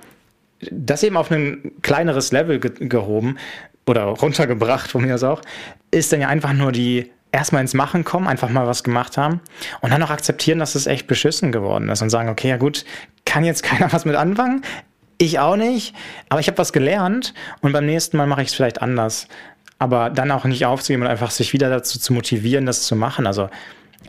das 0.71 1.03
eben 1.03 1.17
auf 1.17 1.31
ein 1.31 1.71
kleineres 1.81 2.31
Level 2.31 2.59
ge 2.59 2.71
gehoben 2.87 3.37
oder 3.85 4.03
runtergebracht 4.03 4.91
von 4.91 5.03
mir 5.03 5.15
aus 5.15 5.23
auch, 5.23 5.41
ist 5.91 6.11
dann 6.11 6.21
ja 6.21 6.27
einfach 6.27 6.53
nur 6.53 6.71
die 6.71 7.11
erstmal 7.31 7.61
ins 7.61 7.73
Machen 7.73 8.03
kommen, 8.03 8.27
einfach 8.27 8.49
mal 8.49 8.67
was 8.67 8.83
gemacht 8.83 9.17
haben 9.17 9.39
und 9.81 9.91
dann 9.91 10.01
auch 10.03 10.09
akzeptieren, 10.09 10.59
dass 10.59 10.75
es 10.75 10.87
echt 10.87 11.07
beschissen 11.07 11.51
geworden 11.51 11.89
ist 11.89 12.01
und 12.01 12.09
sagen, 12.09 12.29
okay, 12.29 12.49
ja 12.49 12.57
gut, 12.57 12.85
kann 13.25 13.43
jetzt 13.43 13.63
keiner 13.63 13.91
was 13.93 14.05
mit 14.05 14.15
anfangen, 14.15 14.63
ich 15.21 15.37
auch 15.39 15.57
nicht, 15.57 15.93
aber 16.29 16.39
ich 16.39 16.47
habe 16.47 16.57
was 16.57 16.71
gelernt 16.71 17.33
und 17.61 17.73
beim 17.73 17.85
nächsten 17.85 18.17
Mal 18.17 18.25
mache 18.25 18.41
ich 18.41 18.49
es 18.49 18.53
vielleicht 18.53 18.81
anders. 18.81 19.27
Aber 19.79 20.09
dann 20.09 20.31
auch 20.31 20.45
nicht 20.45 20.65
aufzugeben 20.65 21.03
und 21.03 21.09
einfach 21.09 21.31
sich 21.31 21.53
wieder 21.53 21.69
dazu 21.69 21.99
zu 21.99 22.13
motivieren, 22.13 22.65
das 22.65 22.83
zu 22.83 22.95
machen. 22.95 23.25
Also 23.25 23.49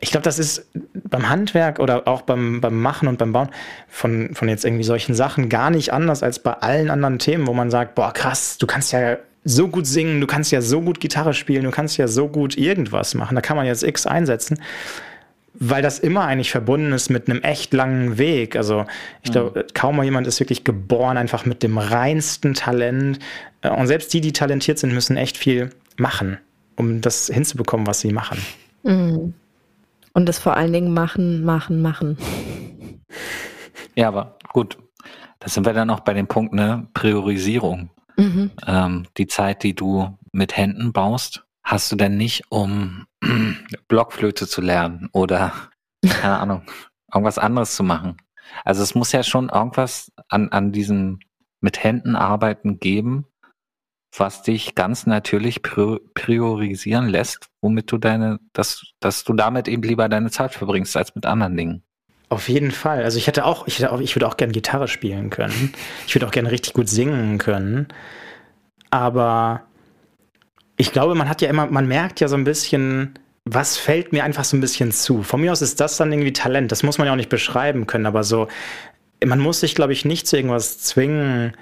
ich 0.00 0.10
glaube, 0.10 0.24
das 0.24 0.38
ist 0.38 0.66
beim 0.94 1.28
Handwerk 1.28 1.78
oder 1.78 2.06
auch 2.08 2.22
beim, 2.22 2.60
beim 2.60 2.80
Machen 2.80 3.08
und 3.08 3.18
beim 3.18 3.32
Bauen 3.32 3.48
von, 3.88 4.34
von 4.34 4.48
jetzt 4.48 4.64
irgendwie 4.64 4.84
solchen 4.84 5.14
Sachen 5.14 5.48
gar 5.48 5.70
nicht 5.70 5.92
anders 5.92 6.22
als 6.22 6.38
bei 6.38 6.52
allen 6.52 6.90
anderen 6.90 7.18
Themen, 7.18 7.46
wo 7.46 7.52
man 7.52 7.70
sagt, 7.70 7.94
boah, 7.94 8.12
krass, 8.12 8.58
du 8.58 8.66
kannst 8.66 8.92
ja 8.92 9.18
so 9.44 9.68
gut 9.68 9.86
singen, 9.86 10.20
du 10.20 10.26
kannst 10.26 10.52
ja 10.52 10.60
so 10.60 10.80
gut 10.80 11.00
Gitarre 11.00 11.34
spielen, 11.34 11.64
du 11.64 11.70
kannst 11.70 11.96
ja 11.96 12.08
so 12.08 12.28
gut 12.28 12.56
irgendwas 12.56 13.14
machen. 13.14 13.34
Da 13.34 13.40
kann 13.40 13.56
man 13.56 13.66
jetzt 13.66 13.82
X 13.82 14.06
einsetzen, 14.06 14.60
weil 15.60 15.82
das 15.82 15.98
immer 15.98 16.24
eigentlich 16.24 16.50
verbunden 16.50 16.92
ist 16.92 17.10
mit 17.10 17.28
einem 17.28 17.42
echt 17.42 17.74
langen 17.74 18.16
Weg. 18.16 18.56
Also 18.56 18.86
ich 19.22 19.30
glaube, 19.30 19.66
kaum 19.74 19.96
mal 19.96 20.04
jemand 20.04 20.26
ist 20.26 20.40
wirklich 20.40 20.64
geboren, 20.64 21.18
einfach 21.18 21.44
mit 21.44 21.62
dem 21.62 21.76
reinsten 21.76 22.54
Talent. 22.54 23.18
Und 23.62 23.86
selbst 23.86 24.12
die, 24.14 24.22
die 24.22 24.32
talentiert 24.32 24.78
sind, 24.78 24.94
müssen 24.94 25.18
echt 25.18 25.36
viel 25.36 25.70
machen, 25.98 26.38
um 26.76 27.02
das 27.02 27.26
hinzubekommen, 27.26 27.86
was 27.86 28.00
sie 28.00 28.10
machen. 28.10 28.38
Mhm. 28.84 29.34
Und 30.14 30.26
das 30.26 30.38
vor 30.38 30.56
allen 30.56 30.72
Dingen 30.72 30.94
machen, 30.94 31.44
machen, 31.44 31.82
machen. 31.82 32.16
Ja, 33.94 34.08
aber 34.08 34.38
gut. 34.52 34.78
Da 35.40 35.48
sind 35.48 35.64
wir 35.66 35.72
dann 35.72 35.90
auch 35.90 36.00
bei 36.00 36.14
dem 36.14 36.26
Punkt, 36.26 36.54
ne, 36.54 36.88
Priorisierung. 36.94 37.90
Mhm. 38.16 38.50
Ähm, 38.66 39.06
die 39.16 39.26
Zeit, 39.26 39.62
die 39.62 39.74
du 39.74 40.18
mit 40.32 40.56
Händen 40.56 40.92
baust, 40.92 41.44
hast 41.70 41.92
du 41.92 41.96
denn 41.96 42.16
nicht, 42.16 42.44
um 42.50 43.06
Blockflöte 43.88 44.48
zu 44.48 44.60
lernen 44.60 45.08
oder, 45.12 45.52
keine 46.04 46.38
Ahnung, 46.38 46.62
irgendwas 47.12 47.38
anderes 47.38 47.76
zu 47.76 47.84
machen. 47.84 48.16
Also 48.64 48.82
es 48.82 48.96
muss 48.96 49.12
ja 49.12 49.22
schon 49.22 49.48
irgendwas 49.48 50.10
an, 50.28 50.48
an 50.48 50.72
diesem 50.72 51.20
mit 51.60 51.84
Händen 51.84 52.16
arbeiten 52.16 52.80
geben, 52.80 53.26
was 54.16 54.42
dich 54.42 54.74
ganz 54.74 55.06
natürlich 55.06 55.60
pri- 55.60 56.00
priorisieren 56.14 57.08
lässt, 57.08 57.48
womit 57.60 57.92
du 57.92 57.98
deine, 57.98 58.40
dass, 58.52 58.84
dass 58.98 59.22
du 59.22 59.34
damit 59.34 59.68
eben 59.68 59.82
lieber 59.82 60.08
deine 60.08 60.30
Zeit 60.30 60.52
verbringst 60.54 60.96
als 60.96 61.14
mit 61.14 61.26
anderen 61.26 61.56
Dingen. 61.56 61.84
Auf 62.30 62.48
jeden 62.48 62.72
Fall. 62.72 63.04
Also 63.04 63.18
ich 63.18 63.28
hätte 63.28 63.44
auch, 63.44 63.68
ich 63.68 63.78
hätte 63.78 63.92
auch, 63.92 64.00
ich 64.00 64.16
würde 64.16 64.26
auch 64.26 64.36
gerne 64.36 64.52
Gitarre 64.52 64.88
spielen 64.88 65.30
können. 65.30 65.72
Ich 66.06 66.14
würde 66.14 66.26
auch 66.26 66.32
gerne 66.32 66.50
richtig 66.50 66.72
gut 66.72 66.88
singen 66.88 67.38
können. 67.38 67.88
Aber 68.90 69.69
ich 70.80 70.92
glaube, 70.92 71.14
man 71.14 71.28
hat 71.28 71.42
ja 71.42 71.50
immer, 71.50 71.66
man 71.66 71.86
merkt 71.86 72.20
ja 72.20 72.28
so 72.28 72.36
ein 72.36 72.44
bisschen, 72.44 73.18
was 73.44 73.76
fällt 73.76 74.12
mir 74.12 74.24
einfach 74.24 74.44
so 74.44 74.56
ein 74.56 74.62
bisschen 74.62 74.92
zu. 74.92 75.22
Von 75.22 75.42
mir 75.42 75.52
aus 75.52 75.60
ist 75.60 75.78
das 75.78 75.98
dann 75.98 76.10
irgendwie 76.10 76.32
Talent. 76.32 76.72
Das 76.72 76.82
muss 76.82 76.96
man 76.96 77.06
ja 77.06 77.12
auch 77.12 77.18
nicht 77.18 77.28
beschreiben 77.28 77.86
können, 77.86 78.06
aber 78.06 78.24
so, 78.24 78.48
man 79.22 79.40
muss 79.40 79.60
sich, 79.60 79.74
glaube 79.74 79.92
ich, 79.92 80.06
nicht 80.06 80.26
zu 80.26 80.36
irgendwas 80.36 80.78
zwingen, 80.78 81.52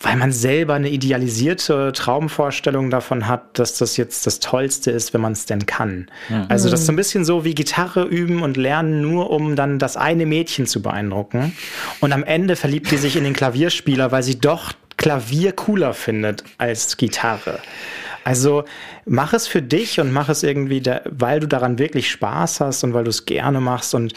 weil 0.00 0.16
man 0.16 0.32
selber 0.32 0.74
eine 0.74 0.88
idealisierte 0.88 1.92
Traumvorstellung 1.92 2.88
davon 2.88 3.28
hat, 3.28 3.58
dass 3.58 3.76
das 3.76 3.98
jetzt 3.98 4.26
das 4.26 4.40
Tollste 4.40 4.90
ist, 4.90 5.12
wenn 5.12 5.20
man 5.20 5.32
es 5.32 5.44
denn 5.44 5.66
kann. 5.66 6.06
Also 6.48 6.70
das 6.70 6.80
ist 6.80 6.86
so 6.86 6.92
ein 6.92 6.96
bisschen 6.96 7.26
so 7.26 7.44
wie 7.44 7.54
Gitarre 7.54 8.04
üben 8.04 8.42
und 8.42 8.56
lernen, 8.56 9.02
nur 9.02 9.30
um 9.30 9.56
dann 9.56 9.78
das 9.78 9.98
eine 9.98 10.24
Mädchen 10.24 10.66
zu 10.66 10.80
beeindrucken. 10.80 11.54
Und 12.00 12.12
am 12.12 12.24
Ende 12.24 12.56
verliebt 12.56 12.90
die 12.90 12.96
sich 12.96 13.14
in 13.14 13.24
den 13.24 13.34
Klavierspieler, 13.34 14.10
weil 14.10 14.22
sie 14.22 14.40
doch 14.40 14.72
Klavier 14.96 15.52
cooler 15.52 15.92
findet 15.94 16.44
als 16.58 16.96
Gitarre. 16.96 17.60
Also 18.24 18.64
mach 19.04 19.32
es 19.32 19.48
für 19.48 19.62
dich 19.62 20.00
und 20.00 20.12
mach 20.12 20.28
es 20.28 20.42
irgendwie, 20.42 20.80
da, 20.80 21.00
weil 21.04 21.40
du 21.40 21.48
daran 21.48 21.78
wirklich 21.78 22.10
Spaß 22.10 22.60
hast 22.60 22.84
und 22.84 22.94
weil 22.94 23.04
du 23.04 23.10
es 23.10 23.26
gerne 23.26 23.60
machst 23.60 23.94
und 23.94 24.14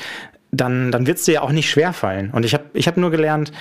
dann, 0.51 0.91
dann 0.91 1.07
wird 1.07 1.17
es 1.17 1.25
dir 1.25 1.33
ja 1.33 1.41
auch 1.41 1.51
nicht 1.51 1.69
schwerfallen. 1.69 2.31
Und 2.31 2.45
ich 2.45 2.53
habe 2.53 2.65
ich 2.73 2.87
hab 2.87 2.97
nur 2.97 3.11
gelernt, 3.11 3.51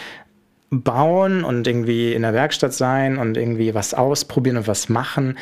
bauen 0.70 1.44
und 1.44 1.66
irgendwie 1.66 2.12
in 2.12 2.22
der 2.22 2.34
Werkstatt 2.34 2.72
sein 2.72 3.18
und 3.18 3.36
irgendwie 3.36 3.74
was 3.74 3.94
ausprobieren 3.94 4.56
und 4.56 4.66
was 4.66 4.88
machen. 4.88 5.38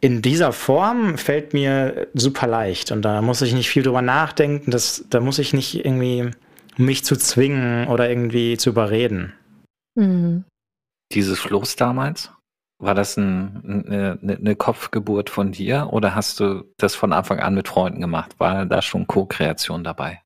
In 0.00 0.22
dieser 0.22 0.52
Form 0.52 1.18
fällt 1.18 1.52
mir 1.52 2.08
super 2.14 2.46
leicht 2.46 2.92
und 2.92 3.02
da 3.02 3.22
muss 3.22 3.42
ich 3.42 3.54
nicht 3.54 3.68
viel 3.68 3.82
drüber 3.82 4.02
nachdenken. 4.02 4.70
Das, 4.70 5.04
da 5.10 5.20
muss 5.20 5.38
ich 5.38 5.52
nicht 5.52 5.84
irgendwie 5.84 6.30
mich 6.76 7.04
zu 7.04 7.16
zwingen 7.16 7.88
oder 7.88 8.08
irgendwie 8.08 8.56
zu 8.56 8.70
überreden. 8.70 9.32
Mhm. 9.94 10.44
Dieses 11.12 11.38
Floß 11.38 11.76
damals, 11.76 12.30
war 12.78 12.94
das 12.94 13.16
ein, 13.16 13.86
eine, 13.88 14.36
eine 14.38 14.56
Kopfgeburt 14.56 15.30
von 15.30 15.52
dir 15.52 15.88
oder 15.92 16.14
hast 16.14 16.40
du 16.40 16.64
das 16.76 16.94
von 16.94 17.12
Anfang 17.12 17.40
an 17.40 17.54
mit 17.54 17.68
Freunden 17.68 18.00
gemacht? 18.00 18.32
War 18.38 18.66
da 18.66 18.82
schon 18.82 19.06
Co-Kreation 19.06 19.82
dabei? 19.82 20.20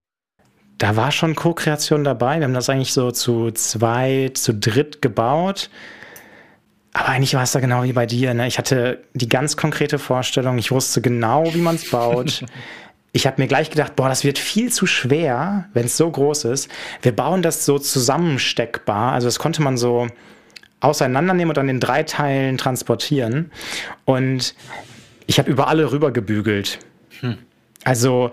Da 0.79 0.97
war 0.97 1.13
schon 1.13 1.37
Co-Kreation 1.37 2.05
dabei. 2.05 2.39
Wir 2.39 2.45
haben 2.45 2.55
das 2.55 2.71
eigentlich 2.71 2.93
so 2.93 3.11
zu 3.13 3.51
zwei, 3.51 4.31
zu 4.35 4.55
dritt 4.55 5.03
gebaut. 5.03 5.71
Aber 6.93 7.11
eigentlich 7.11 7.35
war 7.35 7.43
es 7.43 7.53
da 7.53 7.61
genau 7.61 7.85
wie 7.85 7.93
bei 7.93 8.07
dir. 8.07 8.35
Ne? 8.35 8.49
Ich 8.49 8.59
hatte 8.59 9.05
die 9.15 9.29
ganz 9.29 9.57
konkrete 9.57 9.99
Vorstellung. 9.99 10.59
Ich 10.59 10.73
wusste 10.73 11.01
genau, 11.01 11.55
wie 11.55 11.61
man 11.61 11.77
es 11.77 11.89
baut. 11.91 12.45
ich 13.13 13.27
habe 13.27 13.41
mir 13.41 13.47
gleich 13.47 13.71
gedacht, 13.71 13.95
boah, 13.95 14.09
das 14.09 14.25
wird 14.25 14.39
viel 14.39 14.73
zu 14.73 14.87
schwer, 14.87 15.69
wenn 15.73 15.87
es 15.87 15.97
so 15.97 16.11
groß 16.11 16.45
ist. 16.47 16.69
Wir 17.03 17.15
bauen 17.15 17.43
das 17.43 17.65
so 17.65 17.79
zusammensteckbar. 17.79 19.13
Also 19.13 19.29
das 19.29 19.39
konnte 19.39 19.63
man 19.63 19.77
so 19.77 20.09
auseinandernehmen 20.81 21.51
und 21.51 21.57
dann 21.57 21.69
in 21.69 21.81
drei 21.81 22.03
Teilen 22.03 22.59
transportieren. 22.59 23.51
Und 24.05 24.55
ich 25.27 25.39
habe 25.39 25.51
über 25.51 25.69
alle 25.69 25.93
rüber 25.93 26.11
gebügelt. 26.11 26.79
Also 27.85 28.31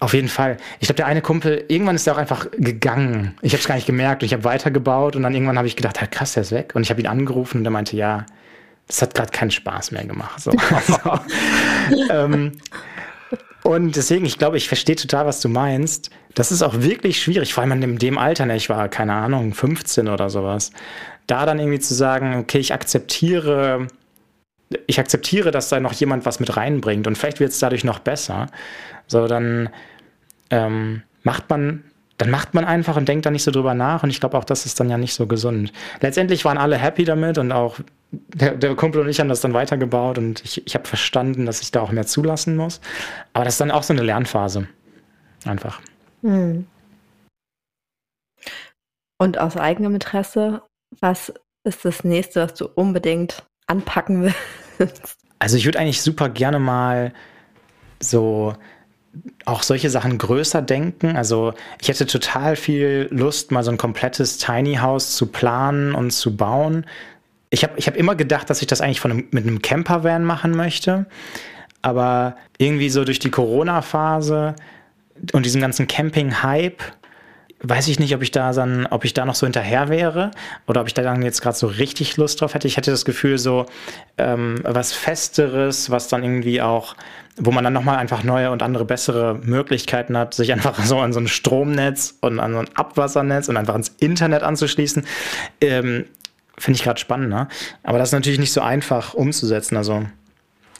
auf 0.00 0.14
jeden 0.14 0.28
Fall. 0.28 0.58
Ich 0.78 0.86
glaube, 0.86 0.98
der 0.98 1.06
eine 1.06 1.22
Kumpel, 1.22 1.64
irgendwann 1.68 1.96
ist 1.96 2.06
er 2.06 2.14
auch 2.14 2.18
einfach 2.18 2.46
gegangen. 2.52 3.34
Ich 3.42 3.52
habe 3.52 3.60
es 3.60 3.66
gar 3.66 3.74
nicht 3.74 3.86
gemerkt. 3.86 4.22
Ich 4.22 4.32
habe 4.32 4.44
weitergebaut 4.44 5.16
und 5.16 5.24
dann 5.24 5.34
irgendwann 5.34 5.58
habe 5.58 5.66
ich 5.66 5.74
gedacht, 5.74 6.00
ja, 6.00 6.06
krass, 6.06 6.34
der 6.34 6.42
ist 6.42 6.52
weg. 6.52 6.72
Und 6.74 6.82
ich 6.82 6.90
habe 6.90 7.00
ihn 7.00 7.08
angerufen 7.08 7.58
und 7.58 7.64
er 7.64 7.70
meinte, 7.70 7.96
ja, 7.96 8.24
das 8.86 9.02
hat 9.02 9.14
gerade 9.14 9.32
keinen 9.32 9.50
Spaß 9.50 9.90
mehr 9.90 10.04
gemacht. 10.04 10.40
So. 10.40 10.52
ähm, 12.10 12.52
und 13.64 13.96
deswegen, 13.96 14.24
ich 14.24 14.38
glaube, 14.38 14.56
ich 14.56 14.68
verstehe 14.68 14.96
total, 14.96 15.26
was 15.26 15.40
du 15.40 15.48
meinst. 15.48 16.10
Das 16.34 16.52
ist 16.52 16.62
auch 16.62 16.80
wirklich 16.80 17.20
schwierig, 17.20 17.52
vor 17.52 17.64
allem 17.64 17.82
in 17.82 17.98
dem 17.98 18.18
Alter, 18.18 18.46
ne, 18.46 18.56
ich 18.56 18.70
war, 18.70 18.88
keine 18.88 19.14
Ahnung, 19.14 19.52
15 19.52 20.08
oder 20.08 20.30
sowas. 20.30 20.70
Da 21.28 21.46
dann 21.46 21.60
irgendwie 21.60 21.78
zu 21.78 21.94
sagen, 21.94 22.34
okay, 22.40 22.58
ich 22.58 22.74
akzeptiere, 22.74 23.86
ich 24.88 24.98
akzeptiere, 24.98 25.52
dass 25.52 25.68
da 25.68 25.78
noch 25.78 25.92
jemand 25.92 26.26
was 26.26 26.40
mit 26.40 26.56
reinbringt 26.56 27.06
und 27.06 27.16
vielleicht 27.16 27.38
wird 27.38 27.52
es 27.52 27.60
dadurch 27.60 27.84
noch 27.84 28.00
besser. 28.00 28.48
So, 29.06 29.28
dann 29.28 29.70
ähm, 30.50 31.02
macht 31.22 31.48
man 31.48 31.84
dann 32.18 32.30
macht 32.30 32.52
man 32.52 32.64
einfach 32.64 32.96
und 32.96 33.08
denkt 33.08 33.26
da 33.26 33.30
nicht 33.30 33.44
so 33.44 33.52
drüber 33.52 33.74
nach. 33.74 34.02
Und 34.02 34.10
ich 34.10 34.18
glaube 34.18 34.36
auch, 34.36 34.44
das 34.44 34.66
ist 34.66 34.80
dann 34.80 34.90
ja 34.90 34.98
nicht 34.98 35.14
so 35.14 35.28
gesund. 35.28 35.72
Letztendlich 36.00 36.44
waren 36.44 36.58
alle 36.58 36.76
happy 36.76 37.04
damit 37.04 37.38
und 37.38 37.52
auch 37.52 37.78
der, 38.10 38.56
der 38.56 38.74
Kumpel 38.74 39.02
und 39.02 39.08
ich 39.08 39.20
haben 39.20 39.28
das 39.28 39.40
dann 39.40 39.54
weitergebaut 39.54 40.18
und 40.18 40.44
ich, 40.44 40.66
ich 40.66 40.74
habe 40.74 40.86
verstanden, 40.86 41.46
dass 41.46 41.60
ich 41.60 41.70
da 41.70 41.80
auch 41.80 41.92
mehr 41.92 42.06
zulassen 42.06 42.56
muss. 42.56 42.80
Aber 43.32 43.44
das 43.44 43.54
ist 43.54 43.60
dann 43.60 43.70
auch 43.70 43.84
so 43.84 43.92
eine 43.92 44.02
Lernphase. 44.02 44.66
Einfach. 45.44 45.80
Hm. 46.22 46.66
Und 49.18 49.38
aus 49.38 49.56
eigenem 49.56 49.94
Interesse, 49.94 50.62
was 51.00 51.32
ist 51.64 51.84
das 51.84 52.04
nächste, 52.04 52.42
was 52.42 52.54
du 52.54 52.66
unbedingt 52.66 53.44
anpacken 53.66 54.32
willst? 54.78 55.16
Also 55.38 55.56
ich 55.56 55.64
würde 55.64 55.78
eigentlich 55.78 56.02
super 56.02 56.28
gerne 56.28 56.58
mal 56.58 57.12
so 58.00 58.54
auch 59.44 59.62
solche 59.62 59.90
Sachen 59.90 60.18
größer 60.18 60.62
denken. 60.62 61.16
Also 61.16 61.54
ich 61.80 61.88
hätte 61.88 62.06
total 62.06 62.56
viel 62.56 63.08
Lust, 63.10 63.50
mal 63.50 63.64
so 63.64 63.70
ein 63.70 63.78
komplettes 63.78 64.38
Tiny 64.38 64.76
House 64.76 65.16
zu 65.16 65.26
planen 65.26 65.94
und 65.94 66.10
zu 66.10 66.36
bauen. 66.36 66.86
Ich 67.50 67.64
habe 67.64 67.74
ich 67.76 67.86
hab 67.86 67.96
immer 67.96 68.14
gedacht, 68.14 68.50
dass 68.50 68.60
ich 68.60 68.66
das 68.66 68.80
eigentlich 68.80 69.00
von 69.00 69.10
einem, 69.10 69.28
mit 69.30 69.46
einem 69.46 69.62
Campervan 69.62 70.24
machen 70.24 70.52
möchte. 70.52 71.06
Aber 71.80 72.36
irgendwie 72.58 72.90
so 72.90 73.04
durch 73.04 73.18
die 73.18 73.30
Corona-Phase 73.30 74.54
und 75.32 75.46
diesen 75.46 75.60
ganzen 75.60 75.88
Camping-Hype 75.88 76.82
weiß 77.60 77.88
ich 77.88 77.98
nicht, 77.98 78.14
ob 78.14 78.22
ich 78.22 78.30
da 78.30 78.52
dann, 78.52 78.86
ob 78.86 79.04
ich 79.04 79.14
da 79.14 79.24
noch 79.24 79.34
so 79.34 79.46
hinterher 79.46 79.88
wäre 79.88 80.30
oder 80.66 80.80
ob 80.80 80.86
ich 80.86 80.94
da 80.94 81.02
dann 81.02 81.22
jetzt 81.22 81.42
gerade 81.42 81.56
so 81.56 81.66
richtig 81.66 82.16
Lust 82.16 82.40
drauf 82.40 82.54
hätte. 82.54 82.68
Ich 82.68 82.76
hätte 82.76 82.90
das 82.90 83.04
Gefühl, 83.04 83.38
so 83.38 83.66
ähm, 84.16 84.60
was 84.62 84.92
Festeres, 84.92 85.90
was 85.90 86.08
dann 86.08 86.22
irgendwie 86.22 86.62
auch, 86.62 86.94
wo 87.36 87.50
man 87.50 87.64
dann 87.64 87.72
nochmal 87.72 87.98
einfach 87.98 88.22
neue 88.22 88.52
und 88.52 88.62
andere 88.62 88.84
bessere 88.84 89.40
Möglichkeiten 89.42 90.16
hat, 90.16 90.34
sich 90.34 90.52
einfach 90.52 90.84
so 90.84 90.98
an 91.00 91.12
so 91.12 91.20
ein 91.20 91.28
Stromnetz 91.28 92.16
und 92.20 92.38
an 92.38 92.52
so 92.52 92.58
ein 92.60 92.68
Abwassernetz 92.74 93.48
und 93.48 93.56
einfach 93.56 93.74
ins 93.74 93.88
Internet 93.98 94.42
anzuschließen. 94.42 95.04
Ähm, 95.60 96.04
Finde 96.56 96.76
ich 96.76 96.82
gerade 96.82 96.98
spannend, 96.98 97.28
ne? 97.28 97.46
Aber 97.84 97.98
das 97.98 98.08
ist 98.08 98.14
natürlich 98.14 98.40
nicht 98.40 98.52
so 98.52 98.60
einfach 98.60 99.14
umzusetzen. 99.14 99.76
Also 99.76 100.04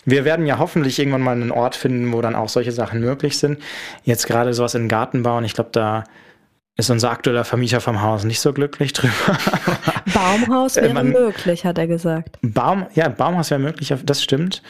wir 0.05 0.25
werden 0.25 0.47
ja 0.47 0.59
hoffentlich 0.59 0.99
irgendwann 0.99 1.21
mal 1.21 1.33
einen 1.33 1.53
Ort 1.53 1.77
finden, 1.77 2.13
wo 2.13 2.21
dann 2.21 2.35
auch 2.35 2.49
solche 2.49 2.73
Sachen 2.73 3.01
möglich 3.01 3.39
sind. 3.39 3.59
Jetzt 4.05 4.27
gerade 4.27 4.55
sowas 4.55 4.75
in 4.75 4.83
den 4.83 4.89
Garten 4.89 5.23
bauen, 5.23 5.45
ich 5.45 5.55
glaube, 5.55 5.71
da 5.73 6.05
ist 6.79 6.91
unser 6.91 7.11
aktueller 7.11 7.45
Vermieter 7.45 7.81
vom 7.81 8.01
Haus 8.01 8.25
nicht 8.25 8.41
so 8.41 8.53
glücklich 8.53 8.93
drüber. 8.93 9.13
Baumhaus 10.15 10.77
wäre 10.77 10.95
Man, 10.95 11.11
möglich, 11.11 11.65
hat 11.65 11.77
er 11.77 11.89
gesagt. 11.89 12.39
Baum, 12.41 12.87
ja, 12.95 13.09
Baumhaus 13.09 13.51
wäre 13.51 13.61
möglich, 13.61 13.93
das 14.05 14.23
stimmt. 14.23 14.63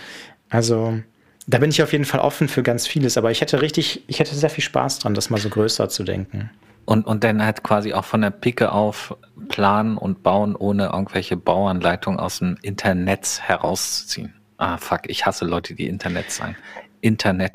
Also 0.48 0.98
da 1.46 1.58
bin 1.58 1.70
ich 1.70 1.82
auf 1.82 1.92
jeden 1.92 2.06
Fall 2.06 2.20
offen 2.20 2.48
für 2.48 2.62
ganz 2.62 2.86
vieles, 2.86 3.18
aber 3.18 3.30
ich 3.30 3.42
hätte 3.42 3.60
richtig, 3.60 4.04
ich 4.06 4.20
hätte 4.20 4.34
sehr 4.34 4.48
viel 4.48 4.64
Spaß 4.64 5.00
dran, 5.00 5.12
das 5.12 5.28
mal 5.28 5.38
so 5.38 5.50
größer 5.50 5.90
zu 5.90 6.02
denken. 6.02 6.50
Und, 6.86 7.06
und 7.06 7.24
dann 7.24 7.44
halt 7.44 7.62
quasi 7.62 7.92
auch 7.92 8.06
von 8.06 8.22
der 8.22 8.30
Pike 8.30 8.72
auf 8.72 9.14
planen 9.48 9.98
und 9.98 10.22
bauen, 10.22 10.56
ohne 10.56 10.86
irgendwelche 10.86 11.36
Bauanleitungen 11.36 12.18
aus 12.18 12.38
dem 12.38 12.56
Internet 12.62 13.40
herauszuziehen. 13.42 14.34
Ah, 14.56 14.78
fuck, 14.78 15.02
ich 15.08 15.26
hasse 15.26 15.44
Leute, 15.44 15.74
die 15.74 15.86
Internet 15.86 16.30
sagen. 16.30 16.56
Internet 17.00 17.52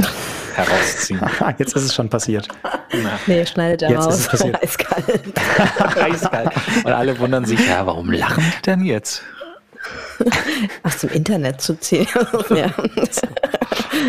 herausziehen. 0.56 1.22
Jetzt 1.58 1.76
ist 1.76 1.84
es 1.84 1.96
schon 1.96 2.10
passiert. 2.10 2.48
Na. 2.94 3.20
Nee, 3.26 3.46
schneidet 3.46 3.82
er 3.84 3.92
jetzt 3.92 4.06
raus. 4.06 4.14
Ist 4.14 4.20
es 4.20 4.30
passiert. 4.30 4.56
Eiskalt. 4.64 5.98
Eiskalt. 5.98 6.50
Und 6.84 6.92
alle 6.92 7.18
wundern 7.20 7.46
sich, 7.46 7.68
ja, 7.68 7.86
warum 7.86 8.12
lachen 8.12 8.44
die 8.44 8.62
denn 8.62 8.86
jetzt? 8.86 9.24
Aus 10.84 11.00
dem 11.00 11.10
Internet 11.10 11.60
zu 11.60 11.80
ziehen. 11.80 12.08
ja. 12.52 12.72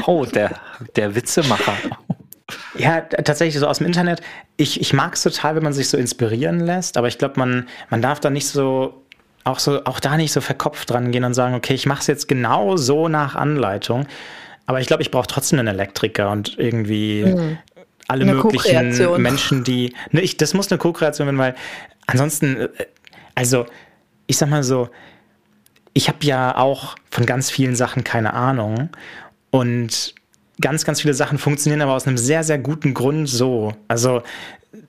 Oh, 0.07 0.27
der, 0.27 0.51
der 0.97 1.15
Witzemacher. 1.15 1.73
Ja, 2.77 3.01
tatsächlich 3.01 3.59
so 3.59 3.67
aus 3.67 3.79
dem 3.79 3.87
Internet. 3.87 4.21
Ich, 4.59 4.81
ich 4.81 4.93
mag 4.93 5.15
es 5.15 5.23
total, 5.23 5.57
wenn 5.57 5.63
man 5.63 5.73
sich 5.73 5.89
so 5.89 5.97
inspirieren 5.97 6.61
lässt, 6.61 6.99
aber 6.99 7.09
ich 7.09 7.19
glaube, 7.19 7.39
man, 7.39 7.69
man 7.89 8.03
darf 8.03 8.21
da 8.21 8.29
nicht 8.29 8.47
so 8.47 9.01
auch 9.45 9.59
so 9.59 9.85
auch 9.85 10.01
da 10.01 10.17
nicht 10.17 10.33
so 10.33 10.41
verkopft 10.41 10.91
dran 10.91 11.13
gehen 11.13 11.25
und 11.25 11.35
sagen, 11.35 11.55
okay, 11.55 11.75
ich 11.75 11.87
mache 11.87 12.01
es 12.01 12.07
jetzt 12.07 12.29
genau 12.29 12.77
so 12.77 13.09
nach 13.09 13.35
Anleitung. 13.35 14.07
Aber 14.67 14.81
ich 14.81 14.87
glaube, 14.87 15.03
ich 15.03 15.11
brauche 15.11 15.27
trotzdem 15.27 15.59
einen 15.59 15.69
Elektriker 15.69 16.31
und 16.31 16.59
irgendwie 16.59 17.25
mhm. 17.25 17.59
alle 18.09 18.23
eine 18.23 18.35
möglichen 18.35 19.23
Menschen, 19.23 19.65
die. 19.65 19.95
Ne, 20.11 20.21
ich, 20.23 20.37
das 20.37 20.55
muss 20.55 20.71
eine 20.71 20.79
Co-Kreation 20.79 21.27
werden, 21.27 21.39
weil 21.39 21.55
ansonsten, 22.07 22.57
äh, 22.57 22.69
also 23.35 23.67
ich 24.27 24.37
sag 24.37 24.49
mal 24.49 24.63
so, 24.63 24.89
ich 25.93 26.09
habe 26.09 26.19
ja 26.23 26.57
auch 26.57 26.97
von 27.11 27.27
ganz 27.27 27.51
vielen 27.51 27.77
Sachen 27.77 28.05
keine 28.05 28.35
Ahnung. 28.35 28.91
Und 29.51 30.15
ganz, 30.61 30.85
ganz 30.85 31.01
viele 31.01 31.15
Sachen 31.15 31.39
funktionieren 31.39 31.83
aber 31.83 31.93
aus 31.93 32.07
einem 32.07 32.19
sehr, 32.19 32.43
sehr 32.43 32.59
guten 32.59 32.95
Grund 32.95 33.29
so. 33.29 33.75
Also 33.89 34.23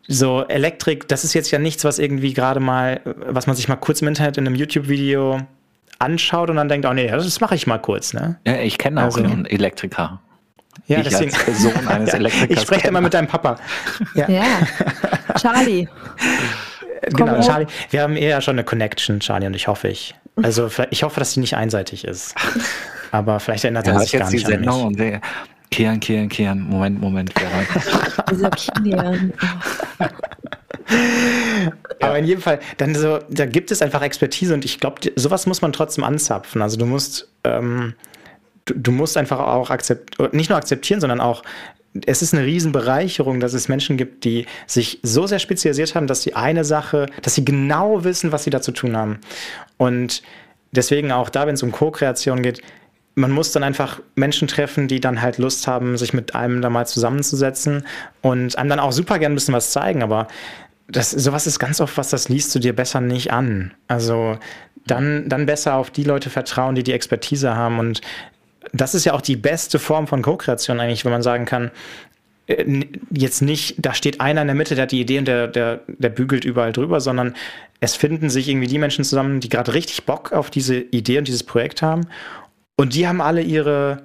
so 0.08 0.44
Elektrik, 0.48 1.08
das 1.08 1.24
ist 1.24 1.34
jetzt 1.34 1.52
ja 1.52 1.60
nichts, 1.60 1.84
was 1.84 2.00
irgendwie 2.00 2.34
gerade 2.34 2.60
mal, 2.60 3.02
was 3.06 3.48
man 3.48 3.56
sich 3.56 3.68
mal 3.68 3.76
kurz 3.76 4.02
im 4.02 4.08
Internet 4.08 4.38
in 4.38 4.48
einem 4.48 4.56
YouTube-Video 4.56 5.42
anschaut 6.00 6.50
und 6.50 6.58
dann 6.58 6.70
denkt, 6.70 6.86
oh 6.86 6.94
nee, 6.94 7.08
das 7.08 7.40
mache 7.40 7.56
ich 7.56 7.68
mal 7.68 7.80
kurz. 7.80 8.14
Ne? 8.14 8.38
Ja, 8.46 8.58
ich 8.58 8.78
kenne 8.78 9.02
auch 9.02 9.06
also, 9.06 9.24
einen 9.24 9.46
Elektriker. 9.46 10.20
Ja, 10.88 11.00
ich 11.00 11.08
deswegen. 11.08 11.34
Als 11.34 11.62
Sohn 11.62 11.88
eines 11.88 12.12
ja, 12.12 12.18
Elektrikers. 12.18 12.58
Ich 12.58 12.62
spreche 12.62 12.88
immer 12.88 13.02
mit 13.02 13.14
deinem 13.14 13.28
Papa. 13.28 13.58
Ja. 14.14 14.30
ja. 14.30 14.44
Charlie. 15.40 15.88
genau, 17.02 17.42
Charlie. 17.42 17.68
Wir 17.90 18.02
haben 18.02 18.16
eher 18.16 18.42
schon 18.42 18.56
eine 18.56 18.64
Connection, 18.64 19.20
Charlie 19.20 19.48
und 19.48 19.56
ich 19.56 19.68
hoffe 19.68 19.88
ich. 19.88 20.16
Also 20.42 20.70
ich 20.90 21.04
hoffe, 21.04 21.20
dass 21.20 21.34
sie 21.34 21.40
nicht 21.40 21.56
einseitig 21.56 22.04
ist. 22.06 22.36
Aber 23.12 23.40
vielleicht 23.40 23.64
erinnert 23.64 23.88
er 23.88 24.00
sich 24.00 24.12
gar 24.12 24.30
nicht 24.30 24.46
an 24.46 24.60
mich. 24.60 24.70
Und 24.70 25.00
der, 25.00 25.22
Kian, 25.72 26.00
Kian, 26.00 26.30
Kian. 26.30 26.62
Moment, 26.62 27.00
Moment. 27.00 27.34
Dieser 28.30 28.50
Kian. 28.52 29.34
Aber 32.00 32.20
in 32.20 32.26
jedem 32.26 32.42
Fall, 32.42 32.60
dann 32.78 32.96
so, 32.96 33.20
da 33.30 33.46
gibt 33.46 33.72
es 33.72 33.82
einfach 33.82 34.02
Expertise 34.02 34.54
und 34.54 34.66
ich 34.66 34.80
glaube, 34.80 35.02
sowas 35.16 35.46
muss 35.46 35.62
man 35.62 35.74
trotzdem 35.74 36.04
anzapfen. 36.04 36.62
Also 36.62 36.78
du 36.78 36.86
musst, 36.86 37.30
ähm, 37.44 37.94
du, 38.66 38.74
du, 38.76 38.92
musst 38.92 39.18
einfach 39.18 39.40
auch 39.40 39.70
akzeptieren, 39.70 40.30
nicht 40.34 40.50
nur 40.50 40.58
akzeptieren, 40.58 41.02
sondern 41.02 41.22
auch, 41.22 41.44
es 42.06 42.22
ist 42.22 42.34
eine 42.34 42.46
Riesenbereicherung, 42.46 43.40
dass 43.40 43.54
es 43.54 43.70
Menschen 43.70 43.96
gibt, 43.96 44.26
die 44.26 44.46
sich 44.68 45.00
so 45.02 45.28
sehr 45.28 45.40
spezialisiert 45.40 45.96
haben, 45.96 46.08
dass 46.08 46.24
sie 46.24 46.36
eine 46.36 46.66
Sache, 46.66 47.06
dass 47.22 47.36
sie 47.36 47.46
genau 47.46 48.04
wissen, 48.04 48.32
was 48.32 48.44
sie 48.44 48.50
da 48.50 48.62
zu 48.62 48.74
tun 48.74 48.98
haben. 48.98 49.20
Und 49.78 50.22
deswegen 50.72 51.12
auch 51.14 51.30
da, 51.30 51.48
wenn 51.48 51.56
es 51.56 51.64
um 51.64 51.72
Co-Kreation 51.72 52.42
geht, 52.42 52.62
man 53.16 53.32
muss 53.32 53.54
dann 53.54 53.64
einfach 53.64 54.02
Menschen 54.16 54.50
treffen, 54.50 54.90
die 54.90 55.00
dann 55.00 55.22
halt 55.22 55.38
Lust 55.38 55.68
haben, 55.68 55.98
sich 55.98 56.14
mit 56.14 56.36
einem 56.36 56.62
da 56.62 56.70
mal 56.70 56.86
zusammenzusetzen 56.86 57.88
und 58.22 58.58
einem 58.58 58.70
dann 58.70 58.80
auch 58.80 58.92
super 58.92 59.20
gern 59.20 59.32
ein 59.32 59.36
bisschen 59.36 59.54
was 59.54 59.72
zeigen, 59.72 60.04
aber 60.04 60.28
das, 60.88 61.12
sowas 61.12 61.48
ist 61.48 61.60
ganz 61.60 61.82
oft 61.82 61.98
was, 61.98 62.10
das 62.10 62.30
liest 62.30 62.54
du 62.54 62.60
dir 62.60 62.76
besser 62.76 63.02
nicht 63.02 63.32
an. 63.32 63.74
Also 63.88 64.38
dann, 64.86 65.28
dann 65.30 65.46
besser 65.46 65.76
auf 65.76 65.90
die 65.92 66.04
Leute 66.04 66.30
vertrauen, 66.30 66.76
die 66.76 66.84
die 66.84 66.94
Expertise 66.94 67.56
haben. 67.56 67.80
Und 67.80 68.02
das 68.72 68.94
ist 68.94 69.06
ja 69.06 69.14
auch 69.14 69.22
die 69.22 69.36
beste 69.36 69.80
Form 69.80 70.08
von 70.08 70.22
Co-Kreation 70.22 70.80
eigentlich, 70.80 71.06
wenn 71.06 71.12
man 71.12 71.24
sagen 71.24 71.46
kann, 71.46 71.72
äh, 72.48 72.86
jetzt 73.12 73.42
nicht, 73.42 73.76
da 73.80 73.94
steht 73.94 74.22
einer 74.22 74.42
in 74.42 74.48
der 74.48 74.56
Mitte, 74.56 74.76
der 74.76 74.84
hat 74.84 74.92
die 74.92 75.02
Idee 75.02 75.20
und 75.20 75.28
der, 75.28 75.48
der, 75.48 75.82
der 75.88 76.10
bügelt 76.10 76.46
überall 76.46 76.72
drüber, 76.72 77.02
sondern 77.02 77.36
es 77.80 77.96
finden 77.96 78.30
sich 78.30 78.48
irgendwie 78.48 78.68
die 78.68 78.80
Menschen 78.80 79.04
zusammen, 79.04 79.40
die 79.40 79.50
gerade 79.50 79.74
richtig 79.74 80.06
Bock 80.06 80.32
auf 80.32 80.50
diese 80.50 80.78
Idee 80.78 81.18
und 81.18 81.28
dieses 81.28 81.44
Projekt 81.44 81.82
haben. 81.82 82.08
Und 82.76 82.94
die 82.94 83.08
haben 83.08 83.22
alle 83.22 83.42
ihre 83.42 84.04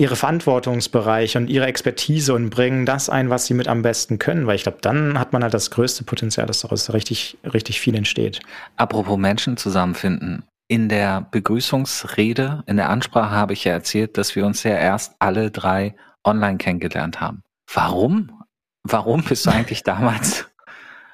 ihre 0.00 0.16
Verantwortungsbereiche 0.16 1.36
und 1.36 1.50
ihre 1.50 1.66
Expertise 1.66 2.32
und 2.32 2.48
bringen 2.48 2.86
das 2.86 3.10
ein, 3.10 3.28
was 3.28 3.44
sie 3.44 3.52
mit 3.52 3.68
am 3.68 3.82
besten 3.82 4.18
können, 4.18 4.46
weil 4.46 4.56
ich 4.56 4.62
glaube, 4.62 4.78
dann 4.80 5.18
hat 5.18 5.34
man 5.34 5.42
halt 5.42 5.52
das 5.52 5.70
größte 5.70 6.04
Potenzial, 6.04 6.46
dass 6.46 6.62
daraus 6.62 6.90
richtig, 6.94 7.36
richtig 7.44 7.82
viel 7.82 7.94
entsteht. 7.94 8.40
Apropos 8.76 9.18
Menschen 9.18 9.58
zusammenfinden. 9.58 10.42
In 10.68 10.88
der 10.88 11.26
Begrüßungsrede, 11.30 12.64
in 12.66 12.78
der 12.78 12.88
Ansprache 12.88 13.32
habe 13.32 13.52
ich 13.52 13.64
ja 13.64 13.72
erzählt, 13.72 14.16
dass 14.16 14.34
wir 14.34 14.46
uns 14.46 14.62
ja 14.62 14.74
erst 14.74 15.16
alle 15.18 15.50
drei 15.50 15.94
online 16.24 16.56
kennengelernt 16.56 17.20
haben. 17.20 17.42
Warum? 17.70 18.42
Warum 18.84 19.22
bist 19.22 19.44
du 19.44 19.50
eigentlich 19.50 19.82
damals 19.84 20.46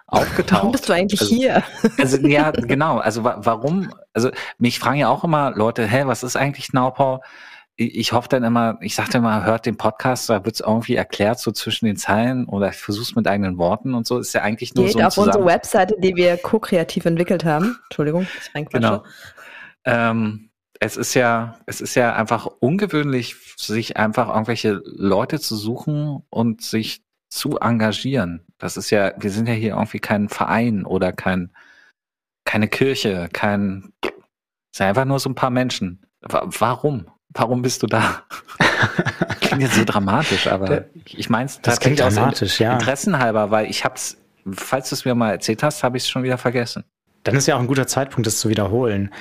aufgetaucht? 0.06 0.60
Warum 0.60 0.72
bist 0.72 0.88
du 0.88 0.92
eigentlich 0.92 1.20
also, 1.22 1.34
hier? 1.34 1.64
Also 1.98 2.18
ja, 2.18 2.50
genau. 2.52 2.98
Also 2.98 3.24
warum? 3.24 3.92
Also 4.12 4.30
mich 4.58 4.78
fragen 4.78 4.98
ja 4.98 5.08
auch 5.08 5.24
immer 5.24 5.50
Leute, 5.50 5.88
hä, 5.88 6.02
was 6.06 6.22
ist 6.22 6.36
eigentlich 6.36 6.72
Naupau? 6.72 7.20
Ich 7.76 8.12
hoffe 8.12 8.28
dann 8.28 8.42
immer, 8.42 8.78
ich 8.80 8.94
sagte 8.94 9.18
immer, 9.18 9.44
hört 9.44 9.66
den 9.66 9.76
Podcast, 9.76 10.30
da 10.30 10.44
wird 10.44 10.54
es 10.54 10.60
irgendwie 10.60 10.96
erklärt, 10.96 11.38
so 11.38 11.52
zwischen 11.52 11.84
den 11.84 11.96
Zeilen 11.96 12.46
oder 12.46 12.70
ich 12.70 12.88
es 12.88 13.14
mit 13.14 13.28
eigenen 13.28 13.58
Worten 13.58 13.94
und 13.94 14.06
so. 14.06 14.18
Ist 14.18 14.32
ja 14.32 14.42
eigentlich 14.42 14.74
nur 14.74 14.86
Geht 14.86 14.94
so. 14.94 14.98
Ein 15.00 15.06
auf 15.06 15.18
unsere 15.18 15.44
Webseite, 15.44 15.94
die 15.98 16.16
wir 16.16 16.38
co-kreativ 16.38 17.04
entwickelt 17.04 17.44
haben. 17.44 17.78
Entschuldigung, 17.84 18.26
das 18.34 18.46
ist 18.46 18.72
Genau. 18.72 19.04
Ähm, 19.84 20.50
es 20.80 20.96
ist 20.96 21.14
ja, 21.14 21.58
es 21.66 21.80
ist 21.82 21.94
ja 21.94 22.14
einfach 22.14 22.46
ungewöhnlich, 22.46 23.36
sich 23.56 23.96
einfach 23.96 24.28
irgendwelche 24.28 24.80
Leute 24.84 25.38
zu 25.38 25.54
suchen 25.54 26.22
und 26.30 26.62
sich 26.62 27.02
zu 27.28 27.58
engagieren. 27.58 28.46
Das 28.58 28.78
ist 28.78 28.90
ja, 28.90 29.12
wir 29.18 29.30
sind 29.30 29.48
ja 29.48 29.54
hier 29.54 29.74
irgendwie 29.74 29.98
kein 29.98 30.30
Verein 30.30 30.86
oder 30.86 31.12
kein, 31.12 31.52
keine 32.44 32.68
Kirche, 32.68 33.28
kein, 33.32 33.92
es 34.02 34.78
sind 34.78 34.86
einfach 34.86 35.04
nur 35.04 35.18
so 35.18 35.28
ein 35.28 35.34
paar 35.34 35.50
Menschen. 35.50 36.06
Warum? 36.22 37.06
Warum 37.36 37.62
bist 37.62 37.82
du 37.82 37.86
da? 37.86 38.22
klingt 39.40 39.62
jetzt 39.62 39.74
so 39.74 39.84
dramatisch, 39.84 40.46
aber 40.46 40.86
ich 41.04 41.28
meine 41.28 41.46
es 41.46 41.60
tatsächlich 41.60 42.02
aus 42.02 42.14
dramatisch, 42.14 42.60
ja. 42.60 42.72
Interessenhalber, 42.72 43.50
weil 43.50 43.70
ich 43.70 43.84
hab's, 43.84 44.16
falls 44.50 44.88
du 44.88 44.94
es 44.94 45.04
mir 45.04 45.14
mal 45.14 45.32
erzählt 45.32 45.62
hast, 45.62 45.82
habe 45.82 45.96
ich 45.96 46.04
es 46.04 46.08
schon 46.08 46.22
wieder 46.22 46.38
vergessen. 46.38 46.84
Dann 47.24 47.36
ist 47.36 47.46
ja 47.46 47.56
auch 47.56 47.60
ein 47.60 47.66
guter 47.66 47.86
Zeitpunkt, 47.86 48.26
das 48.26 48.38
zu 48.38 48.48
wiederholen. 48.48 49.12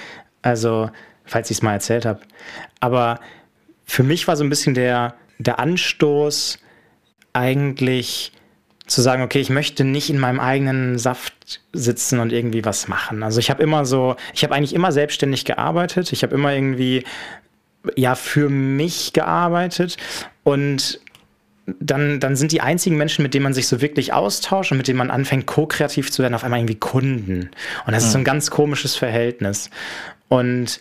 Also, 0.42 0.90
falls 1.26 1.50
ich 1.50 1.58
es 1.58 1.64
mal 1.64 1.74
erzählt 1.74 2.06
habe. 2.06 2.22
Aber 2.80 3.20
für 3.86 4.04
mich 4.04 4.28
war 4.28 4.38
so 4.38 4.44
ein 4.44 4.50
bisschen 4.50 4.76
der, 4.76 5.16
der 5.40 5.60
Anstoß 5.60 6.60
eigentlich 7.34 8.32
zu 8.88 9.02
sagen, 9.02 9.24
okay, 9.24 9.40
ich 9.40 9.50
möchte 9.50 9.84
nicht 9.84 10.12
in 10.12 10.20
meinem 10.20 10.40
eigenen 10.40 11.00
Saft 11.00 11.62
sitzen 11.74 12.20
und 12.20 12.32
irgendwie 12.32 12.64
was 12.64 12.88
machen. 12.88 13.24
Also 13.24 13.40
ich 13.40 13.50
habe 13.50 13.64
immer 13.64 13.86
so, 13.86 14.16
ich 14.34 14.44
habe 14.44 14.54
eigentlich 14.54 14.76
immer 14.76 14.92
selbstständig 14.92 15.44
gearbeitet. 15.44 16.14
Ich 16.14 16.22
habe 16.22 16.36
immer 16.36 16.54
irgendwie 16.54 17.04
ja 17.96 18.16
für 18.16 18.50
mich 18.50 19.14
gearbeitet 19.14 19.98
und 20.44 21.00
dann, 21.80 22.20
dann 22.20 22.36
sind 22.36 22.52
die 22.52 22.62
einzigen 22.62 22.96
Menschen, 22.96 23.24
mit 23.24 23.34
denen 23.34 23.44
man 23.44 23.54
sich 23.54 23.68
so 23.68 23.82
wirklich 23.82 24.14
austauscht 24.14 24.72
und 24.72 24.78
mit 24.78 24.88
denen 24.88 25.00
man 25.00 25.10
anfängt, 25.10 25.48
ko-kreativ 25.48 26.12
zu 26.12 26.22
werden, 26.22 26.36
auf 26.36 26.44
einmal 26.44 26.60
irgendwie 26.60 26.76
Kunden. 26.76 27.50
Und 27.86 27.94
das 27.94 28.04
mhm. 28.04 28.08
ist 28.08 28.12
so 28.12 28.18
ein 28.20 28.24
ganz 28.24 28.52
komisches 28.52 28.96
Verhältnis. 28.96 29.72
Und 30.28 30.80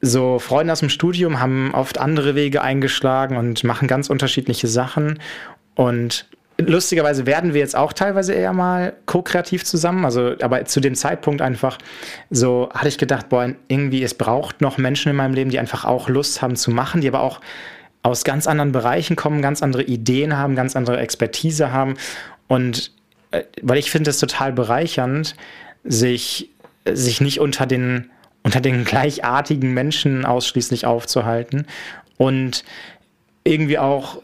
so 0.00 0.38
Freunde 0.38 0.72
aus 0.72 0.80
dem 0.80 0.90
Studium 0.90 1.40
haben 1.40 1.74
oft 1.74 1.98
andere 1.98 2.36
Wege 2.36 2.62
eingeschlagen 2.62 3.36
und 3.36 3.64
machen 3.64 3.88
ganz 3.88 4.08
unterschiedliche 4.08 4.68
Sachen. 4.68 5.18
Und 5.74 6.26
lustigerweise 6.60 7.26
werden 7.26 7.54
wir 7.54 7.60
jetzt 7.60 7.76
auch 7.76 7.92
teilweise 7.92 8.34
eher 8.34 8.52
mal 8.52 8.94
ko-kreativ 9.06 9.64
zusammen. 9.64 10.04
Also, 10.04 10.34
aber 10.42 10.64
zu 10.64 10.80
dem 10.80 10.94
Zeitpunkt 10.94 11.40
einfach 11.40 11.78
so 12.30 12.68
hatte 12.74 12.88
ich 12.88 12.98
gedacht, 12.98 13.28
boah, 13.28 13.52
irgendwie 13.68 14.02
es 14.02 14.14
braucht 14.14 14.60
noch 14.60 14.78
Menschen 14.78 15.10
in 15.10 15.16
meinem 15.16 15.34
Leben, 15.34 15.50
die 15.50 15.58
einfach 15.58 15.84
auch 15.84 16.08
Lust 16.08 16.42
haben 16.42 16.56
zu 16.56 16.70
machen, 16.70 17.00
die 17.00 17.08
aber 17.08 17.20
auch 17.20 17.40
aus 18.02 18.24
ganz 18.24 18.46
anderen 18.46 18.72
Bereichen 18.72 19.16
kommen, 19.16 19.42
ganz 19.42 19.62
andere 19.62 19.82
Ideen 19.82 20.36
haben, 20.36 20.56
ganz 20.56 20.76
andere 20.76 20.98
Expertise 20.98 21.72
haben. 21.72 21.96
Und 22.48 22.92
äh, 23.30 23.44
weil 23.62 23.78
ich 23.78 23.90
finde 23.90 24.10
es 24.10 24.18
total 24.18 24.52
bereichernd, 24.52 25.36
sich, 25.84 26.50
sich 26.90 27.20
nicht 27.20 27.40
unter 27.40 27.66
den, 27.66 28.10
unter 28.42 28.60
den 28.60 28.84
gleichartigen 28.84 29.72
Menschen 29.74 30.24
ausschließlich 30.24 30.86
aufzuhalten 30.86 31.66
und 32.16 32.64
irgendwie 33.44 33.78
auch 33.78 34.20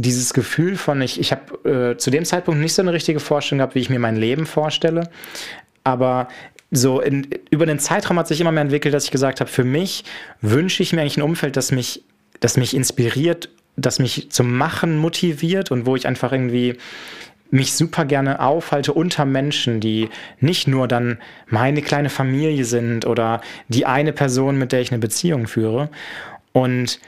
dieses 0.00 0.32
Gefühl 0.32 0.76
von, 0.76 1.02
ich, 1.02 1.18
ich 1.20 1.32
habe 1.32 1.92
äh, 1.92 1.96
zu 1.96 2.10
dem 2.10 2.24
Zeitpunkt 2.24 2.60
nicht 2.60 2.74
so 2.74 2.82
eine 2.82 2.92
richtige 2.92 3.20
Vorstellung 3.20 3.58
gehabt, 3.58 3.74
wie 3.74 3.80
ich 3.80 3.90
mir 3.90 3.98
mein 3.98 4.16
Leben 4.16 4.46
vorstelle, 4.46 5.10
aber 5.84 6.28
so 6.70 7.00
in, 7.00 7.28
über 7.50 7.66
den 7.66 7.78
Zeitraum 7.78 8.18
hat 8.18 8.28
sich 8.28 8.40
immer 8.40 8.52
mehr 8.52 8.62
entwickelt, 8.62 8.94
dass 8.94 9.04
ich 9.04 9.10
gesagt 9.10 9.40
habe, 9.40 9.50
für 9.50 9.64
mich 9.64 10.04
wünsche 10.40 10.82
ich 10.82 10.92
mir 10.92 11.00
eigentlich 11.00 11.16
ein 11.16 11.22
Umfeld, 11.22 11.56
das 11.56 11.72
mich 11.72 12.04
das 12.40 12.56
mich 12.56 12.74
inspiriert, 12.74 13.48
das 13.76 13.98
mich 13.98 14.30
zum 14.30 14.56
Machen 14.56 14.96
motiviert 14.96 15.70
und 15.70 15.86
wo 15.86 15.96
ich 15.96 16.06
einfach 16.06 16.32
irgendwie 16.32 16.76
mich 17.50 17.72
super 17.72 18.04
gerne 18.04 18.40
aufhalte 18.40 18.92
unter 18.92 19.24
Menschen, 19.24 19.80
die 19.80 20.10
nicht 20.40 20.68
nur 20.68 20.86
dann 20.86 21.18
meine 21.46 21.80
kleine 21.80 22.10
Familie 22.10 22.64
sind 22.64 23.06
oder 23.06 23.40
die 23.68 23.86
eine 23.86 24.12
Person, 24.12 24.58
mit 24.58 24.72
der 24.72 24.80
ich 24.80 24.90
eine 24.90 24.98
Beziehung 24.98 25.46
führe. 25.46 25.88
Und 26.52 27.00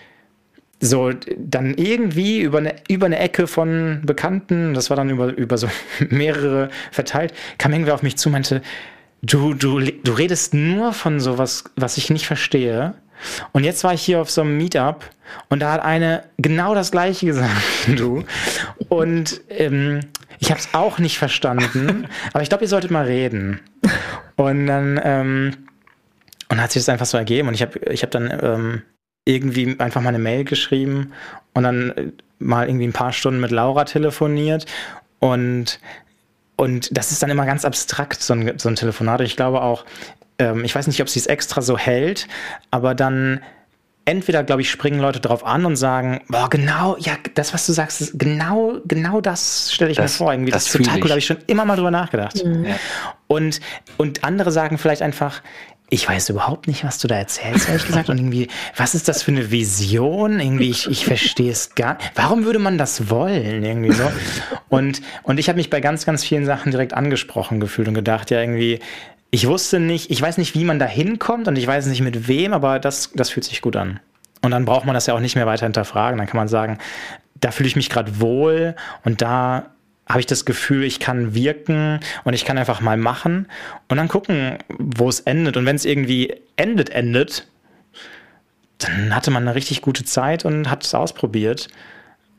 so 0.80 1.12
dann 1.36 1.74
irgendwie 1.74 2.40
über 2.40 2.58
eine, 2.58 2.74
über 2.88 3.06
eine 3.06 3.18
Ecke 3.18 3.46
von 3.46 4.00
Bekannten, 4.04 4.72
das 4.74 4.88
war 4.88 4.96
dann 4.96 5.10
über, 5.10 5.36
über 5.36 5.58
so 5.58 5.68
mehrere 6.08 6.70
verteilt, 6.90 7.34
kam 7.58 7.72
irgendwer 7.72 7.94
auf 7.94 8.02
mich 8.02 8.16
zu, 8.16 8.30
meinte, 8.30 8.62
du, 9.22 9.54
du, 9.54 9.80
du 9.80 10.12
redest 10.12 10.54
nur 10.54 10.92
von 10.92 11.20
sowas, 11.20 11.64
was 11.76 11.98
ich 11.98 12.10
nicht 12.10 12.26
verstehe. 12.26 12.94
Und 13.52 13.64
jetzt 13.64 13.84
war 13.84 13.92
ich 13.92 14.00
hier 14.00 14.22
auf 14.22 14.30
so 14.30 14.40
einem 14.40 14.56
Meetup 14.56 15.04
und 15.50 15.60
da 15.60 15.72
hat 15.72 15.82
eine 15.82 16.24
genau 16.38 16.74
das 16.74 16.90
gleiche 16.90 17.26
gesagt 17.26 17.52
wie 17.86 17.94
du. 17.94 18.24
Und 18.88 19.42
ähm, 19.50 20.00
ich 20.38 20.50
habe 20.50 20.58
es 20.58 20.70
auch 20.72 20.98
nicht 20.98 21.18
verstanden, 21.18 22.06
aber 22.32 22.42
ich 22.42 22.48
glaube, 22.48 22.64
ihr 22.64 22.68
solltet 22.68 22.90
mal 22.90 23.04
reden. 23.04 23.60
Und 24.36 24.66
dann 24.66 24.98
ähm, 25.04 25.52
und 26.48 26.60
hat 26.60 26.72
sich 26.72 26.80
das 26.82 26.88
einfach 26.88 27.06
so 27.06 27.18
ergeben 27.18 27.48
und 27.48 27.54
ich 27.54 27.62
habe 27.62 27.78
ich 27.90 28.02
hab 28.02 28.10
dann 28.10 28.38
ähm, 28.42 28.82
irgendwie 29.24 29.78
einfach 29.78 30.00
mal 30.00 30.08
eine 30.08 30.18
Mail 30.18 30.44
geschrieben 30.44 31.12
und 31.54 31.62
dann 31.64 31.90
äh, 31.90 32.12
mal 32.38 32.68
irgendwie 32.68 32.86
ein 32.86 32.92
paar 32.92 33.12
Stunden 33.12 33.40
mit 33.40 33.50
Laura 33.50 33.84
telefoniert 33.84 34.66
und 35.18 35.80
und 36.56 36.94
das 36.94 37.10
ist 37.10 37.22
dann 37.22 37.30
immer 37.30 37.46
ganz 37.46 37.64
abstrakt, 37.64 38.22
so 38.22 38.34
ein, 38.34 38.58
so 38.58 38.68
ein 38.68 38.76
Telefonat. 38.76 39.22
Ich 39.22 39.34
glaube 39.34 39.62
auch, 39.62 39.86
ähm, 40.38 40.62
ich 40.62 40.74
weiß 40.74 40.88
nicht, 40.88 41.00
ob 41.00 41.08
sie 41.08 41.18
es 41.18 41.26
extra 41.26 41.62
so 41.62 41.78
hält, 41.78 42.28
aber 42.70 42.94
dann 42.94 43.40
entweder, 44.04 44.42
glaube 44.42 44.62
ich, 44.62 44.70
springen 44.70 45.00
Leute 45.00 45.20
drauf 45.20 45.44
an 45.44 45.64
und 45.64 45.76
sagen, 45.76 46.20
boah, 46.28 46.50
genau, 46.50 46.96
ja, 46.98 47.12
das, 47.34 47.54
was 47.54 47.64
du 47.66 47.72
sagst, 47.72 48.18
genau, 48.18 48.78
genau 48.84 49.20
das 49.20 49.72
stelle 49.72 49.90
ich 49.90 49.96
das, 49.96 50.12
mir 50.12 50.16
vor. 50.18 50.32
Irgendwie, 50.32 50.50
das, 50.50 50.64
das 50.64 50.74
ist 50.74 50.84
total 50.84 50.96
cool, 50.96 51.02
da 51.04 51.10
habe 51.10 51.18
ich 51.18 51.26
schon 51.26 51.38
immer 51.46 51.64
mal 51.64 51.76
drüber 51.76 51.90
nachgedacht. 51.90 52.44
Mhm. 52.44 52.66
Und, 53.26 53.60
und 53.98 54.24
andere 54.24 54.50
sagen 54.50 54.78
vielleicht 54.78 55.02
einfach, 55.02 55.42
ich 55.92 56.08
weiß 56.08 56.30
überhaupt 56.30 56.68
nicht, 56.68 56.84
was 56.84 56.98
du 56.98 57.08
da 57.08 57.16
erzählst, 57.16 57.68
ehrlich 57.68 57.84
gesagt. 57.84 58.08
Und 58.08 58.18
irgendwie, 58.18 58.48
was 58.76 58.94
ist 58.94 59.08
das 59.08 59.24
für 59.24 59.32
eine 59.32 59.50
Vision? 59.50 60.38
Irgendwie, 60.38 60.70
ich, 60.70 60.88
ich 60.88 61.04
verstehe 61.04 61.50
es 61.50 61.74
gar 61.74 61.94
nicht. 61.94 62.12
Warum 62.14 62.44
würde 62.44 62.60
man 62.60 62.78
das 62.78 63.10
wollen? 63.10 63.64
Irgendwie 63.64 63.92
so. 63.92 64.10
Und, 64.68 65.02
und 65.24 65.38
ich 65.38 65.48
habe 65.48 65.56
mich 65.56 65.68
bei 65.68 65.80
ganz, 65.80 66.06
ganz 66.06 66.24
vielen 66.24 66.46
Sachen 66.46 66.70
direkt 66.70 66.94
angesprochen 66.94 67.58
gefühlt 67.58 67.88
und 67.88 67.94
gedacht, 67.94 68.30
ja, 68.30 68.40
irgendwie, 68.40 68.78
ich 69.32 69.48
wusste 69.48 69.80
nicht, 69.80 70.10
ich 70.12 70.22
weiß 70.22 70.38
nicht, 70.38 70.54
wie 70.54 70.64
man 70.64 70.78
da 70.78 70.86
hinkommt 70.86 71.48
und 71.48 71.58
ich 71.58 71.66
weiß 71.66 71.86
nicht 71.86 72.02
mit 72.02 72.28
wem, 72.28 72.52
aber 72.52 72.78
das, 72.78 73.10
das 73.14 73.30
fühlt 73.30 73.44
sich 73.44 73.60
gut 73.60 73.74
an. 73.74 73.98
Und 74.42 74.52
dann 74.52 74.64
braucht 74.64 74.86
man 74.86 74.94
das 74.94 75.06
ja 75.06 75.14
auch 75.14 75.20
nicht 75.20 75.34
mehr 75.34 75.46
weiter 75.46 75.66
hinterfragen. 75.66 76.18
Dann 76.18 76.28
kann 76.28 76.38
man 76.38 76.48
sagen, 76.48 76.78
da 77.34 77.50
fühle 77.50 77.68
ich 77.68 77.76
mich 77.76 77.90
gerade 77.90 78.20
wohl 78.20 78.76
und 79.04 79.22
da 79.22 79.66
habe 80.10 80.20
ich 80.20 80.26
das 80.26 80.44
Gefühl, 80.44 80.82
ich 80.82 80.98
kann 80.98 81.34
wirken 81.34 82.00
und 82.24 82.34
ich 82.34 82.44
kann 82.44 82.58
einfach 82.58 82.80
mal 82.80 82.96
machen 82.96 83.46
und 83.88 83.96
dann 83.96 84.08
gucken, 84.08 84.58
wo 84.68 85.08
es 85.08 85.20
endet. 85.20 85.56
Und 85.56 85.66
wenn 85.66 85.76
es 85.76 85.84
irgendwie 85.84 86.34
endet, 86.56 86.90
endet, 86.90 87.46
dann 88.78 89.14
hatte 89.14 89.30
man 89.30 89.44
eine 89.44 89.54
richtig 89.54 89.82
gute 89.82 90.04
Zeit 90.04 90.44
und 90.44 90.68
hat 90.68 90.84
es 90.84 90.94
ausprobiert. 90.94 91.68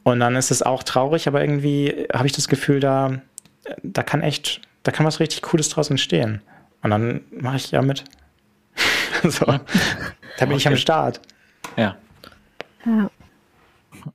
Und 0.03 0.19
dann 0.19 0.35
ist 0.35 0.51
es 0.51 0.61
auch 0.61 0.83
traurig, 0.83 1.27
aber 1.27 1.41
irgendwie 1.41 2.07
habe 2.13 2.27
ich 2.27 2.33
das 2.33 2.47
Gefühl, 2.47 2.79
da, 2.79 3.21
da 3.83 4.03
kann 4.03 4.21
echt, 4.21 4.61
da 4.83 4.91
kann 4.91 5.05
was 5.05 5.19
richtig 5.19 5.41
Cooles 5.41 5.69
draus 5.69 5.89
entstehen. 5.89 6.41
Und 6.81 6.89
dann 6.89 7.21
mache 7.31 7.57
ich 7.57 7.71
ja 7.71 7.81
mit. 7.81 8.03
so. 9.23 9.45
Da 9.45 9.59
bin 10.39 10.49
okay. 10.49 10.55
ich 10.55 10.67
am 10.67 10.77
Start. 10.77 11.21
Ja. 11.77 11.95
ja. 12.85 13.09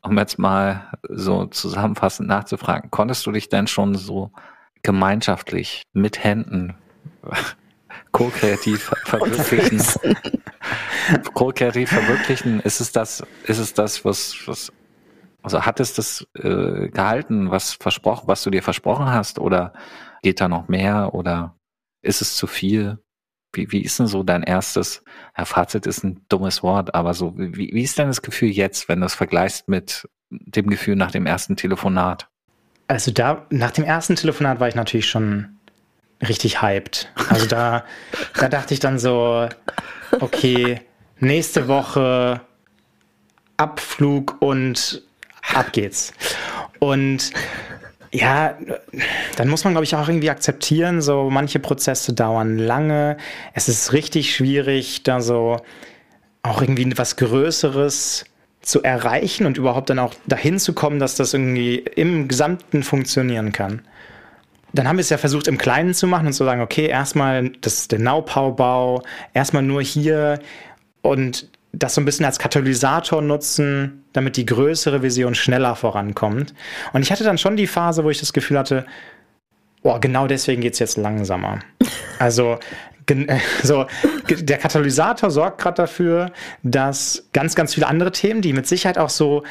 Um 0.03 0.19
jetzt 0.19 0.39
mal 0.39 0.91
so 1.09 1.47
zusammenfassend 1.47 2.29
nachzufragen, 2.29 2.91
konntest 2.91 3.27
du 3.27 3.33
dich 3.33 3.49
denn 3.49 3.67
schon 3.67 3.95
so 3.95 4.31
gemeinschaftlich 4.83 5.83
mit 5.93 6.23
Händen 6.23 6.75
ko-kreativ 8.13 8.93
verwirklichen? 9.05 9.83
ko-kreativ 11.35 11.91
verwirklichen, 11.91 12.61
ist 12.61 12.81
es 12.81 12.93
das, 12.93 13.25
ist 13.45 13.59
es 13.59 13.75
das, 13.75 14.05
was, 14.05 14.37
was 14.47 14.73
also 15.43 15.65
hat 15.65 15.79
es 15.79 15.95
das 15.95 16.27
äh, 16.35 16.89
gehalten, 16.89 17.53
was 17.53 17.73
versprochen, 17.73 18.27
was 18.27 18.43
du 18.43 18.51
dir 18.51 18.65
versprochen 18.65 19.07
hast, 19.07 19.39
oder 19.39 19.73
geht 20.23 20.41
da 20.41 20.49
noch 20.49 20.67
mehr 20.67 21.15
oder 21.15 21.55
ist 22.03 22.21
es 22.21 22.35
zu 22.35 22.49
viel? 22.49 22.99
Wie, 23.57 23.71
wie 23.73 23.83
ist 23.83 23.99
denn 23.99 24.07
so 24.07 24.23
dein 24.23 24.43
erstes, 24.43 25.03
ja, 25.37 25.45
Fazit 25.45 25.87
ist 25.87 26.05
ein 26.05 26.21
dummes 26.29 26.63
Wort, 26.63 26.95
aber 26.95 27.15
so, 27.15 27.35
wie, 27.37 27.71
wie 27.73 27.83
ist 27.83 27.99
denn 27.99 28.09
das 28.09 28.23
Gefühl 28.23 28.51
jetzt, 28.51 28.89
wenn 28.89 29.01
du 29.01 29.07
es 29.07 29.15
vergleichst 29.15 29.69
mit 29.69 30.09
dem 30.31 30.69
Gefühl 30.69 30.97
nach 30.97 31.11
dem 31.11 31.27
ersten 31.27 31.57
Telefonat? 31.57 32.29
Also 32.89 33.11
da, 33.11 33.47
nach 33.51 33.73
dem 33.73 33.85
ersten 33.85 34.17
Telefonat 34.17 34.61
war 34.61 34.69
ich 34.69 34.75
natürlich 34.75 35.09
schon 35.09 35.57
richtig 36.27 36.63
hyped. 36.63 37.11
Also 37.29 37.47
da, 37.47 37.85
da 38.35 38.49
dachte 38.49 38.75
ich 38.75 38.81
dann 38.81 38.99
so, 38.99 39.49
okay, 40.21 40.81
nächste 41.19 41.69
Woche 41.69 42.41
Abflug 43.57 44.37
und 44.41 45.03
ab 45.55 45.73
geht's. 45.73 46.13
Und 46.79 47.31
ja, 48.17 48.57
dann 49.37 49.49
muss 49.49 49.65
man, 49.65 49.75
glaube 49.75 49.85
ich, 49.85 49.95
auch 49.95 50.09
irgendwie 50.09 50.31
akzeptieren, 50.31 51.03
so 51.03 51.29
manche 51.29 51.59
Prozesse 51.59 52.15
dauern 52.15 52.57
lange. 52.57 53.19
Es 53.53 53.69
ist 53.69 53.93
richtig 53.93 54.35
schwierig, 54.35 55.03
da 55.03 55.21
so 55.21 55.59
auch 56.43 56.63
irgendwie 56.63 56.91
was 56.97 57.17
Größeres 57.17 58.25
zu 58.63 58.83
erreichen 58.83 59.45
und 59.45 59.59
überhaupt 59.59 59.91
dann 59.91 59.99
auch 59.99 60.15
dahin 60.27 60.59
zu 60.59 60.73
kommen, 60.73 60.99
dass 60.99 61.17
das 61.17 61.35
irgendwie 61.35 61.77
im 61.77 62.27
Gesamten 62.27 62.83
funktionieren 62.83 63.53
kann. 63.53 63.83
Dann 64.73 64.89
haben 64.89 64.97
wir 64.97 65.03
es 65.03 65.11
ja 65.11 65.19
versucht, 65.19 65.47
im 65.47 65.59
Kleinen 65.59 65.93
zu 65.93 66.07
machen 66.07 66.29
und 66.29 66.33
zu 66.33 66.45
sagen, 66.45 66.63
okay, 66.63 66.87
erstmal 66.87 67.51
das, 67.61 67.89
der 67.89 67.99
Naupaubau, 67.99 69.03
erstmal 69.35 69.63
nur 69.63 69.83
hier 69.83 70.41
und 71.03 71.49
das 71.79 71.95
so 71.95 72.01
ein 72.01 72.05
bisschen 72.05 72.25
als 72.25 72.39
Katalysator 72.39 73.21
nutzen, 73.21 74.05
damit 74.13 74.37
die 74.37 74.47
größere 74.47 75.03
Vision 75.03 75.35
schneller 75.35 75.77
vorankommt. 75.77 76.55
Und 76.93 77.03
ich 77.03 77.13
hatte 77.13 77.25
dann 77.25 77.39
schon 77.39 77.57
die 77.57 77.67
Phase, 77.67 78.03
wo 78.03 78.11
ich 78.11 78.19
das 78.19 78.33
Gefühl 78.33 78.59
hatte, 78.59 78.87
oh, 79.83 79.99
genau 80.01 80.27
deswegen 80.27 80.63
geht 80.63 80.73
es 80.73 80.79
jetzt 80.79 80.97
langsamer. 80.97 81.61
Also 82.19 82.59
so, 83.63 83.85
der 84.31 84.57
Katalysator 84.57 85.31
sorgt 85.31 85.61
gerade 85.61 85.83
dafür, 85.83 86.33
dass 86.63 87.29
ganz, 87.35 87.55
ganz 87.55 87.75
viele 87.75 87.89
andere 87.89 88.11
Themen, 88.11 88.41
die 88.41 88.55
mit 88.55 88.67
Sicherheit 88.67 88.97
auch 88.97 89.11
so 89.11 89.43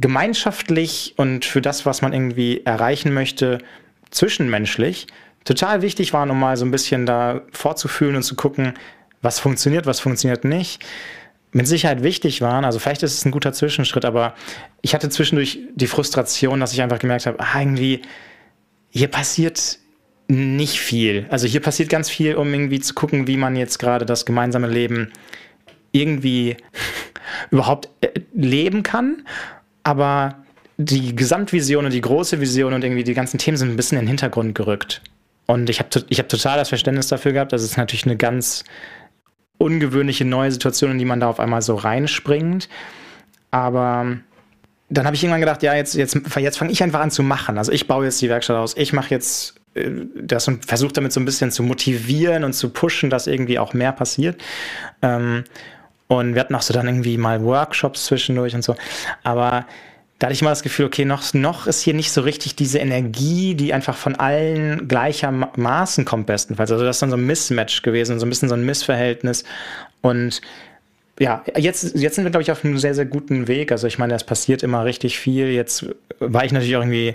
gemeinschaftlich 0.00 1.14
und 1.16 1.44
für 1.44 1.60
das, 1.60 1.86
was 1.86 2.02
man 2.02 2.12
irgendwie 2.12 2.62
erreichen 2.64 3.14
möchte, 3.14 3.58
zwischenmenschlich, 4.10 5.06
total 5.44 5.80
wichtig 5.80 6.12
waren, 6.12 6.28
um 6.28 6.40
mal 6.40 6.56
so 6.56 6.64
ein 6.64 6.72
bisschen 6.72 7.06
da 7.06 7.42
vorzufühlen 7.52 8.16
und 8.16 8.24
zu 8.24 8.34
gucken, 8.34 8.74
was 9.22 9.38
funktioniert, 9.38 9.86
was 9.86 10.00
funktioniert 10.00 10.44
nicht 10.44 10.84
mit 11.52 11.68
Sicherheit 11.68 12.02
wichtig 12.02 12.40
waren. 12.40 12.64
Also 12.64 12.78
vielleicht 12.78 13.02
ist 13.02 13.14
es 13.14 13.24
ein 13.24 13.30
guter 13.30 13.52
Zwischenschritt, 13.52 14.04
aber 14.04 14.34
ich 14.80 14.94
hatte 14.94 15.10
zwischendurch 15.10 15.60
die 15.74 15.86
Frustration, 15.86 16.60
dass 16.60 16.72
ich 16.72 16.82
einfach 16.82 16.98
gemerkt 16.98 17.26
habe, 17.26 17.38
ah, 17.40 17.60
irgendwie, 17.60 18.02
hier 18.90 19.08
passiert 19.08 19.78
nicht 20.28 20.80
viel. 20.80 21.26
Also 21.28 21.46
hier 21.46 21.60
passiert 21.60 21.90
ganz 21.90 22.08
viel, 22.08 22.36
um 22.36 22.52
irgendwie 22.52 22.80
zu 22.80 22.94
gucken, 22.94 23.26
wie 23.26 23.36
man 23.36 23.54
jetzt 23.54 23.78
gerade 23.78 24.06
das 24.06 24.24
gemeinsame 24.24 24.66
Leben 24.66 25.12
irgendwie 25.92 26.56
überhaupt 27.50 27.90
äh, 28.00 28.08
leben 28.34 28.82
kann. 28.82 29.26
Aber 29.82 30.36
die 30.78 31.14
Gesamtvision 31.14 31.84
und 31.84 31.92
die 31.92 32.00
große 32.00 32.40
Vision 32.40 32.72
und 32.72 32.82
irgendwie 32.82 33.04
die 33.04 33.14
ganzen 33.14 33.38
Themen 33.38 33.58
sind 33.58 33.70
ein 33.70 33.76
bisschen 33.76 33.98
in 33.98 34.04
den 34.04 34.08
Hintergrund 34.08 34.54
gerückt. 34.54 35.02
Und 35.46 35.68
ich 35.68 35.80
habe 35.80 35.88
ich 36.08 36.18
hab 36.18 36.28
total 36.28 36.56
das 36.56 36.70
Verständnis 36.70 37.08
dafür 37.08 37.32
gehabt, 37.32 37.52
dass 37.52 37.62
es 37.62 37.76
natürlich 37.76 38.06
eine 38.06 38.16
ganz 38.16 38.64
ungewöhnliche 39.62 40.24
neue 40.24 40.50
Situation, 40.50 40.90
in 40.92 40.98
die 40.98 41.04
man 41.04 41.20
da 41.20 41.28
auf 41.28 41.40
einmal 41.40 41.62
so 41.62 41.74
reinspringt. 41.74 42.68
Aber 43.50 44.18
dann 44.88 45.06
habe 45.06 45.16
ich 45.16 45.22
irgendwann 45.22 45.40
gedacht, 45.40 45.62
ja, 45.62 45.74
jetzt, 45.74 45.94
jetzt, 45.94 46.18
jetzt 46.36 46.58
fange 46.58 46.72
ich 46.72 46.82
einfach 46.82 47.00
an 47.00 47.10
zu 47.10 47.22
machen. 47.22 47.58
Also 47.58 47.72
ich 47.72 47.86
baue 47.86 48.04
jetzt 48.04 48.20
die 48.20 48.28
Werkstatt 48.28 48.56
aus, 48.56 48.76
ich 48.76 48.92
mache 48.92 49.10
jetzt 49.10 49.54
äh, 49.74 49.90
das 50.14 50.48
und 50.48 50.66
versuche 50.66 50.92
damit 50.92 51.12
so 51.12 51.20
ein 51.20 51.24
bisschen 51.24 51.50
zu 51.50 51.62
motivieren 51.62 52.44
und 52.44 52.52
zu 52.52 52.70
pushen, 52.70 53.08
dass 53.08 53.26
irgendwie 53.26 53.58
auch 53.58 53.72
mehr 53.72 53.92
passiert. 53.92 54.40
Ähm, 55.00 55.44
und 56.08 56.34
wir 56.34 56.40
hatten 56.40 56.54
auch 56.54 56.62
so 56.62 56.74
dann 56.74 56.86
irgendwie 56.86 57.16
mal 57.16 57.42
Workshops 57.42 58.04
zwischendurch 58.06 58.54
und 58.54 58.62
so. 58.62 58.76
Aber 59.22 59.66
da 60.22 60.26
hatte 60.28 60.34
ich 60.34 60.42
mal 60.42 60.50
das 60.50 60.62
Gefühl, 60.62 60.86
okay, 60.86 61.04
noch, 61.04 61.34
noch 61.34 61.66
ist 61.66 61.82
hier 61.82 61.94
nicht 61.94 62.12
so 62.12 62.20
richtig 62.20 62.54
diese 62.54 62.78
Energie, 62.78 63.56
die 63.56 63.74
einfach 63.74 63.96
von 63.96 64.14
allen 64.14 64.86
gleichermaßen 64.86 66.04
kommt, 66.04 66.26
bestenfalls. 66.26 66.70
Also 66.70 66.84
das 66.84 66.94
ist 66.94 67.02
dann 67.02 67.10
so 67.10 67.16
ein 67.16 67.26
Mismatch 67.26 67.82
gewesen, 67.82 68.20
so 68.20 68.26
ein 68.26 68.28
bisschen 68.28 68.48
so 68.48 68.54
ein 68.54 68.64
Missverhältnis. 68.64 69.42
Und 70.00 70.40
ja, 71.18 71.42
jetzt, 71.56 71.96
jetzt 71.96 72.14
sind 72.14 72.22
wir, 72.22 72.30
glaube 72.30 72.42
ich, 72.42 72.52
auf 72.52 72.64
einem 72.64 72.78
sehr, 72.78 72.94
sehr 72.94 73.04
guten 73.04 73.48
Weg. 73.48 73.72
Also 73.72 73.88
ich 73.88 73.98
meine, 73.98 74.14
es 74.14 74.22
passiert 74.22 74.62
immer 74.62 74.84
richtig 74.84 75.18
viel. 75.18 75.48
Jetzt 75.48 75.86
war 76.20 76.44
ich 76.44 76.52
natürlich 76.52 76.76
auch 76.76 76.82
irgendwie 76.82 77.14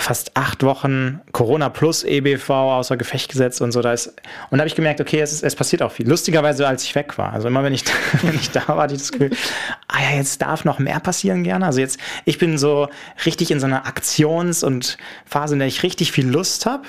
fast 0.00 0.36
acht 0.36 0.62
Wochen 0.62 1.20
Corona 1.32 1.68
plus 1.68 2.04
EBV 2.04 2.50
außer 2.50 2.96
Gefecht 2.96 3.30
gesetzt 3.30 3.60
und 3.60 3.72
so. 3.72 3.82
Da 3.82 3.92
ist, 3.92 4.08
und 4.50 4.58
da 4.58 4.58
habe 4.58 4.68
ich 4.68 4.74
gemerkt, 4.74 5.00
okay, 5.00 5.20
es, 5.20 5.32
ist, 5.32 5.42
es 5.42 5.54
passiert 5.54 5.82
auch 5.82 5.92
viel. 5.92 6.08
Lustigerweise, 6.08 6.66
als 6.66 6.84
ich 6.84 6.94
weg 6.94 7.18
war. 7.18 7.32
Also 7.32 7.48
immer, 7.48 7.62
wenn 7.62 7.72
ich, 7.72 7.84
wenn 8.22 8.34
ich 8.34 8.50
da 8.50 8.66
war, 8.68 8.82
hatte 8.82 8.94
ich 8.94 9.00
das 9.00 9.12
Gefühl, 9.12 9.30
ah 9.88 10.02
ja, 10.02 10.16
jetzt 10.16 10.42
darf 10.42 10.64
noch 10.64 10.78
mehr 10.78 11.00
passieren 11.00 11.44
gerne. 11.44 11.66
Also 11.66 11.80
jetzt, 11.80 11.98
ich 12.24 12.38
bin 12.38 12.58
so 12.58 12.88
richtig 13.26 13.50
in 13.50 13.60
so 13.60 13.66
einer 13.66 13.86
Aktions- 13.86 14.62
und 14.62 14.98
Phase, 15.24 15.54
in 15.54 15.58
der 15.58 15.68
ich 15.68 15.82
richtig 15.82 16.12
viel 16.12 16.28
Lust 16.28 16.66
habe. 16.66 16.84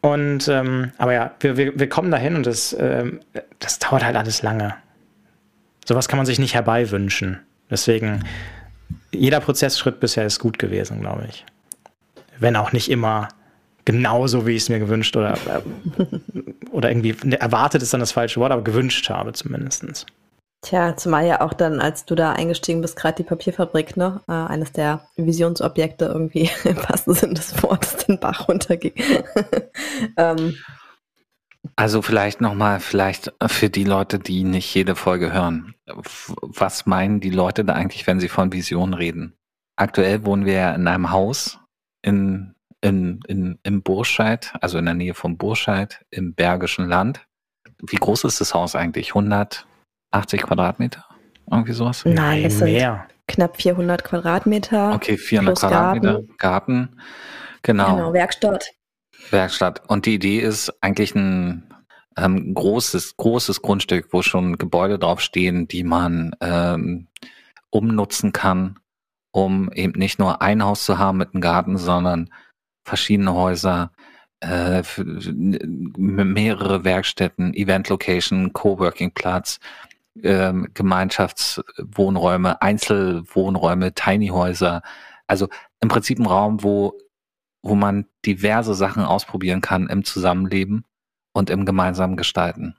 Und 0.00 0.48
ähm, 0.48 0.92
aber 0.98 1.12
ja, 1.12 1.32
wir, 1.40 1.56
wir, 1.56 1.78
wir 1.78 1.88
kommen 1.88 2.10
dahin 2.10 2.36
und 2.36 2.46
das, 2.46 2.74
ähm, 2.78 3.20
das 3.58 3.78
dauert 3.78 4.04
halt 4.04 4.16
alles 4.16 4.42
lange. 4.42 4.74
Sowas 5.86 6.08
kann 6.08 6.16
man 6.16 6.26
sich 6.26 6.38
nicht 6.38 6.54
herbeiwünschen. 6.54 7.40
Deswegen, 7.70 8.24
jeder 9.12 9.40
Prozessschritt 9.40 10.00
bisher 10.00 10.24
ist 10.24 10.38
gut 10.38 10.58
gewesen, 10.58 11.00
glaube 11.00 11.26
ich 11.28 11.44
wenn 12.40 12.56
auch 12.56 12.72
nicht 12.72 12.90
immer 12.90 13.28
genauso, 13.84 14.46
wie 14.46 14.52
ich 14.52 14.62
es 14.62 14.68
mir 14.68 14.78
gewünscht 14.78 15.16
oder, 15.16 15.34
äh, 15.34 15.60
oder 16.70 16.90
irgendwie 16.90 17.16
ne, 17.24 17.40
erwartet 17.40 17.82
ist 17.82 17.92
dann 17.92 18.00
das 18.00 18.12
falsche 18.12 18.40
Wort, 18.40 18.52
aber 18.52 18.62
gewünscht 18.62 19.08
habe 19.08 19.32
zumindest. 19.32 20.06
Tja, 20.62 20.94
zumal 20.94 21.26
ja 21.26 21.40
auch 21.40 21.54
dann, 21.54 21.80
als 21.80 22.04
du 22.04 22.14
da 22.14 22.32
eingestiegen 22.32 22.82
bist, 22.82 22.96
gerade 22.96 23.16
die 23.16 23.22
Papierfabrik, 23.22 23.96
ne, 23.96 24.20
äh, 24.28 24.32
eines 24.32 24.72
der 24.72 25.06
Visionsobjekte 25.16 26.04
irgendwie 26.04 26.50
im 26.64 26.76
wahrsten 26.76 27.14
Sinne 27.14 27.34
des 27.34 27.62
Wortes 27.62 27.96
den 27.96 28.20
Bach 28.20 28.48
runterging. 28.48 28.92
ähm. 30.16 30.56
Also 31.76 32.02
vielleicht 32.02 32.40
nochmal, 32.40 32.80
vielleicht 32.80 33.32
für 33.46 33.70
die 33.70 33.84
Leute, 33.84 34.18
die 34.18 34.44
nicht 34.44 34.74
jede 34.74 34.96
Folge 34.96 35.32
hören. 35.32 35.74
Was 35.86 36.86
meinen 36.86 37.20
die 37.20 37.30
Leute 37.30 37.64
da 37.64 37.74
eigentlich, 37.74 38.06
wenn 38.06 38.20
sie 38.20 38.28
von 38.28 38.52
Vision 38.52 38.94
reden? 38.94 39.34
Aktuell 39.76 40.24
wohnen 40.24 40.44
wir 40.44 40.54
ja 40.54 40.74
in 40.74 40.86
einem 40.86 41.10
Haus, 41.10 41.58
in, 42.02 42.54
in, 42.80 43.20
in, 43.26 43.58
im 43.62 43.82
Burscheid, 43.82 44.52
also 44.60 44.78
in 44.78 44.84
der 44.86 44.94
Nähe 44.94 45.14
vom 45.14 45.36
Burscheid 45.36 46.04
im 46.10 46.34
Bergischen 46.34 46.88
Land. 46.88 47.26
Wie 47.86 47.96
groß 47.96 48.24
ist 48.24 48.40
das 48.40 48.54
Haus 48.54 48.74
eigentlich? 48.74 49.10
180 49.10 50.42
Quadratmeter? 50.42 51.04
Irgendwie 51.50 51.72
sowas? 51.72 52.04
Nein, 52.04 52.44
es 52.44 52.58
sind 52.58 52.72
mehr. 52.72 53.06
knapp 53.26 53.56
400 53.60 54.04
Quadratmeter. 54.04 54.94
Okay, 54.94 55.16
400 55.16 55.58
Quadratmeter. 55.58 56.12
Garten. 56.12 56.36
Garten. 56.38 57.00
Genau. 57.62 57.96
Genau, 57.96 58.12
Werkstatt. 58.12 58.70
Werkstatt. 59.30 59.82
Und 59.88 60.06
die 60.06 60.14
Idee 60.14 60.40
ist 60.40 60.72
eigentlich 60.80 61.14
ein 61.14 61.74
ähm, 62.16 62.54
großes, 62.54 63.16
großes 63.16 63.62
Grundstück, 63.62 64.08
wo 64.12 64.22
schon 64.22 64.58
Gebäude 64.58 64.98
draufstehen, 64.98 65.68
die 65.68 65.84
man 65.84 66.34
ähm, 66.40 67.08
umnutzen 67.70 68.32
kann 68.32 68.79
um 69.32 69.70
eben 69.72 69.98
nicht 69.98 70.18
nur 70.18 70.42
ein 70.42 70.64
Haus 70.64 70.84
zu 70.84 70.98
haben 70.98 71.18
mit 71.18 71.34
einem 71.34 71.40
Garten, 71.40 71.76
sondern 71.76 72.30
verschiedene 72.84 73.34
Häuser, 73.34 73.92
äh, 74.40 74.82
mehrere 75.96 76.84
Werkstätten, 76.84 77.54
Event-Location, 77.54 78.52
Coworking-Platz, 78.52 79.60
äh, 80.22 80.52
Gemeinschaftswohnräume, 80.74 82.60
Einzelwohnräume, 82.62 83.94
Tiny-Häuser. 83.94 84.82
Also 85.26 85.48
im 85.80 85.88
Prinzip 85.88 86.18
ein 86.18 86.26
Raum, 86.26 86.62
wo, 86.62 86.98
wo 87.62 87.74
man 87.74 88.06
diverse 88.24 88.74
Sachen 88.74 89.04
ausprobieren 89.04 89.60
kann 89.60 89.88
im 89.88 90.04
Zusammenleben 90.04 90.84
und 91.32 91.50
im 91.50 91.64
gemeinsamen 91.64 92.16
Gestalten. 92.16 92.76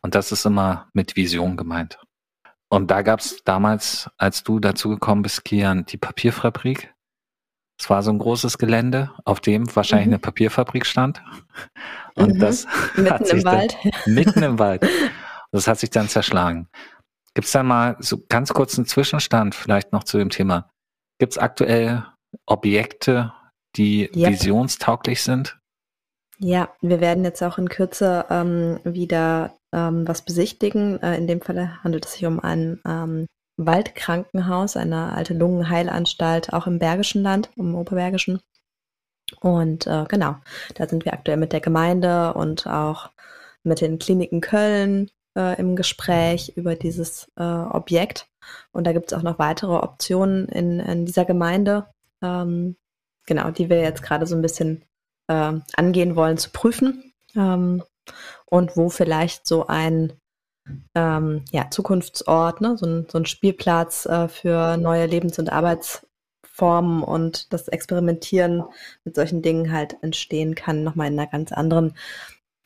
Und 0.00 0.14
das 0.14 0.32
ist 0.32 0.46
immer 0.46 0.88
mit 0.94 1.16
Vision 1.16 1.56
gemeint. 1.56 1.98
Und 2.68 2.90
da 2.90 3.02
gab 3.02 3.20
es 3.20 3.42
damals, 3.44 4.10
als 4.18 4.42
du 4.42 4.58
dazu 4.58 4.88
gekommen 4.88 5.22
bist, 5.22 5.44
Kian, 5.44 5.84
die 5.86 5.98
Papierfabrik. 5.98 6.92
Es 7.78 7.90
war 7.90 8.02
so 8.02 8.10
ein 8.10 8.18
großes 8.18 8.58
Gelände, 8.58 9.12
auf 9.24 9.40
dem 9.40 9.74
wahrscheinlich 9.76 10.06
mhm. 10.06 10.14
eine 10.14 10.18
Papierfabrik 10.18 10.86
stand. 10.86 11.22
Und 12.14 12.34
mhm. 12.34 12.38
das 12.40 12.66
mitten 12.96 13.24
im 13.36 13.44
Wald. 13.44 13.76
mitten 14.06 14.42
im 14.42 14.58
Wald. 14.58 14.86
Das 15.52 15.68
hat 15.68 15.78
sich 15.78 15.90
dann 15.90 16.08
zerschlagen. 16.08 16.68
Gibt 17.32 17.46
es 17.46 17.52
da 17.52 17.62
mal 17.62 17.96
so 18.00 18.18
ganz 18.28 18.52
kurz 18.52 18.76
einen 18.76 18.86
Zwischenstand 18.86 19.54
vielleicht 19.54 19.92
noch 19.92 20.04
zu 20.04 20.18
dem 20.18 20.28
Thema? 20.28 20.70
Gibt 21.18 21.32
es 21.32 21.38
aktuell 21.38 22.04
Objekte, 22.46 23.32
die 23.76 24.10
yep. 24.14 24.32
visionstauglich 24.32 25.22
sind? 25.22 25.58
Ja, 26.38 26.74
wir 26.82 27.00
werden 27.00 27.24
jetzt 27.24 27.42
auch 27.42 27.58
in 27.58 27.68
Kürze 27.68 28.26
ähm, 28.28 28.80
wieder 28.84 29.56
ähm, 29.76 30.08
was 30.08 30.22
besichtigen. 30.22 31.00
Äh, 31.02 31.16
in 31.16 31.26
dem 31.26 31.40
Fall 31.40 31.82
handelt 31.84 32.06
es 32.06 32.14
sich 32.14 32.26
um 32.26 32.40
ein 32.40 32.80
ähm, 32.84 33.26
Waldkrankenhaus, 33.58 34.76
eine 34.76 35.12
alte 35.12 35.34
Lungenheilanstalt, 35.34 36.52
auch 36.52 36.66
im 36.66 36.78
Bergischen 36.78 37.22
Land, 37.22 37.50
im 37.56 37.74
Oberbergischen. 37.74 38.40
Und 39.40 39.86
äh, 39.86 40.04
genau, 40.08 40.36
da 40.74 40.88
sind 40.88 41.04
wir 41.04 41.12
aktuell 41.12 41.36
mit 41.36 41.52
der 41.52 41.60
Gemeinde 41.60 42.34
und 42.34 42.66
auch 42.66 43.10
mit 43.64 43.80
den 43.80 43.98
Kliniken 43.98 44.40
Köln 44.40 45.10
äh, 45.36 45.58
im 45.60 45.76
Gespräch 45.76 46.52
über 46.56 46.74
dieses 46.74 47.30
äh, 47.36 47.42
Objekt. 47.42 48.28
Und 48.72 48.86
da 48.86 48.92
gibt 48.92 49.10
es 49.10 49.18
auch 49.18 49.22
noch 49.22 49.38
weitere 49.38 49.72
Optionen 49.72 50.48
in, 50.48 50.80
in 50.80 51.06
dieser 51.06 51.24
Gemeinde, 51.24 51.86
ähm, 52.22 52.76
genau, 53.26 53.50
die 53.50 53.68
wir 53.68 53.80
jetzt 53.80 54.02
gerade 54.02 54.26
so 54.26 54.36
ein 54.36 54.42
bisschen 54.42 54.84
äh, 55.26 55.54
angehen 55.74 56.14
wollen 56.14 56.38
zu 56.38 56.50
prüfen. 56.50 57.12
Ähm, 57.34 57.82
und 58.46 58.76
wo 58.76 58.88
vielleicht 58.88 59.46
so 59.46 59.66
ein 59.66 60.12
ähm, 60.94 61.44
ja, 61.52 61.70
Zukunftsort, 61.70 62.60
ne, 62.60 62.76
so 62.76 62.86
ein, 62.86 63.06
so 63.10 63.18
ein 63.18 63.26
Spielplatz 63.26 64.06
äh, 64.06 64.28
für 64.28 64.76
neue 64.76 65.06
Lebens- 65.06 65.38
und 65.38 65.50
Arbeitsformen 65.52 67.02
und 67.02 67.52
das 67.52 67.68
Experimentieren 67.68 68.64
mit 69.04 69.14
solchen 69.14 69.42
Dingen 69.42 69.72
halt 69.72 69.96
entstehen 70.02 70.54
kann, 70.54 70.82
nochmal 70.82 71.08
in 71.08 71.18
einer 71.18 71.30
ganz 71.30 71.52
anderen 71.52 71.94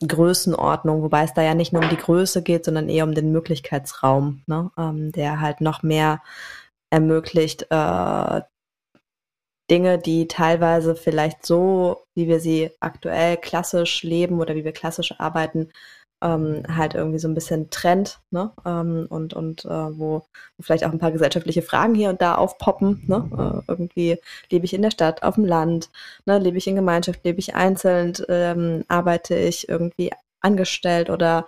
Größenordnung, 0.07 1.03
wobei 1.03 1.25
es 1.25 1.35
da 1.35 1.43
ja 1.43 1.55
nicht 1.55 1.73
nur 1.73 1.83
um 1.83 1.91
die 1.91 1.97
Größe 1.97 2.43
geht, 2.43 2.65
sondern 2.65 2.89
eher 2.89 3.05
um 3.05 3.15
den 3.15 3.33
Möglichkeitsraum, 3.33 4.43
ne, 4.47 4.71
ähm, 4.79 5.13
der 5.13 5.41
halt 5.41 5.61
noch 5.61 5.83
mehr 5.83 6.23
ermöglicht, 6.91 7.67
äh, 7.71 8.41
Dinge, 9.71 9.99
die 9.99 10.29
teilweise 10.29 10.97
vielleicht 10.97 11.47
so, 11.47 12.03
wie 12.15 12.29
wir 12.29 12.41
sie 12.41 12.71
aktuell 12.81 13.37
klassisch 13.37 14.03
leben 14.03 14.41
oder 14.41 14.55
wie 14.55 14.65
wir 14.65 14.73
klassisch 14.73 15.15
arbeiten, 15.19 15.71
ähm, 16.23 16.65
halt 16.69 16.95
irgendwie 16.95 17.19
so 17.19 17.29
ein 17.29 17.35
bisschen 17.35 17.71
Trend, 17.71 18.21
ne? 18.31 18.53
Ähm, 18.67 19.07
und 19.09 19.33
und 19.35 19.65
äh, 19.65 19.69
wo 19.99 20.27
vielleicht 20.61 20.85
auch 20.85 20.93
ein 20.93 20.99
paar 20.99 21.13
gesellschaftliche 21.13 21.63
Fragen 21.63 21.95
hier 21.95 22.11
und 22.11 22.21
da 22.21 22.35
aufpoppen, 22.35 23.05
ne? 23.07 23.63
Äh, 23.67 23.71
irgendwie 23.73 24.19
lebe 24.51 24.65
ich 24.67 24.75
in 24.75 24.83
der 24.83 24.91
Stadt, 24.91 25.23
auf 25.23 25.37
dem 25.37 25.47
Land, 25.47 25.91
ne? 26.27 26.39
Lebe 26.39 26.59
ich 26.59 26.67
in 26.67 26.77
Gemeinschaft, 26.77 27.25
lebe 27.25 27.39
ich 27.39 27.55
einzeln, 27.55 28.15
ähm, 28.29 28.85
arbeite 28.89 29.37
ich 29.37 29.69
irgendwie 29.69 30.11
angestellt 30.43 31.11
oder 31.11 31.47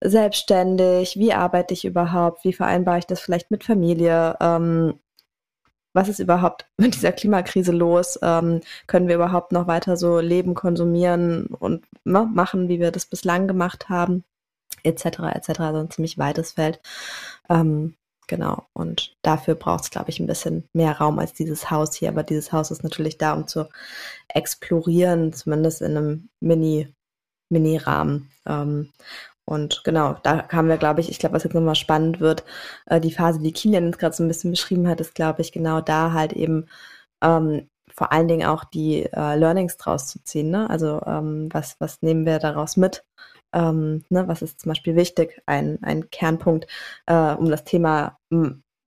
selbstständig, 0.00 1.16
wie 1.16 1.32
arbeite 1.32 1.74
ich 1.74 1.84
überhaupt, 1.84 2.44
wie 2.44 2.52
vereinbare 2.52 2.98
ich 2.98 3.06
das 3.06 3.20
vielleicht 3.20 3.50
mit 3.50 3.64
Familie, 3.64 4.36
ähm, 4.40 4.94
was 5.94 6.08
ist 6.08 6.18
überhaupt 6.18 6.66
mit 6.76 6.94
dieser 6.94 7.12
Klimakrise 7.12 7.72
los? 7.72 8.18
Ähm, 8.22 8.60
können 8.86 9.08
wir 9.08 9.14
überhaupt 9.14 9.52
noch 9.52 9.66
weiter 9.66 9.96
so 9.96 10.20
leben, 10.20 10.54
konsumieren 10.54 11.46
und 11.46 11.86
ne, 12.04 12.28
machen, 12.34 12.68
wie 12.68 12.80
wir 12.80 12.90
das 12.90 13.06
bislang 13.06 13.48
gemacht 13.48 13.88
haben? 13.88 14.24
Etc. 14.82 15.04
etc. 15.06 15.52
So 15.56 15.78
ein 15.78 15.90
ziemlich 15.90 16.18
weites 16.18 16.52
Feld. 16.52 16.80
Ähm, 17.48 17.94
genau. 18.26 18.66
Und 18.74 19.16
dafür 19.22 19.54
braucht 19.54 19.84
es, 19.84 19.90
glaube 19.90 20.10
ich, 20.10 20.20
ein 20.20 20.26
bisschen 20.26 20.68
mehr 20.74 20.98
Raum 20.98 21.18
als 21.18 21.32
dieses 21.32 21.70
Haus 21.70 21.94
hier. 21.94 22.10
Aber 22.10 22.22
dieses 22.22 22.52
Haus 22.52 22.70
ist 22.70 22.84
natürlich 22.84 23.16
da, 23.16 23.32
um 23.32 23.46
zu 23.46 23.68
explorieren, 24.28 25.32
zumindest 25.32 25.80
in 25.80 25.96
einem 25.96 26.28
Mini, 26.40 26.92
Mini-Rahmen. 27.50 28.30
Ähm, 28.46 28.92
und 29.46 29.82
genau, 29.84 30.16
da 30.22 30.48
haben 30.48 30.68
wir, 30.68 30.78
glaube 30.78 31.00
ich, 31.00 31.10
ich 31.10 31.18
glaube, 31.18 31.34
was 31.34 31.44
jetzt 31.44 31.54
nochmal 31.54 31.74
spannend 31.74 32.20
wird, 32.20 32.44
äh, 32.86 33.00
die 33.00 33.12
Phase, 33.12 33.40
die 33.40 33.52
Kilian 33.52 33.86
jetzt 33.86 33.98
gerade 33.98 34.14
so 34.14 34.22
ein 34.24 34.28
bisschen 34.28 34.50
beschrieben 34.50 34.88
hat, 34.88 35.00
ist, 35.00 35.14
glaube 35.14 35.42
ich, 35.42 35.52
genau 35.52 35.80
da 35.80 36.12
halt 36.12 36.32
eben 36.32 36.66
ähm, 37.22 37.68
vor 37.90 38.12
allen 38.12 38.28
Dingen 38.28 38.46
auch 38.46 38.64
die 38.64 39.04
äh, 39.04 39.36
Learnings 39.36 39.76
draus 39.76 40.08
zu 40.08 40.22
ziehen. 40.24 40.50
Ne? 40.50 40.68
Also 40.70 41.00
ähm, 41.06 41.48
was, 41.52 41.76
was 41.78 42.02
nehmen 42.02 42.26
wir 42.26 42.38
daraus 42.38 42.76
mit? 42.76 43.04
Ähm, 43.52 44.04
ne? 44.08 44.26
Was 44.28 44.42
ist 44.42 44.60
zum 44.60 44.70
Beispiel 44.70 44.96
wichtig? 44.96 45.42
Ein, 45.46 45.78
ein 45.82 46.10
Kernpunkt, 46.10 46.66
äh, 47.06 47.34
um 47.34 47.50
das 47.50 47.64
Thema 47.64 48.18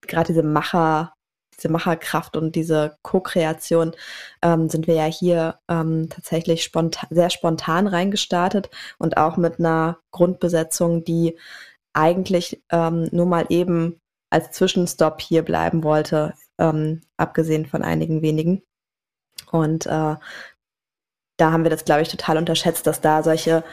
gerade 0.08 0.28
diese 0.28 0.42
Macher, 0.42 1.14
diese 1.58 1.72
Macherkraft 1.72 2.36
und 2.36 2.54
diese 2.54 2.96
Co-Kreation 3.02 3.92
ähm, 4.42 4.68
sind 4.68 4.86
wir 4.86 4.94
ja 4.94 5.04
hier 5.04 5.58
ähm, 5.68 6.08
tatsächlich 6.08 6.62
spontan, 6.62 7.08
sehr 7.10 7.30
spontan 7.30 7.86
reingestartet 7.86 8.70
und 8.98 9.16
auch 9.16 9.36
mit 9.36 9.58
einer 9.58 9.98
Grundbesetzung, 10.10 11.04
die 11.04 11.38
eigentlich 11.92 12.62
ähm, 12.70 13.08
nur 13.12 13.26
mal 13.26 13.46
eben 13.48 14.00
als 14.30 14.52
Zwischenstopp 14.52 15.20
hier 15.20 15.42
bleiben 15.42 15.82
wollte, 15.82 16.34
ähm, 16.58 17.02
abgesehen 17.16 17.66
von 17.66 17.82
einigen 17.82 18.22
wenigen. 18.22 18.62
Und 19.50 19.86
äh, 19.86 20.16
da 21.38 21.52
haben 21.52 21.62
wir 21.62 21.70
das, 21.70 21.84
glaube 21.84 22.02
ich, 22.02 22.08
total 22.08 22.36
unterschätzt, 22.36 22.86
dass 22.86 23.00
da 23.00 23.22
solche 23.22 23.64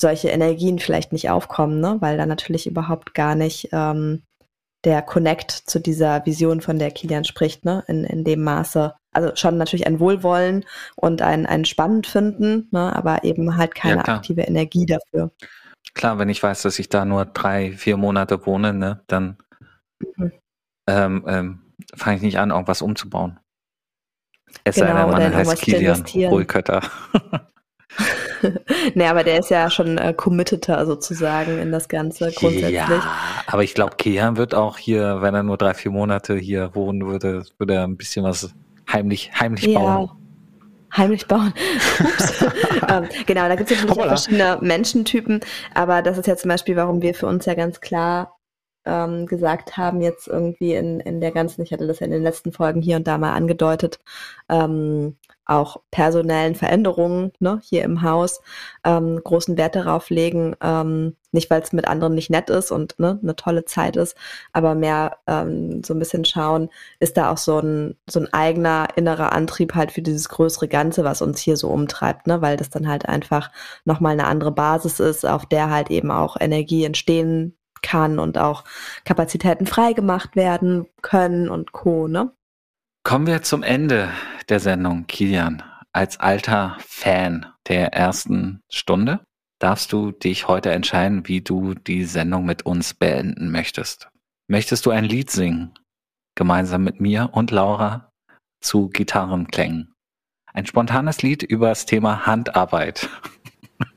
solche 0.00 0.28
Energien 0.30 0.78
vielleicht 0.78 1.12
nicht 1.12 1.30
aufkommen, 1.30 1.80
ne? 1.80 1.96
weil 2.00 2.16
da 2.16 2.26
natürlich 2.26 2.66
überhaupt 2.66 3.14
gar 3.14 3.34
nicht 3.34 3.68
ähm, 3.72 4.22
der 4.84 5.02
Connect 5.02 5.50
zu 5.50 5.78
dieser 5.78 6.24
Vision, 6.26 6.60
von 6.60 6.78
der 6.78 6.90
Kilian 6.90 7.24
spricht, 7.24 7.64
ne, 7.64 7.84
in, 7.86 8.04
in 8.04 8.24
dem 8.24 8.42
Maße. 8.42 8.94
Also 9.12 9.34
schon 9.34 9.58
natürlich 9.58 9.86
ein 9.86 10.00
Wohlwollen 10.00 10.64
und 10.96 11.22
ein, 11.22 11.46
ein 11.46 11.64
Spannend 11.64 12.06
finden, 12.06 12.68
ne, 12.70 12.94
aber 12.94 13.24
eben 13.24 13.56
halt 13.56 13.74
keine 13.74 14.02
ja, 14.06 14.14
aktive 14.14 14.42
Energie 14.42 14.86
dafür. 14.86 15.32
Klar, 15.94 16.18
wenn 16.18 16.28
ich 16.28 16.42
weiß, 16.42 16.62
dass 16.62 16.78
ich 16.78 16.88
da 16.88 17.04
nur 17.04 17.24
drei, 17.24 17.72
vier 17.72 17.96
Monate 17.96 18.46
wohne, 18.46 18.72
ne, 18.72 19.02
dann 19.06 19.36
mhm. 20.16 20.32
ähm, 20.86 21.24
ähm, 21.26 21.62
fange 21.94 22.16
ich 22.16 22.22
nicht 22.22 22.38
an, 22.38 22.50
irgendwas 22.50 22.82
umzubauen. 22.82 23.38
Es 24.64 24.76
genau, 24.76 25.10
sei 25.10 25.18
denn, 25.18 25.32
man 25.32 25.34
heißt 25.34 25.62
Kilian 25.62 26.04
Ruhlkötter. 26.04 26.82
nee, 28.94 29.06
aber 29.06 29.24
der 29.24 29.38
ist 29.38 29.50
ja 29.50 29.70
schon 29.70 29.98
äh, 29.98 30.14
committeter 30.14 30.84
sozusagen 30.86 31.58
in 31.58 31.72
das 31.72 31.88
Ganze 31.88 32.32
grundsätzlich. 32.32 32.74
Ja, 32.74 33.02
aber 33.46 33.62
ich 33.62 33.74
glaube, 33.74 33.96
Kian 33.96 34.36
wird 34.36 34.54
auch 34.54 34.78
hier, 34.78 35.20
wenn 35.20 35.34
er 35.34 35.42
nur 35.42 35.56
drei, 35.56 35.74
vier 35.74 35.90
Monate 35.90 36.36
hier 36.36 36.74
wohnen 36.74 37.06
würde, 37.06 37.44
würde 37.58 37.74
er 37.74 37.84
ein 37.84 37.96
bisschen 37.96 38.24
was 38.24 38.54
heimlich, 38.90 39.30
heimlich 39.38 39.66
ja. 39.66 39.78
bauen. 39.78 40.10
Heimlich 40.96 41.26
bauen. 41.26 41.52
ähm, 42.88 43.08
genau, 43.26 43.48
da 43.48 43.54
gibt 43.54 43.70
es 43.70 43.84
natürlich 43.84 44.06
verschiedene 44.06 44.58
Menschentypen, 44.60 45.40
aber 45.74 46.02
das 46.02 46.18
ist 46.18 46.26
ja 46.26 46.36
zum 46.36 46.48
Beispiel, 46.48 46.76
warum 46.76 47.02
wir 47.02 47.14
für 47.14 47.26
uns 47.26 47.46
ja 47.46 47.54
ganz 47.54 47.80
klar 47.80 48.36
ähm, 48.84 49.26
gesagt 49.26 49.76
haben, 49.76 50.00
jetzt 50.00 50.26
irgendwie 50.26 50.74
in, 50.74 51.00
in 51.00 51.20
der 51.20 51.32
ganzen, 51.32 51.62
ich 51.62 51.72
hatte 51.72 51.86
das 51.86 52.00
ja 52.00 52.06
in 52.06 52.12
den 52.12 52.22
letzten 52.22 52.52
Folgen 52.52 52.80
hier 52.80 52.96
und 52.96 53.06
da 53.06 53.18
mal 53.18 53.34
angedeutet, 53.34 53.98
ähm, 54.48 55.16
auch 55.50 55.78
personellen 55.90 56.54
Veränderungen 56.54 57.32
ne, 57.40 57.60
hier 57.62 57.82
im 57.82 58.02
Haus 58.02 58.40
ähm, 58.84 59.20
großen 59.22 59.56
Wert 59.56 59.74
darauf 59.74 60.08
legen, 60.08 60.54
ähm, 60.62 61.16
nicht 61.32 61.50
weil 61.50 61.60
es 61.60 61.72
mit 61.72 61.88
anderen 61.88 62.14
nicht 62.14 62.30
nett 62.30 62.50
ist 62.50 62.70
und 62.70 62.98
ne, 62.98 63.18
eine 63.22 63.36
tolle 63.36 63.64
Zeit 63.64 63.96
ist, 63.96 64.16
aber 64.52 64.74
mehr 64.74 65.18
ähm, 65.26 65.82
so 65.84 65.92
ein 65.92 65.98
bisschen 65.98 66.24
schauen, 66.24 66.70
ist 67.00 67.16
da 67.16 67.32
auch 67.32 67.38
so 67.38 67.58
ein, 67.58 67.96
so 68.08 68.20
ein 68.20 68.32
eigener 68.32 68.88
innerer 68.94 69.32
Antrieb 69.32 69.74
halt 69.74 69.92
für 69.92 70.02
dieses 70.02 70.28
größere 70.28 70.68
Ganze, 70.68 71.04
was 71.04 71.20
uns 71.20 71.40
hier 71.40 71.56
so 71.56 71.68
umtreibt, 71.68 72.26
ne, 72.28 72.40
weil 72.40 72.56
das 72.56 72.70
dann 72.70 72.88
halt 72.88 73.08
einfach 73.08 73.50
nochmal 73.84 74.12
eine 74.12 74.26
andere 74.26 74.52
Basis 74.52 75.00
ist, 75.00 75.26
auf 75.26 75.46
der 75.46 75.70
halt 75.70 75.90
eben 75.90 76.10
auch 76.12 76.36
Energie 76.38 76.84
entstehen 76.84 77.56
kann 77.82 78.18
und 78.18 78.38
auch 78.38 78.64
Kapazitäten 79.04 79.66
freigemacht 79.66 80.36
werden 80.36 80.86
können 81.02 81.48
und 81.48 81.72
Co. 81.72 82.08
Ne? 82.08 82.32
Kommen 83.02 83.26
wir 83.26 83.42
zum 83.42 83.62
Ende 83.62 84.10
der 84.50 84.60
Sendung, 84.60 85.06
Kilian. 85.06 85.62
Als 85.92 86.20
alter 86.20 86.76
Fan 86.80 87.46
der 87.66 87.94
ersten 87.94 88.60
Stunde 88.68 89.24
darfst 89.58 89.92
du 89.92 90.12
dich 90.12 90.48
heute 90.48 90.70
entscheiden, 90.70 91.26
wie 91.26 91.40
du 91.40 91.72
die 91.74 92.04
Sendung 92.04 92.44
mit 92.44 92.66
uns 92.66 92.92
beenden 92.92 93.50
möchtest. 93.50 94.10
Möchtest 94.48 94.84
du 94.84 94.90
ein 94.90 95.04
Lied 95.04 95.30
singen? 95.30 95.72
Gemeinsam 96.34 96.84
mit 96.84 97.00
mir 97.00 97.30
und 97.32 97.50
Laura 97.50 98.10
zu 98.60 98.90
Gitarrenklängen. 98.90 99.94
Ein 100.52 100.66
spontanes 100.66 101.22
Lied 101.22 101.42
über 101.42 101.70
das 101.70 101.86
Thema 101.86 102.26
Handarbeit. 102.26 103.08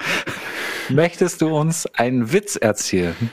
Möchtest 0.89 1.41
du 1.41 1.53
uns 1.53 1.87
einen 1.87 2.31
Witz 2.31 2.55
erzählen? 2.55 3.29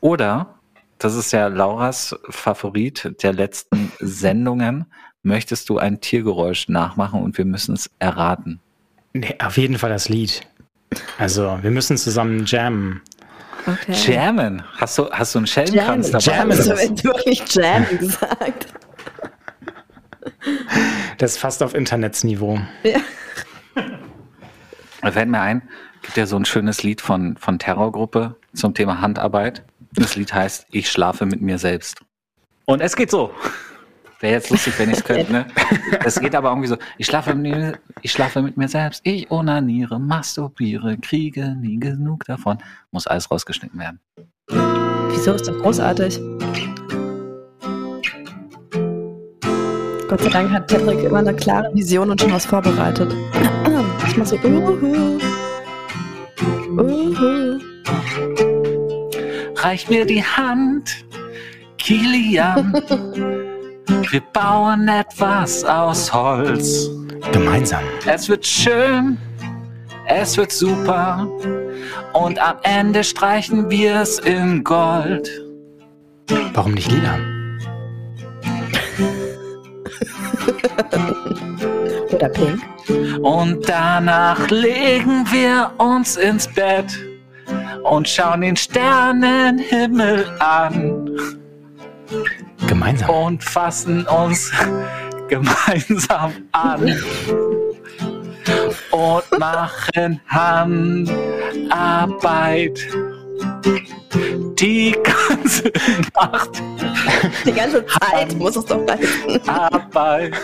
Oder, 0.00 0.59
das 1.00 1.14
ist 1.14 1.32
ja 1.32 1.48
Lauras 1.48 2.14
Favorit 2.28 3.16
der 3.22 3.32
letzten 3.32 3.90
Sendungen, 3.98 4.86
möchtest 5.22 5.68
du 5.68 5.78
ein 5.78 6.00
Tiergeräusch 6.00 6.68
nachmachen 6.68 7.22
und 7.22 7.36
wir 7.38 7.44
müssen 7.44 7.74
es 7.74 7.90
erraten? 7.98 8.60
Nee, 9.12 9.34
auf 9.42 9.56
jeden 9.56 9.78
Fall 9.78 9.90
das 9.90 10.08
Lied. 10.08 10.42
Also, 11.18 11.58
wir 11.62 11.70
müssen 11.70 11.96
zusammen 11.96 12.44
jammen. 12.46 13.00
Okay. 13.66 14.14
Jammen? 14.14 14.62
Hast 14.76 14.98
du, 14.98 15.10
hast 15.10 15.34
du 15.34 15.40
einen 15.40 15.46
Schellenkranz 15.46 16.10
dabei? 16.10 16.36
Jammen. 16.36 16.58
Hast 16.58 16.68
du 16.68 17.04
wirklich 17.04 17.54
Jammen 17.54 17.98
gesagt? 17.98 18.66
Das 21.18 21.32
ist 21.32 21.38
fast 21.38 21.62
auf 21.62 21.74
Internetsniveau. 21.74 22.60
Ja. 22.82 23.00
Da 25.02 25.12
fällt 25.12 25.28
mir 25.28 25.40
ein, 25.40 25.62
gibt 26.02 26.16
ja 26.16 26.26
so 26.26 26.36
ein 26.36 26.44
schönes 26.44 26.82
Lied 26.82 27.00
von, 27.00 27.36
von 27.36 27.58
Terrorgruppe 27.58 28.36
zum 28.54 28.74
Thema 28.74 29.00
Handarbeit. 29.00 29.64
Das 29.92 30.16
Lied 30.16 30.32
heißt 30.32 30.66
Ich 30.70 30.90
schlafe 30.90 31.26
mit 31.26 31.40
mir 31.40 31.58
selbst. 31.58 32.00
Und 32.64 32.80
es 32.80 32.94
geht 32.94 33.10
so. 33.10 33.32
Wäre 34.20 34.34
jetzt 34.34 34.50
lustig, 34.50 34.78
wenn 34.78 34.90
ich 34.90 34.98
es 34.98 35.04
könnte, 35.04 35.32
ne? 35.32 35.46
Es 36.04 36.20
geht 36.20 36.34
aber 36.34 36.50
irgendwie 36.50 36.68
so. 36.68 36.76
Ich 36.98 37.06
schlafe, 37.06 37.34
mit 37.34 37.56
mir, 37.56 37.78
ich 38.02 38.12
schlafe 38.12 38.42
mit 38.42 38.56
mir 38.56 38.68
selbst. 38.68 39.00
Ich 39.04 39.30
onaniere, 39.30 39.98
masturbiere, 39.98 40.98
kriege 40.98 41.56
nie 41.56 41.80
genug 41.80 42.24
davon. 42.26 42.58
Muss 42.90 43.06
alles 43.06 43.30
rausgeschnitten 43.30 43.80
werden. 43.80 43.98
Wieso 45.10 45.32
ist 45.32 45.48
das 45.48 45.56
großartig? 45.56 46.20
Gott 50.06 50.20
sei 50.20 50.28
Dank 50.28 50.50
hat 50.50 50.66
Patrick 50.66 51.02
immer 51.04 51.18
eine 51.18 51.34
klare 51.34 51.74
Vision 51.74 52.10
und 52.10 52.20
schon 52.20 52.32
was 52.32 52.44
vorbereitet. 52.44 53.14
Ich 54.06 54.16
mach 54.16 54.26
so, 54.26 54.36
uhu. 54.36 55.18
Reich 59.62 59.90
mir 59.90 60.06
die 60.06 60.24
Hand, 60.24 61.04
Kilian. 61.76 62.72
Wir 64.10 64.20
bauen 64.32 64.88
etwas 64.88 65.64
aus 65.64 66.12
Holz. 66.12 66.88
Gemeinsam. 67.32 67.84
Es 68.06 68.28
wird 68.30 68.46
schön, 68.46 69.18
es 70.06 70.38
wird 70.38 70.50
super. 70.50 71.28
Und 72.14 72.38
am 72.38 72.56
Ende 72.62 73.04
streichen 73.04 73.68
wir 73.68 73.96
es 73.96 74.18
in 74.20 74.64
Gold. 74.64 75.28
Warum 76.54 76.72
nicht 76.72 76.90
lila? 76.90 77.18
Oder 82.12 82.28
pink. 82.30 82.62
Und 83.22 83.68
danach 83.68 84.48
legen 84.48 85.26
wir 85.30 85.70
uns 85.76 86.16
ins 86.16 86.48
Bett 86.48 87.09
und 87.84 88.08
schauen 88.08 88.40
den 88.42 88.56
Sternenhimmel 88.56 90.26
an. 90.38 91.10
Gemeinsam. 92.66 93.10
Und 93.10 93.44
fassen 93.44 94.06
uns 94.06 94.50
gemeinsam 95.28 96.32
an. 96.52 96.96
Und 98.90 99.38
machen 99.38 100.20
Hand 100.28 101.10
Arbeit. 101.70 102.80
Die 104.58 104.94
ganze 105.02 105.72
Nacht. 106.14 106.62
Die 107.46 107.52
ganze 107.52 107.84
Zeit 107.86 108.34
muss 108.36 108.56
es 108.56 108.64
doch 108.66 108.80
reichen. 108.86 109.48
Arbeit. 109.48 110.34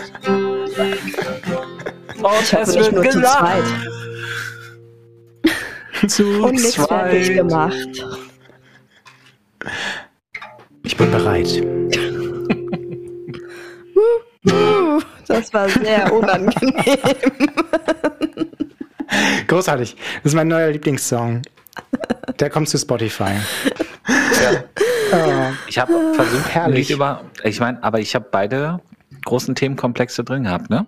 Und 2.17 2.41
Ich 2.41 2.53
hoffe 2.53 2.61
es 2.61 2.67
nicht 2.75 2.77
wird 2.77 2.93
nur 2.93 3.03
zu 3.09 3.19
gelacht. 3.19 3.39
zweit. 3.39 3.63
Zu 6.07 6.43
Und 6.43 6.51
nichts 6.53 6.75
fertig 6.75 7.33
gemacht. 7.33 8.05
Ich 10.83 10.95
bin 10.95 11.11
bereit. 11.11 11.63
Das 15.27 15.53
war 15.53 15.67
sehr 15.69 16.13
unangenehm. 16.13 16.97
Großartig. 19.47 19.95
Das 20.23 20.31
ist 20.31 20.35
mein 20.35 20.47
neuer 20.47 20.69
Lieblingssong. 20.71 21.41
Der 22.39 22.49
kommt 22.49 22.69
zu 22.69 22.77
Spotify. 22.77 23.31
Oh, 25.11 25.51
Ich 25.67 25.77
habe 25.79 26.13
versucht, 26.13 26.49
Herrlich. 26.53 26.89
nicht 26.89 26.91
über. 26.91 27.23
Ich 27.43 27.59
meine, 27.59 27.81
aber 27.83 27.99
ich 27.99 28.13
habe 28.15 28.27
beide 28.31 28.79
großen 29.25 29.55
Themenkomplexe 29.55 30.23
drin 30.23 30.43
gehabt, 30.43 30.69
ne? 30.69 30.85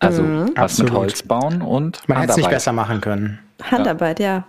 Also 0.00 0.22
was 0.22 0.56
Absolut. 0.56 0.92
mit 0.92 1.00
Holz 1.00 1.22
bauen 1.22 1.60
und 1.62 2.08
man 2.08 2.18
hätte 2.20 2.32
es 2.32 2.36
nicht 2.36 2.50
besser 2.50 2.72
machen 2.72 3.00
können. 3.00 3.38
Handarbeit, 3.62 4.20
ja. 4.20 4.46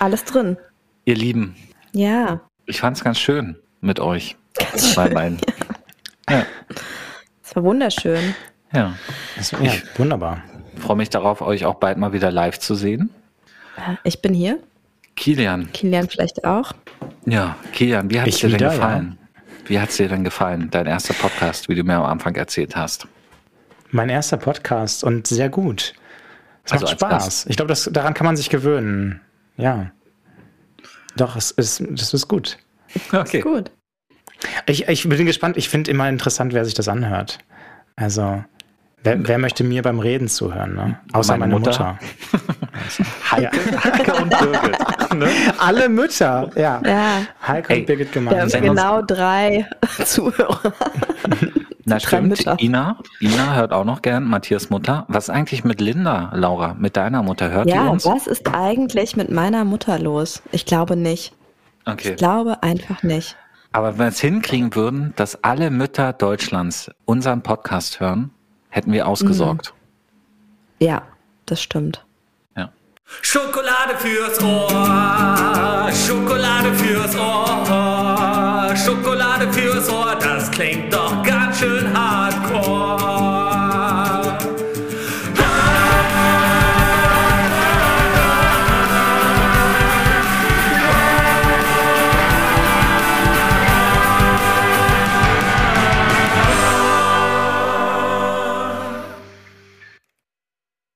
Alles 0.00 0.24
drin. 0.24 0.56
Ihr 1.04 1.14
Lieben, 1.16 1.54
Ja. 1.92 2.40
ich 2.66 2.80
fand 2.80 2.96
es 2.96 3.04
ganz 3.04 3.18
schön 3.18 3.56
mit 3.80 4.00
euch. 4.00 4.36
Bei 4.96 5.08
beiden. 5.08 5.38
Ja, 6.30 6.44
Es 7.42 7.56
war 7.56 7.62
wunderschön. 7.64 8.34
ja. 8.74 8.92
Das, 9.36 9.52
ja, 9.52 9.72
wunderbar. 9.96 10.42
Freue 10.76 10.96
mich 10.98 11.08
darauf, 11.08 11.40
euch 11.40 11.64
auch 11.64 11.76
bald 11.76 11.96
mal 11.96 12.12
wieder 12.12 12.30
live 12.30 12.58
zu 12.58 12.74
sehen. 12.74 13.08
Ich 14.04 14.20
bin 14.20 14.34
hier. 14.34 14.58
Kilian, 15.16 15.72
Kilian 15.72 16.06
vielleicht 16.08 16.44
auch. 16.44 16.72
ja, 17.24 17.56
Kilian, 17.72 18.10
wie 18.10 18.20
hat 18.20 18.28
es 18.28 18.36
dir 18.40 18.50
denn 18.50 18.58
gefallen? 18.58 19.18
Wie 19.64 19.80
hat 19.80 19.88
es 19.88 19.96
dir 19.96 20.08
denn 20.08 20.22
gefallen, 20.22 20.68
dein 20.70 20.84
erster 20.86 21.14
Podcast, 21.14 21.70
wie 21.70 21.74
du 21.74 21.82
mir 21.82 21.96
am 21.96 22.04
Anfang 22.04 22.34
erzählt 22.34 22.76
hast? 22.76 23.08
Mein 23.90 24.08
erster 24.08 24.36
Podcast 24.36 25.02
und 25.04 25.26
sehr 25.26 25.48
gut. 25.48 25.94
Es 26.64 26.72
Also 26.72 26.84
macht 26.86 26.94
Spaß. 26.96 27.24
Gast. 27.24 27.46
Ich 27.50 27.56
glaube, 27.56 27.68
das- 27.70 27.88
daran 27.92 28.14
kann 28.14 28.26
man 28.26 28.36
sich 28.36 28.50
gewöhnen. 28.50 29.20
Ja. 29.56 29.90
Doch, 31.16 31.36
es 31.36 31.50
ist, 31.52 31.82
das 31.90 32.12
ist 32.14 32.28
gut. 32.28 32.58
Okay. 33.12 33.40
Gut. 33.40 33.70
Ich, 34.66 34.88
ich 34.88 35.08
bin 35.08 35.26
gespannt. 35.26 35.56
Ich 35.56 35.68
finde 35.68 35.90
immer 35.90 36.08
interessant, 36.08 36.52
wer 36.52 36.64
sich 36.64 36.74
das 36.74 36.86
anhört. 36.88 37.38
Also, 37.96 38.44
wer, 39.02 39.26
wer 39.26 39.38
möchte 39.38 39.64
mir 39.64 39.82
beim 39.82 39.98
Reden 39.98 40.28
zuhören? 40.28 40.74
Ne? 40.76 41.00
Außer 41.12 41.36
Meine 41.36 41.54
meine, 41.54 41.66
Mutter. 41.66 41.98
Mutter. 41.98 41.98
Heike, 43.32 43.50
Heike 43.84 44.14
und 44.14 44.30
Birgit. 44.30 45.14
Ne? 45.14 45.28
Alle 45.58 45.88
Mütter, 45.88 46.50
ja. 46.54 46.80
Ja. 46.84 47.22
Heike 47.46 47.72
Ey, 47.72 47.80
und 47.80 47.86
Birgit 47.86 48.14
Wir 48.14 48.20
haben 48.20 48.28
gemeinsam. 48.28 48.62
Wenn 48.62 48.70
uns- 48.70 48.80
genau 48.80 49.02
drei 49.02 49.66
Zuhörer. 50.04 50.72
Na 51.88 52.00
stimmt. 52.00 52.44
Ina, 52.60 52.98
Ina 53.20 53.54
hört 53.54 53.72
auch 53.72 53.84
noch 53.84 54.02
gern, 54.02 54.24
Matthias 54.24 54.70
Mutter. 54.70 55.04
Was 55.08 55.24
ist 55.28 55.30
eigentlich 55.34 55.64
mit 55.64 55.80
Linda, 55.80 56.30
Laura, 56.34 56.74
mit 56.78 56.96
deiner 56.96 57.22
Mutter? 57.22 57.50
Hört 57.50 57.66
die 57.66 57.70
Ja, 57.72 57.88
uns? 57.88 58.04
was 58.04 58.26
ist 58.26 58.48
eigentlich 58.54 59.16
mit 59.16 59.30
meiner 59.30 59.64
Mutter 59.64 59.98
los? 59.98 60.42
Ich 60.52 60.66
glaube 60.66 60.96
nicht. 60.96 61.32
Okay. 61.86 62.10
Ich 62.10 62.16
glaube 62.16 62.62
einfach 62.62 63.02
nicht. 63.02 63.36
Aber 63.72 63.92
wenn 63.92 63.98
wir 64.00 64.06
es 64.08 64.20
hinkriegen 64.20 64.74
würden, 64.74 65.12
dass 65.16 65.42
alle 65.44 65.70
Mütter 65.70 66.12
Deutschlands 66.12 66.90
unseren 67.04 67.42
Podcast 67.42 68.00
hören, 68.00 68.30
hätten 68.70 68.92
wir 68.92 69.06
ausgesorgt. 69.06 69.72
Ja, 70.80 71.02
das 71.46 71.60
stimmt. 71.62 72.04
Ja. 72.56 72.70
Schokolade 73.22 73.96
fürs 73.96 74.42
Ohr, 74.42 75.90
Schokolade 75.92 76.74
fürs 76.74 77.16
Ohr, 77.16 78.74
Schokolade 78.76 79.52
fürs 79.52 79.90
Ohr, 79.90 80.16
das 80.20 80.50
klingt 80.50 80.92
doch 80.92 81.22
ganz 81.22 81.37
schön 81.58 81.92
hart. 81.92 82.27